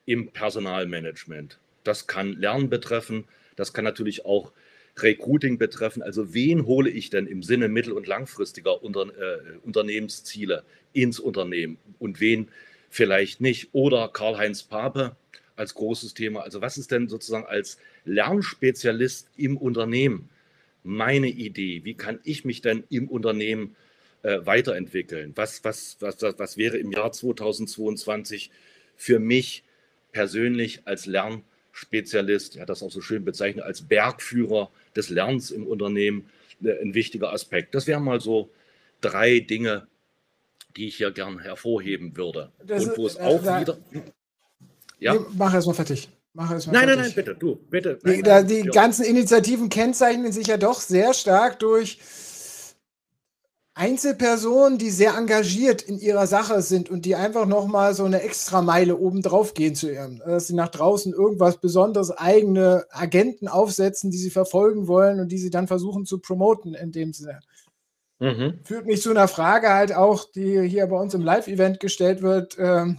im 0.05 0.31
Personalmanagement. 0.31 1.59
Das 1.83 2.07
kann 2.07 2.33
Lernen 2.33 2.69
betreffen, 2.69 3.25
das 3.55 3.73
kann 3.73 3.83
natürlich 3.83 4.25
auch 4.25 4.51
Recruiting 4.97 5.57
betreffen. 5.57 6.01
Also 6.01 6.33
wen 6.33 6.65
hole 6.65 6.89
ich 6.89 7.09
denn 7.09 7.27
im 7.27 7.43
Sinne 7.43 7.67
mittel- 7.67 7.93
und 7.93 8.07
langfristiger 8.07 8.83
Unter 8.83 9.03
äh, 9.03 9.57
Unternehmensziele 9.63 10.63
ins 10.93 11.19
Unternehmen 11.19 11.77
und 11.99 12.19
wen 12.19 12.49
vielleicht 12.91 13.41
nicht. 13.41 13.69
Oder 13.71 14.09
Karl-Heinz 14.09 14.63
Pape 14.63 15.15
als 15.55 15.73
großes 15.73 16.13
Thema. 16.13 16.41
Also 16.41 16.61
was 16.61 16.77
ist 16.77 16.91
denn 16.91 17.09
sozusagen 17.09 17.45
als 17.45 17.77
Lernspezialist 18.05 19.29
im 19.37 19.57
Unternehmen 19.57 20.29
meine 20.83 21.27
Idee? 21.27 21.83
Wie 21.83 21.95
kann 21.95 22.19
ich 22.23 22.45
mich 22.45 22.61
denn 22.61 22.83
im 22.89 23.07
Unternehmen 23.07 23.75
äh, 24.23 24.39
weiterentwickeln? 24.43 25.31
Was, 25.35 25.63
was, 25.63 25.97
was, 25.99 26.21
was 26.21 26.57
wäre 26.57 26.77
im 26.77 26.91
Jahr 26.91 27.11
2022 27.11 28.51
für 28.97 29.19
mich 29.19 29.63
persönlich 30.11 30.81
als 30.85 31.05
Lernspezialist, 31.05 32.57
er 32.57 32.63
hat 32.63 32.69
das 32.69 32.83
auch 32.83 32.91
so 32.91 33.01
schön 33.01 33.23
bezeichnet, 33.23 33.63
als 33.63 33.83
Bergführer 33.83 34.69
des 34.95 35.09
Lernens 35.09 35.51
im 35.51 35.65
Unternehmen 35.65 36.29
äh, 36.61 36.81
ein 36.81 36.93
wichtiger 36.93 37.31
Aspekt. 37.31 37.73
Das 37.73 37.87
wären 37.87 38.03
mal 38.03 38.19
so 38.19 38.51
drei 38.99 39.39
Dinge, 39.39 39.87
die 40.75 40.87
ich 40.87 40.97
hier 40.97 41.11
gern 41.11 41.39
hervorheben 41.39 42.15
würde. 42.15 42.51
Das, 42.65 42.85
und 42.85 42.97
wo 42.97 43.07
es 43.07 43.15
äh, 43.15 43.21
auch 43.21 43.43
da, 43.43 43.61
wieder. 43.61 43.77
Ja. 44.99 45.13
Nee, 45.13 45.19
mach 45.37 45.53
erst 45.53 45.67
mal 45.67 45.73
fertig. 45.73 46.09
Mach 46.33 46.51
es 46.51 46.67
mal 46.67 46.73
nein, 46.73 46.83
fertig. 46.83 46.97
nein, 46.97 47.05
nein, 47.05 47.15
bitte, 47.15 47.35
du, 47.35 47.55
bitte. 47.69 47.99
Nein, 48.03 48.15
die, 48.15 48.21
nein, 48.21 48.47
die 48.47 48.63
ganzen 48.63 49.05
Initiativen 49.05 49.69
kennzeichnen 49.69 50.31
sich 50.31 50.47
ja 50.47 50.57
doch 50.57 50.79
sehr 50.79 51.13
stark 51.13 51.59
durch 51.59 51.99
Einzelpersonen, 53.73 54.77
die 54.77 54.89
sehr 54.89 55.15
engagiert 55.15 55.81
in 55.81 55.97
ihrer 55.97 56.27
Sache 56.27 56.61
sind 56.61 56.89
und 56.89 57.05
die 57.05 57.15
einfach 57.15 57.45
nochmal 57.45 57.93
so 57.93 58.03
eine 58.03 58.21
Extrameile 58.21 58.97
obendrauf 58.97 59.53
gehen 59.53 59.75
zu 59.75 59.89
ihrem, 59.89 60.19
dass 60.19 60.47
sie 60.47 60.55
nach 60.55 60.67
draußen 60.67 61.13
irgendwas 61.13 61.57
Besonderes, 61.57 62.11
eigene 62.11 62.85
Agenten 62.91 63.47
aufsetzen, 63.47 64.11
die 64.11 64.17
sie 64.17 64.29
verfolgen 64.29 64.87
wollen 64.87 65.21
und 65.21 65.31
die 65.31 65.37
sie 65.37 65.49
dann 65.49 65.67
versuchen 65.67 66.05
zu 66.05 66.19
promoten 66.19 66.73
in 66.73 66.91
dem 66.91 67.13
Sinne. 67.13 67.39
Mhm. 68.21 68.59
Führt 68.63 68.85
mich 68.85 69.01
zu 69.01 69.09
einer 69.09 69.27
Frage 69.27 69.69
halt 69.69 69.93
auch, 69.95 70.25
die 70.31 70.61
hier 70.61 70.85
bei 70.85 70.95
uns 70.95 71.15
im 71.15 71.23
Live-Event 71.23 71.79
gestellt 71.79 72.21
wird. 72.21 72.55
Ähm, 72.59 72.97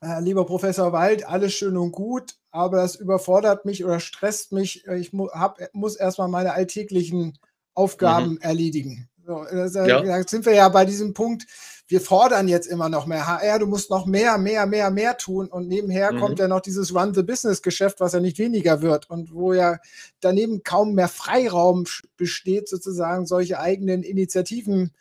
äh, 0.00 0.22
lieber 0.22 0.46
Professor 0.46 0.90
Wald, 0.90 1.28
alles 1.28 1.52
schön 1.52 1.76
und 1.76 1.92
gut, 1.92 2.34
aber 2.50 2.78
das 2.78 2.96
überfordert 2.96 3.66
mich 3.66 3.84
oder 3.84 4.00
stresst 4.00 4.52
mich. 4.52 4.86
Ich 4.86 5.12
mu 5.12 5.28
hab, 5.30 5.58
muss 5.74 5.96
erstmal 5.96 6.28
meine 6.28 6.54
alltäglichen 6.54 7.38
Aufgaben 7.74 8.32
mhm. 8.32 8.38
erledigen. 8.40 9.10
So, 9.26 9.44
das, 9.50 9.74
ja. 9.74 10.02
Da 10.02 10.22
sind 10.26 10.44
wir 10.44 10.54
ja 10.54 10.68
bei 10.68 10.84
diesem 10.84 11.14
Punkt, 11.14 11.46
wir 11.86 12.00
fordern 12.00 12.48
jetzt 12.48 12.66
immer 12.66 12.88
noch 12.88 13.06
mehr. 13.06 13.26
HR, 13.26 13.58
du 13.58 13.66
musst 13.66 13.90
noch 13.90 14.06
mehr, 14.06 14.38
mehr, 14.38 14.66
mehr, 14.66 14.90
mehr 14.90 15.16
tun. 15.16 15.48
Und 15.48 15.68
nebenher 15.68 16.12
mhm. 16.12 16.20
kommt 16.20 16.38
ja 16.38 16.48
noch 16.48 16.60
dieses 16.60 16.94
Run-the-Business-Geschäft, 16.94 18.00
was 18.00 18.14
ja 18.14 18.20
nicht 18.20 18.38
weniger 18.38 18.80
wird 18.80 19.10
und 19.10 19.34
wo 19.34 19.52
ja 19.52 19.78
daneben 20.20 20.62
kaum 20.62 20.94
mehr 20.94 21.08
Freiraum 21.08 21.84
besteht, 22.16 22.68
sozusagen 22.68 23.26
solche 23.26 23.60
eigenen 23.60 24.02
Initiativen 24.02 24.92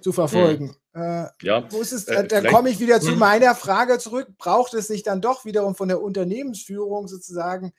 zu 0.00 0.12
verfolgen. 0.12 0.76
Mhm. 0.92 1.02
Äh, 1.02 1.26
ja. 1.42 1.68
Es, 1.80 2.04
äh, 2.04 2.26
da 2.26 2.42
komme 2.42 2.70
ich 2.70 2.80
wieder 2.80 3.00
zu 3.00 3.12
mhm. 3.12 3.18
meiner 3.18 3.54
Frage 3.54 3.98
zurück. 3.98 4.28
Braucht 4.38 4.74
es 4.74 4.88
sich 4.88 5.02
dann 5.02 5.20
doch 5.20 5.44
wiederum 5.44 5.74
von 5.74 5.88
der 5.88 6.02
Unternehmensführung 6.02 7.08
sozusagen 7.08 7.72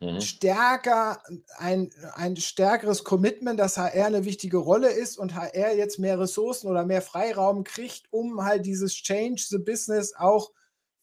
mhm. 0.00 0.20
stärker, 0.20 1.22
ein, 1.56 1.90
ein 2.14 2.36
stärkeres 2.36 3.04
Commitment, 3.04 3.58
dass 3.58 3.76
HR 3.76 4.06
eine 4.06 4.24
wichtige 4.24 4.58
Rolle 4.58 4.90
ist 4.90 5.18
und 5.18 5.34
HR 5.34 5.74
jetzt 5.74 5.98
mehr 5.98 6.18
Ressourcen 6.18 6.68
oder 6.68 6.84
mehr 6.84 7.02
Freiraum 7.02 7.64
kriegt, 7.64 8.04
um 8.10 8.44
halt 8.44 8.66
dieses 8.66 8.94
Change 8.94 9.42
the 9.48 9.58
Business 9.58 10.14
auch 10.16 10.50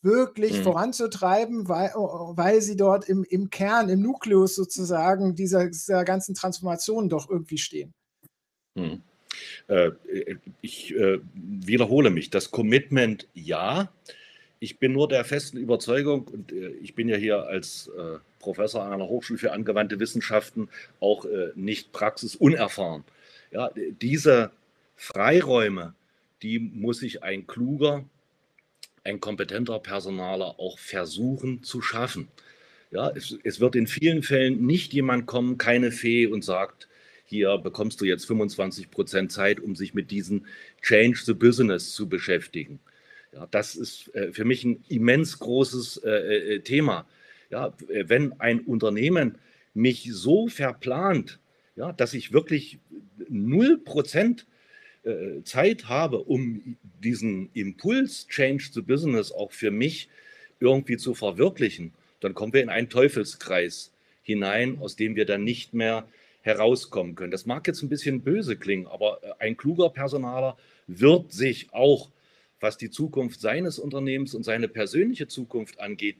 wirklich 0.01 0.59
mhm. 0.59 0.63
voranzutreiben, 0.63 1.67
weil, 1.67 1.89
weil 1.89 2.61
sie 2.61 2.77
dort 2.77 3.07
im, 3.09 3.23
im 3.23 3.49
Kern, 3.49 3.89
im 3.89 4.01
Nukleus 4.01 4.55
sozusagen 4.55 5.35
dieser, 5.35 5.67
dieser 5.67 6.05
ganzen 6.05 6.35
Transformation 6.35 7.09
doch 7.09 7.29
irgendwie 7.29 7.57
stehen. 7.57 7.93
Mhm. 8.75 9.01
Äh, 9.67 9.91
ich 10.61 10.95
äh, 10.95 11.19
wiederhole 11.33 12.09
mich, 12.09 12.29
das 12.29 12.51
Commitment 12.51 13.27
ja. 13.33 13.91
Ich 14.61 14.77
bin 14.77 14.91
nur 14.91 15.07
der 15.07 15.23
festen 15.23 15.57
Überzeugung, 15.57 16.27
und 16.27 16.51
äh, 16.51 16.71
ich 16.81 16.93
bin 16.93 17.07
ja 17.07 17.15
hier 17.15 17.43
als 17.43 17.89
äh, 17.97 18.19
Professor 18.39 18.83
an 18.83 18.93
einer 18.93 19.07
Hochschule 19.07 19.39
für 19.39 19.53
angewandte 19.53 19.99
Wissenschaften 19.99 20.69
auch 20.99 21.25
äh, 21.25 21.51
nicht 21.55 21.91
praxisunerfahren. 21.93 23.03
Ja, 23.51 23.71
diese 24.01 24.51
Freiräume, 24.95 25.95
die 26.41 26.59
muss 26.59 26.99
sich 26.99 27.23
ein 27.23 27.47
kluger, 27.47 28.05
ein 29.03 29.19
kompetenter 29.19 29.79
Personaler 29.79 30.59
auch 30.59 30.77
versuchen 30.77 31.63
zu 31.63 31.81
schaffen. 31.81 32.27
Ja, 32.91 33.09
es, 33.15 33.37
es 33.43 33.59
wird 33.59 33.75
in 33.75 33.87
vielen 33.87 34.23
Fällen 34.23 34.65
nicht 34.65 34.93
jemand 34.93 35.25
kommen, 35.25 35.57
keine 35.57 35.91
Fee 35.91 36.27
und 36.27 36.43
sagt, 36.43 36.89
hier 37.25 37.57
bekommst 37.59 38.01
du 38.01 38.05
jetzt 38.05 38.25
25 38.25 38.91
Prozent 38.91 39.31
Zeit, 39.31 39.59
um 39.59 39.75
sich 39.75 39.93
mit 39.93 40.11
diesem 40.11 40.45
Change 40.81 41.19
the 41.23 41.33
Business 41.33 41.93
zu 41.93 42.09
beschäftigen. 42.09 42.79
Ja, 43.33 43.47
das 43.51 43.75
ist 43.75 44.13
äh, 44.15 44.31
für 44.33 44.45
mich 44.45 44.63
ein 44.63 44.83
immens 44.89 45.39
großes 45.39 45.97
äh, 46.03 46.09
äh 46.55 46.59
Thema. 46.59 47.07
Ja, 47.49 47.73
wenn 47.87 48.39
ein 48.39 48.59
Unternehmen 48.59 49.39
mich 49.73 50.09
so 50.11 50.47
verplant, 50.47 51.39
ja, 51.75 51.91
dass 51.91 52.13
ich 52.13 52.31
wirklich 52.31 52.77
0% 53.27 54.45
äh, 55.03 55.43
Zeit 55.43 55.87
habe, 55.87 56.19
um 56.19 56.77
diesen 57.03 57.49
Impuls 57.53 58.27
Change 58.27 58.69
the 58.71 58.81
Business 58.81 59.31
auch 59.31 59.51
für 59.51 59.71
mich 59.71 60.09
irgendwie 60.59 60.97
zu 60.97 61.13
verwirklichen, 61.15 61.93
dann 62.19 62.33
kommen 62.33 62.53
wir 62.53 62.61
in 62.61 62.69
einen 62.69 62.89
Teufelskreis 62.89 63.91
hinein, 64.23 64.77
aus 64.79 64.95
dem 64.95 65.15
wir 65.15 65.25
dann 65.25 65.43
nicht 65.43 65.73
mehr 65.73 66.07
herauskommen 66.41 67.15
können. 67.15 67.31
Das 67.31 67.45
mag 67.45 67.65
jetzt 67.67 67.81
ein 67.81 67.89
bisschen 67.89 68.21
böse 68.21 68.57
klingen, 68.57 68.87
aber 68.87 69.19
äh, 69.23 69.31
ein 69.39 69.57
kluger 69.57 69.89
Personaler 69.89 70.57
wird 70.87 71.31
sich 71.31 71.73
auch, 71.73 72.09
was 72.59 72.77
die 72.77 72.89
Zukunft 72.89 73.39
seines 73.41 73.79
Unternehmens 73.79 74.33
und 74.33 74.43
seine 74.43 74.67
persönliche 74.67 75.27
Zukunft 75.27 75.79
angeht, 75.79 76.17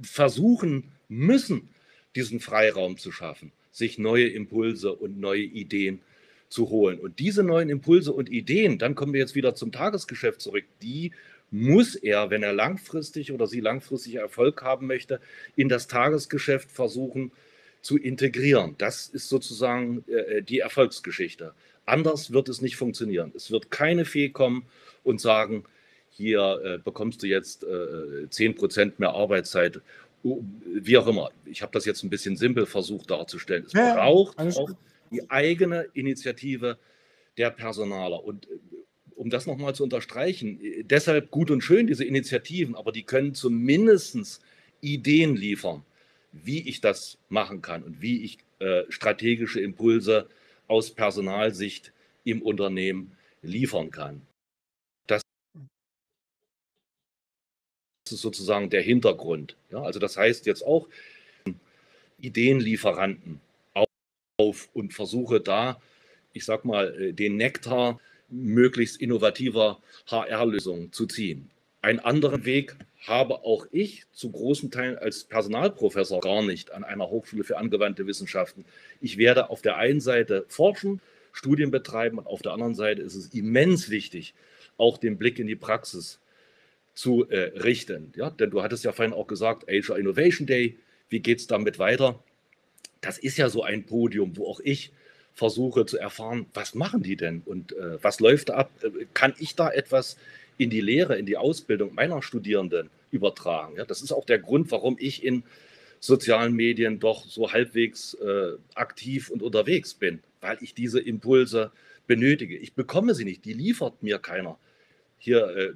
versuchen 0.00 0.92
müssen, 1.08 1.68
diesen 2.14 2.40
Freiraum 2.40 2.96
zu 2.96 3.12
schaffen, 3.12 3.52
sich 3.70 3.98
neue 3.98 4.28
Impulse 4.28 4.92
und 4.92 5.18
neue 5.18 5.42
Ideen 5.42 6.00
zu 6.48 6.70
holen. 6.70 6.98
Und 6.98 7.18
diese 7.18 7.42
neuen 7.42 7.68
Impulse 7.68 8.12
und 8.12 8.30
Ideen, 8.30 8.78
dann 8.78 8.94
kommen 8.94 9.12
wir 9.12 9.20
jetzt 9.20 9.34
wieder 9.34 9.54
zum 9.54 9.72
Tagesgeschäft 9.72 10.40
zurück, 10.40 10.64
die 10.82 11.12
muss 11.50 11.94
er, 11.94 12.30
wenn 12.30 12.42
er 12.42 12.52
langfristig 12.52 13.32
oder 13.32 13.46
sie 13.46 13.60
langfristig 13.60 14.16
Erfolg 14.16 14.62
haben 14.62 14.86
möchte, 14.86 15.20
in 15.56 15.68
das 15.68 15.86
Tagesgeschäft 15.86 16.70
versuchen 16.70 17.32
zu 17.80 17.96
integrieren. 17.96 18.74
Das 18.78 19.08
ist 19.08 19.28
sozusagen 19.28 20.04
äh, 20.08 20.42
die 20.42 20.58
Erfolgsgeschichte. 20.58 21.54
Anders 21.88 22.32
wird 22.32 22.48
es 22.48 22.60
nicht 22.60 22.76
funktionieren. 22.76 23.32
Es 23.34 23.50
wird 23.50 23.70
keine 23.70 24.04
Fee 24.04 24.28
kommen 24.28 24.66
und 25.04 25.20
sagen, 25.20 25.64
hier 26.10 26.60
äh, 26.64 26.78
bekommst 26.78 27.22
du 27.22 27.26
jetzt 27.26 27.64
äh, 27.64 28.26
10% 28.26 28.92
mehr 28.98 29.10
Arbeitszeit, 29.10 29.80
wie 30.22 30.98
auch 30.98 31.06
immer. 31.06 31.30
Ich 31.46 31.62
habe 31.62 31.72
das 31.72 31.84
jetzt 31.84 32.02
ein 32.02 32.10
bisschen 32.10 32.36
simpel 32.36 32.66
versucht 32.66 33.10
darzustellen. 33.10 33.64
Es 33.66 33.72
ja, 33.72 33.94
braucht 33.94 34.38
auch 34.38 34.70
die 35.10 35.30
eigene 35.30 35.86
Initiative 35.94 36.76
der 37.38 37.50
Personaler. 37.50 38.22
Und 38.22 38.46
äh, 38.46 38.58
um 39.14 39.30
das 39.30 39.46
nochmal 39.46 39.74
zu 39.74 39.84
unterstreichen, 39.84 40.60
äh, 40.60 40.82
deshalb 40.84 41.30
gut 41.30 41.50
und 41.50 41.62
schön 41.62 41.86
diese 41.86 42.04
Initiativen, 42.04 42.74
aber 42.74 42.92
die 42.92 43.04
können 43.04 43.34
zumindest 43.34 44.40
Ideen 44.82 45.36
liefern, 45.36 45.84
wie 46.32 46.68
ich 46.68 46.80
das 46.80 47.16
machen 47.28 47.62
kann 47.62 47.82
und 47.82 48.02
wie 48.02 48.24
ich 48.24 48.38
äh, 48.58 48.82
strategische 48.90 49.60
Impulse 49.60 50.28
aus 50.68 50.90
Personalsicht 50.90 51.92
im 52.24 52.42
Unternehmen 52.42 53.16
liefern 53.42 53.90
kann. 53.90 54.22
Das 55.06 55.22
ist 58.10 58.20
sozusagen 58.20 58.70
der 58.70 58.82
Hintergrund. 58.82 59.56
Ja, 59.70 59.82
also 59.82 59.98
das 59.98 60.16
heißt 60.16 60.46
jetzt 60.46 60.62
auch 60.62 60.88
Ideenlieferanten 62.18 63.40
auf 64.38 64.68
und 64.72 64.94
versuche 64.94 65.40
da, 65.40 65.80
ich 66.32 66.44
sag 66.44 66.64
mal, 66.64 66.94
äh, 67.00 67.12
den 67.12 67.36
Nektar 67.36 68.00
möglichst 68.28 69.00
innovativer 69.00 69.80
HR-Lösungen 70.06 70.92
zu 70.92 71.06
ziehen. 71.06 71.50
Einen 71.82 71.98
anderen 72.00 72.44
Weg 72.44 72.76
habe 73.00 73.44
auch 73.44 73.66
ich 73.70 74.04
zu 74.12 74.30
großen 74.30 74.70
Teilen 74.70 74.98
als 74.98 75.24
Personalprofessor 75.24 76.20
gar 76.20 76.42
nicht 76.42 76.72
an 76.72 76.84
einer 76.84 77.08
Hochschule 77.08 77.44
für 77.44 77.58
angewandte 77.58 78.06
Wissenschaften. 78.06 78.64
Ich 79.00 79.18
werde 79.18 79.50
auf 79.50 79.62
der 79.62 79.76
einen 79.76 80.00
Seite 80.00 80.44
forschen, 80.48 81.00
Studien 81.32 81.70
betreiben 81.70 82.18
und 82.18 82.26
auf 82.26 82.42
der 82.42 82.52
anderen 82.52 82.74
Seite 82.74 83.02
ist 83.02 83.14
es 83.14 83.32
immens 83.32 83.90
wichtig, 83.90 84.34
auch 84.76 84.98
den 84.98 85.16
Blick 85.18 85.38
in 85.38 85.46
die 85.46 85.56
Praxis 85.56 86.18
zu 86.94 87.28
äh, 87.30 87.52
richten. 87.60 88.12
Ja? 88.16 88.30
Denn 88.30 88.50
du 88.50 88.62
hattest 88.62 88.84
ja 88.84 88.92
vorhin 88.92 89.14
auch 89.14 89.28
gesagt, 89.28 89.70
Asia 89.70 89.96
Innovation 89.96 90.46
Day, 90.46 90.76
wie 91.08 91.20
geht 91.20 91.38
es 91.38 91.46
damit 91.46 91.78
weiter? 91.78 92.18
Das 93.00 93.18
ist 93.18 93.38
ja 93.38 93.48
so 93.48 93.62
ein 93.62 93.86
Podium, 93.86 94.36
wo 94.36 94.46
auch 94.48 94.60
ich 94.60 94.92
versuche 95.34 95.86
zu 95.86 95.98
erfahren, 95.98 96.46
was 96.52 96.74
machen 96.74 97.04
die 97.04 97.16
denn 97.16 97.42
und 97.44 97.72
äh, 97.72 98.02
was 98.02 98.18
läuft 98.18 98.48
da 98.48 98.54
ab? 98.54 98.70
Äh, 98.82 99.06
kann 99.14 99.34
ich 99.38 99.54
da 99.54 99.70
etwas 99.70 100.16
in 100.58 100.70
die 100.70 100.80
Lehre, 100.80 101.18
in 101.18 101.26
die 101.26 101.36
Ausbildung 101.36 101.94
meiner 101.94 102.22
Studierenden 102.22 102.90
übertragen? 103.10 103.76
Ja? 103.76 103.84
Das 103.84 104.02
ist 104.02 104.12
auch 104.12 104.26
der 104.26 104.38
Grund, 104.38 104.70
warum 104.70 104.96
ich 104.98 105.24
in 105.24 105.44
sozialen 106.00 106.54
Medien 106.54 107.00
doch 107.00 107.24
so 107.26 107.52
halbwegs 107.52 108.14
äh, 108.14 108.52
aktiv 108.74 109.30
und 109.30 109.42
unterwegs 109.42 109.94
bin, 109.94 110.20
weil 110.40 110.58
ich 110.60 110.74
diese 110.74 111.00
Impulse 111.00 111.72
benötige. 112.06 112.56
Ich 112.56 112.74
bekomme 112.74 113.14
sie 113.14 113.24
nicht, 113.24 113.44
die 113.44 113.52
liefert 113.52 114.02
mir 114.02 114.18
keiner. 114.18 114.58
Hier 115.18 115.48
äh, 115.48 115.72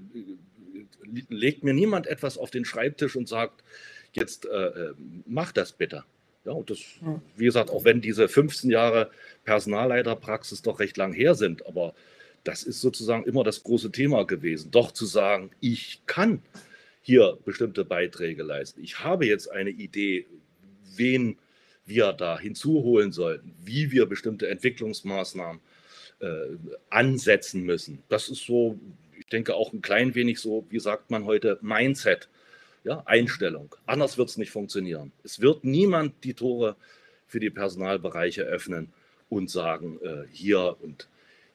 legt 1.29 1.65
mir 1.65 1.75
niemand 1.75 2.07
etwas 2.07 2.39
auf 2.39 2.51
den 2.51 2.65
Schreibtisch 2.65 3.17
und 3.17 3.29
sagt, 3.29 3.65
jetzt 4.13 4.47
äh, 4.47 4.67
äh 4.67 4.95
mach 5.27 5.53
das 5.53 5.73
bitte. 5.73 6.05
Ja, 6.45 6.53
und 6.53 6.71
das, 6.71 6.81
wie 7.37 7.45
gesagt, 7.45 7.71
auch 7.71 7.85
wenn 7.85 8.01
diese 8.01 8.29
15 8.29 8.69
Jahre 8.69 9.11
Personalleiterpraxis 9.45 10.63
doch 10.63 10.81
recht 10.81 10.97
lang 10.97 11.13
her 11.13 11.37
sind, 11.37 11.67
aber 11.67 11.95
das 12.45 12.63
ist 12.63 12.81
sozusagen 12.81 13.25
immer 13.25 13.45
das 13.45 13.63
große 13.63 13.93
Thema 13.93 14.25
gewesen, 14.25 14.71
doch 14.71 14.93
zu 14.93 15.07
sagen, 15.07 15.51
ich 15.61 16.03
kann 16.07 16.43
hier 17.01 17.39
bestimmte 17.45 17.85
Beiträge 17.85 18.43
leisten. 18.43 18.83
Ich 18.83 19.01
habe 19.01 19.27
jetzt 19.27 19.51
eine 19.51 19.71
Idee, 19.71 20.27
wen 20.97 21.39
wir 21.85 22.13
da 22.13 22.39
hinzuholen 22.39 23.13
sollten, 23.13 23.55
wie 23.65 23.91
wir 23.91 24.07
bestimmte 24.07 24.49
Entwicklungsmaßnahmen 24.49 25.61
äh, 26.21 26.29
ansetzen 26.91 27.65
müssen. 27.65 28.03
Das 28.09 28.29
ist 28.29 28.47
so 28.47 28.79
denke 29.33 29.55
auch 29.55 29.73
ein 29.73 29.83
klein 29.83 30.15
wenig 30.15 30.39
so, 30.39 30.67
wie 30.71 30.79
sagt 30.81 31.11
man 31.11 31.25
heute, 31.25 31.59
Mindset, 31.63 32.29
Ja, 32.85 33.03
Einstellung. 33.07 33.75
Anders 33.87 34.19
wird 34.19 34.29
es 34.29 34.39
nicht 34.39 34.51
funktionieren. 34.51 35.13
Es 35.23 35.41
wird 35.41 35.63
niemand 35.63 36.25
die 36.25 36.35
Tore 36.35 36.75
für 37.29 37.39
die 37.39 37.51
Personalbereiche 37.51 38.43
öffnen 38.43 38.93
und 39.29 39.51
sagen, 39.51 40.01
äh, 40.03 40.25
hier 40.33 40.77
und 40.81 41.09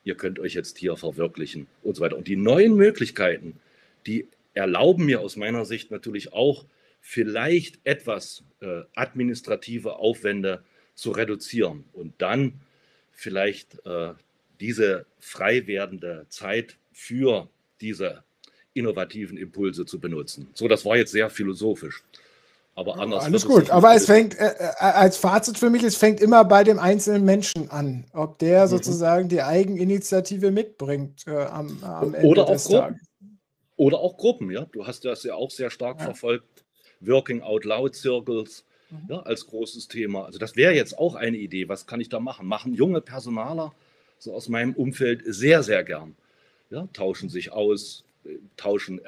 ihr 0.07 0.15
könnt 0.15 0.39
euch 0.39 0.53
jetzt 0.53 0.77
hier 0.77 0.95
verwirklichen 0.95 1.67
und 1.83 1.95
so 1.95 2.01
weiter. 2.01 2.17
Und 2.17 2.27
die 2.27 2.37
neuen 2.37 2.75
Möglichkeiten, 2.75 3.59
die 4.05 4.27
erlauben 4.53 5.05
mir 5.05 5.19
aus 5.19 5.35
meiner 5.35 5.65
Sicht 5.65 5.91
natürlich 5.91 6.31
auch, 6.33 6.65
vielleicht 7.01 7.79
etwas 7.83 8.43
äh, 8.61 8.81
administrative 8.95 9.97
Aufwände 9.97 10.63
zu 10.95 11.11
reduzieren 11.11 11.83
und 11.93 12.13
dann 12.17 12.53
vielleicht 13.11 13.85
äh, 13.85 14.13
diese 14.59 15.05
frei 15.19 15.67
werdende 15.67 16.25
Zeit 16.29 16.77
für 16.91 17.49
diese 17.81 18.23
innovativen 18.73 19.37
Impulse 19.37 19.85
zu 19.85 19.99
benutzen. 19.99 20.47
So, 20.53 20.67
das 20.67 20.85
war 20.85 20.97
jetzt 20.97 21.11
sehr 21.11 21.29
philosophisch. 21.29 22.03
Aber 22.77 22.99
anders. 22.99 23.23
Alles 23.23 23.43
gut, 23.43 23.71
aber 23.71 23.95
es 23.95 24.05
fängt, 24.05 24.37
äh, 24.37 24.53
äh, 24.55 24.71
als 24.79 25.17
Fazit 25.17 25.57
für 25.57 25.71
mich, 25.71 25.81
es 25.81 25.97
fängt 25.97 26.21
immer 26.21 26.45
bei 26.45 26.63
dem 26.63 26.77
einzelnen 26.77 27.25
Menschen 27.25 27.71
an, 27.71 28.05
ob 28.13 28.37
der 28.37 28.65
mhm. 28.65 28.69
sozusagen 28.69 29.29
die 29.29 29.41
Eigeninitiative 29.41 30.51
mitbringt 30.51 31.25
äh, 31.25 31.45
am, 31.45 31.83
am, 31.83 32.13
Ende 32.13 32.27
Oder 32.27 32.45
des 32.45 32.65
Tages. 32.65 33.01
Oder 33.77 33.97
auch 33.97 34.15
Gruppen, 34.15 34.51
ja. 34.51 34.67
Du 34.71 34.85
hast 34.85 35.05
das 35.05 35.23
ja 35.23 35.33
auch 35.33 35.49
sehr 35.49 35.71
stark 35.71 35.97
ja. 35.97 36.05
verfolgt. 36.05 36.65
Working 36.99 37.41
Out 37.41 37.65
Loud 37.65 37.95
Circles 37.95 38.63
mhm. 38.91 39.07
ja, 39.09 39.19
als 39.21 39.47
großes 39.47 39.87
Thema. 39.87 40.25
Also 40.25 40.37
das 40.37 40.55
wäre 40.55 40.75
jetzt 40.75 40.99
auch 40.99 41.15
eine 41.15 41.37
Idee. 41.37 41.67
Was 41.67 41.87
kann 41.87 41.99
ich 41.99 42.09
da 42.09 42.19
machen? 42.19 42.45
Machen 42.45 42.75
junge 42.75 43.01
Personaler 43.01 43.73
so 44.19 44.35
aus 44.35 44.49
meinem 44.49 44.73
Umfeld 44.73 45.23
sehr, 45.25 45.63
sehr 45.63 45.83
gern. 45.83 46.15
Ja, 46.69 46.87
tauschen 46.93 47.29
sich 47.29 47.51
aus, 47.51 48.03
tauschen 48.55 49.03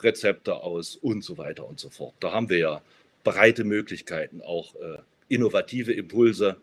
Erfolgsrezepte 0.00 0.54
aus 0.54 0.96
und 0.96 1.22
so 1.22 1.38
weiter 1.38 1.68
und 1.68 1.78
so 1.78 1.90
fort. 1.90 2.14
Da 2.20 2.32
haben 2.32 2.48
wir 2.48 2.58
ja 2.58 2.82
breite 3.24 3.64
Möglichkeiten, 3.64 4.40
auch 4.40 4.74
äh, 4.76 4.98
innovative 5.28 5.92
Impulse 5.92 6.56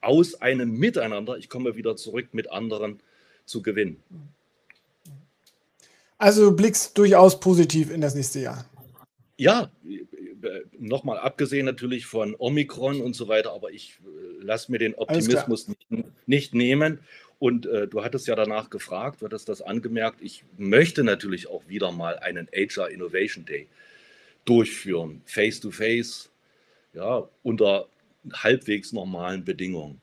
aus 0.00 0.40
einem 0.40 0.78
Miteinander, 0.78 1.36
ich 1.36 1.48
komme 1.48 1.76
wieder 1.76 1.96
zurück, 1.96 2.28
mit 2.32 2.50
anderen 2.50 3.00
zu 3.46 3.62
gewinnen. 3.62 4.02
Also 6.18 6.50
du 6.50 6.56
blickst 6.56 6.96
durchaus 6.96 7.40
positiv 7.40 7.90
in 7.90 8.00
das 8.00 8.14
nächste 8.14 8.40
Jahr. 8.40 8.64
Ja, 9.36 9.70
nochmal 10.78 11.18
abgesehen 11.18 11.66
natürlich 11.66 12.06
von 12.06 12.36
Omikron 12.38 13.00
und 13.00 13.16
so 13.16 13.28
weiter, 13.28 13.52
aber 13.52 13.72
ich 13.72 13.98
äh, 14.04 14.44
lasse 14.44 14.70
mir 14.70 14.78
den 14.78 14.94
Optimismus 14.94 15.68
nicht, 15.68 15.88
nicht, 16.26 16.54
nehmen. 16.54 17.00
Und 17.38 17.66
äh, 17.66 17.88
du 17.88 18.04
hattest 18.04 18.26
ja 18.26 18.34
danach 18.34 18.70
gefragt, 18.70 19.20
du 19.20 19.26
hattest 19.26 19.48
das 19.48 19.60
angemerkt. 19.60 20.20
Ich 20.22 20.44
möchte 20.56 21.04
natürlich 21.04 21.48
auch 21.48 21.66
wieder 21.68 21.92
mal 21.92 22.18
einen 22.18 22.48
HR 22.52 22.90
Innovation 22.90 23.44
Day 23.44 23.68
durchführen, 24.44 25.22
face 25.24 25.60
to 25.60 25.70
face, 25.70 26.30
ja, 26.92 27.28
unter 27.42 27.86
halbwegs 28.32 28.92
normalen 28.92 29.44
Bedingungen. 29.44 30.00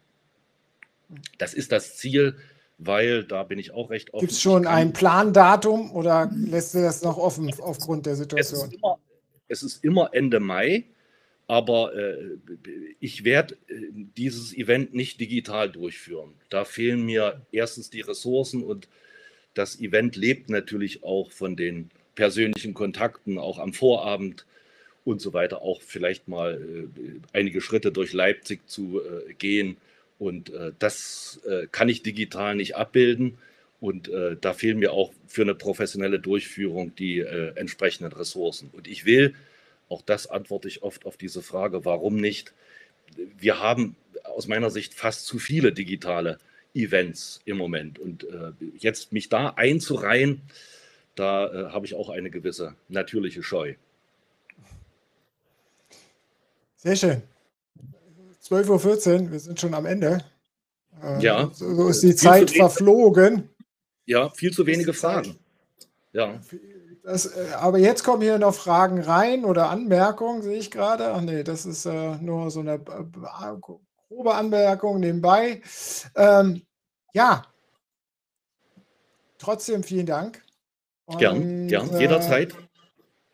Das 1.37 1.53
ist 1.53 1.71
das 1.71 1.97
Ziel, 1.97 2.37
weil 2.77 3.23
da 3.23 3.43
bin 3.43 3.59
ich 3.59 3.71
auch 3.71 3.89
recht 3.89 4.13
offen. 4.13 4.21
Gibt 4.21 4.31
es 4.33 4.41
schon 4.41 4.65
ein 4.65 4.93
Plandatum 4.93 5.91
oder 5.91 6.29
lässt 6.33 6.73
du 6.73 6.81
das 6.81 7.01
noch 7.01 7.17
offen 7.17 7.51
aufgrund 7.59 8.05
der 8.05 8.15
Situation? 8.15 8.61
Es 8.61 8.67
ist 8.67 8.73
immer, 8.73 8.99
es 9.47 9.63
ist 9.63 9.83
immer 9.83 10.09
Ende 10.13 10.39
Mai, 10.39 10.85
aber 11.51 11.93
äh, 11.93 12.37
ich 13.01 13.25
werde 13.25 13.55
äh, 13.67 13.73
dieses 14.15 14.55
Event 14.55 14.93
nicht 14.93 15.19
digital 15.19 15.69
durchführen. 15.69 16.31
Da 16.49 16.63
fehlen 16.63 17.05
mir 17.05 17.41
erstens 17.51 17.89
die 17.89 17.99
Ressourcen 17.99 18.63
und 18.63 18.87
das 19.53 19.77
Event 19.81 20.15
lebt 20.15 20.49
natürlich 20.49 21.03
auch 21.03 21.29
von 21.29 21.57
den 21.57 21.91
persönlichen 22.15 22.73
Kontakten, 22.73 23.37
auch 23.37 23.59
am 23.59 23.73
Vorabend 23.73 24.45
und 25.03 25.19
so 25.19 25.33
weiter, 25.33 25.61
auch 25.61 25.81
vielleicht 25.81 26.29
mal 26.29 26.53
äh, 26.53 27.37
einige 27.37 27.59
Schritte 27.59 27.91
durch 27.91 28.13
Leipzig 28.13 28.69
zu 28.69 29.01
äh, 29.01 29.33
gehen. 29.33 29.75
Und 30.19 30.53
äh, 30.53 30.71
das 30.79 31.41
äh, 31.45 31.67
kann 31.69 31.89
ich 31.89 32.01
digital 32.01 32.55
nicht 32.55 32.77
abbilden. 32.77 33.37
Und 33.81 34.07
äh, 34.07 34.37
da 34.39 34.53
fehlen 34.53 34.79
mir 34.79 34.93
auch 34.93 35.11
für 35.27 35.41
eine 35.41 35.55
professionelle 35.55 36.21
Durchführung 36.21 36.95
die 36.95 37.19
äh, 37.19 37.51
entsprechenden 37.55 38.13
Ressourcen. 38.13 38.69
Und 38.71 38.87
ich 38.87 39.03
will, 39.03 39.35
auch 39.91 40.01
das 40.01 40.27
antworte 40.27 40.67
ich 40.67 40.83
oft 40.83 41.05
auf 41.05 41.17
diese 41.17 41.41
Frage, 41.41 41.85
warum 41.85 42.15
nicht? 42.15 42.53
Wir 43.15 43.59
haben 43.59 43.95
aus 44.23 44.47
meiner 44.47 44.69
Sicht 44.69 44.93
fast 44.93 45.25
zu 45.25 45.37
viele 45.37 45.73
digitale 45.73 46.39
Events 46.73 47.41
im 47.45 47.57
Moment. 47.57 47.99
Und 47.99 48.23
äh, 48.23 48.53
jetzt 48.77 49.11
mich 49.11 49.29
da 49.29 49.49
einzureihen, 49.49 50.41
da 51.15 51.47
äh, 51.47 51.71
habe 51.71 51.85
ich 51.85 51.95
auch 51.95 52.09
eine 52.09 52.29
gewisse 52.29 52.75
natürliche 52.87 53.43
Scheu. 53.43 53.75
Sehr 56.77 56.95
schön. 56.95 57.21
12.14 58.43 59.25
Uhr, 59.25 59.31
wir 59.31 59.39
sind 59.39 59.59
schon 59.59 59.73
am 59.73 59.85
Ende. 59.85 60.23
Äh, 61.03 61.21
ja. 61.21 61.51
So 61.53 61.89
ist 61.89 62.01
die 62.01 62.15
Zeit 62.15 62.51
verflogen. 62.51 63.49
Ja, 64.05 64.29
viel 64.29 64.51
zu 64.51 64.65
wenige 64.65 64.93
Fragen. 64.93 65.37
Ja. 66.13 66.41
Das, 67.03 67.25
äh, 67.25 67.53
aber 67.55 67.79
jetzt 67.79 68.03
kommen 68.03 68.21
hier 68.21 68.37
noch 68.37 68.53
Fragen 68.53 69.01
rein 69.01 69.45
oder 69.45 69.69
Anmerkungen, 69.69 70.41
sehe 70.41 70.57
ich 70.57 70.71
gerade. 70.71 71.13
Ach 71.13 71.21
nee, 71.21 71.43
das 71.43 71.65
ist 71.65 71.85
äh, 71.85 72.15
nur 72.17 72.51
so 72.51 72.59
eine 72.59 72.75
äh, 72.75 73.57
grobe 74.07 74.33
Anmerkung 74.35 74.99
nebenbei. 74.99 75.61
Ähm, 76.15 76.61
ja, 77.13 77.43
trotzdem 79.37 79.83
vielen 79.83 80.05
Dank. 80.05 80.43
Und, 81.05 81.17
gern, 81.17 81.67
gern, 81.67 81.99
jederzeit. 81.99 82.53
Äh, 82.53 82.57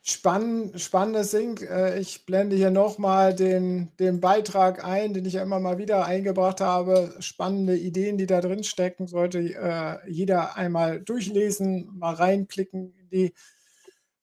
Spann, 0.02 0.72
spannendes 0.78 1.32
Ding. 1.32 1.58
Äh, 1.64 2.00
ich 2.00 2.26
blende 2.26 2.56
hier 2.56 2.72
nochmal 2.72 3.36
den, 3.36 3.92
den 4.00 4.22
Beitrag 4.22 4.86
ein, 4.86 5.14
den 5.14 5.26
ich 5.26 5.34
ja 5.34 5.44
immer 5.44 5.60
mal 5.60 5.78
wieder 5.78 6.06
eingebracht 6.06 6.62
habe. 6.62 7.14
Spannende 7.20 7.76
Ideen, 7.76 8.18
die 8.18 8.26
da 8.26 8.40
drin 8.40 8.64
stecken, 8.64 9.08
sollte 9.08 9.40
äh, 9.40 9.98
jeder 10.10 10.56
einmal 10.56 11.02
durchlesen, 11.02 11.90
mal 11.94 12.14
reinklicken 12.14 12.94
in 12.98 13.10
die 13.10 13.34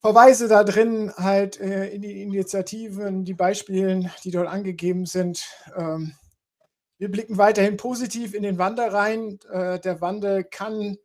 Verweise 0.04 0.48
da 0.48 0.64
drin, 0.64 1.12
halt 1.16 1.58
äh, 1.60 1.88
in 1.88 2.02
die 2.02 2.22
Initiativen, 2.22 3.24
die 3.24 3.34
Beispiele, 3.34 4.10
die 4.22 4.30
dort 4.30 4.48
angegeben 4.48 5.06
sind. 5.06 5.44
Ähm, 5.76 6.14
wir 6.98 7.10
blicken 7.10 7.38
weiterhin 7.38 7.76
positiv 7.76 8.34
in 8.34 8.42
den 8.42 8.58
Wandel 8.58 8.88
rein. 8.88 9.38
der 9.52 10.00
Wandel 10.00 10.44
kann 10.44 10.96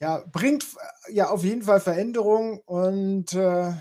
ja, 0.00 0.24
bringt 0.32 0.64
äh, 0.64 1.14
ja 1.14 1.30
auf 1.30 1.44
jeden 1.44 1.62
Fall 1.62 1.80
Veränderungen 1.80 2.60
und 2.64 3.34
äh, 3.34 3.72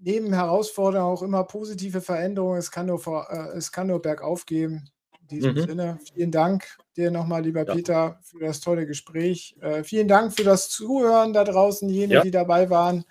neben 0.00 0.32
Herausforderungen 0.32 1.12
auch 1.12 1.22
immer 1.22 1.44
positive 1.44 2.00
Veränderungen. 2.00 2.58
Es 2.58 2.70
kann 2.70 2.86
nur, 2.86 2.98
vor, 2.98 3.28
äh, 3.30 3.56
es 3.56 3.70
kann 3.70 3.86
nur 3.86 4.02
bergauf 4.02 4.46
gehen. 4.46 4.90
In 5.22 5.28
diesem 5.28 5.54
mhm. 5.54 5.60
Sinne, 5.60 5.98
vielen 6.12 6.32
Dank 6.32 6.76
dir 6.96 7.12
nochmal, 7.12 7.44
lieber 7.44 7.64
ja. 7.64 7.72
Peter, 7.72 8.18
für 8.22 8.40
das 8.40 8.60
tolle 8.60 8.84
Gespräch. 8.84 9.56
Äh, 9.60 9.84
vielen 9.84 10.08
Dank 10.08 10.34
für 10.34 10.42
das 10.42 10.70
Zuhören 10.70 11.32
da 11.32 11.44
draußen, 11.44 11.88
jene, 11.88 12.14
ja. 12.14 12.22
die 12.22 12.32
dabei 12.32 12.68
waren 12.68 13.04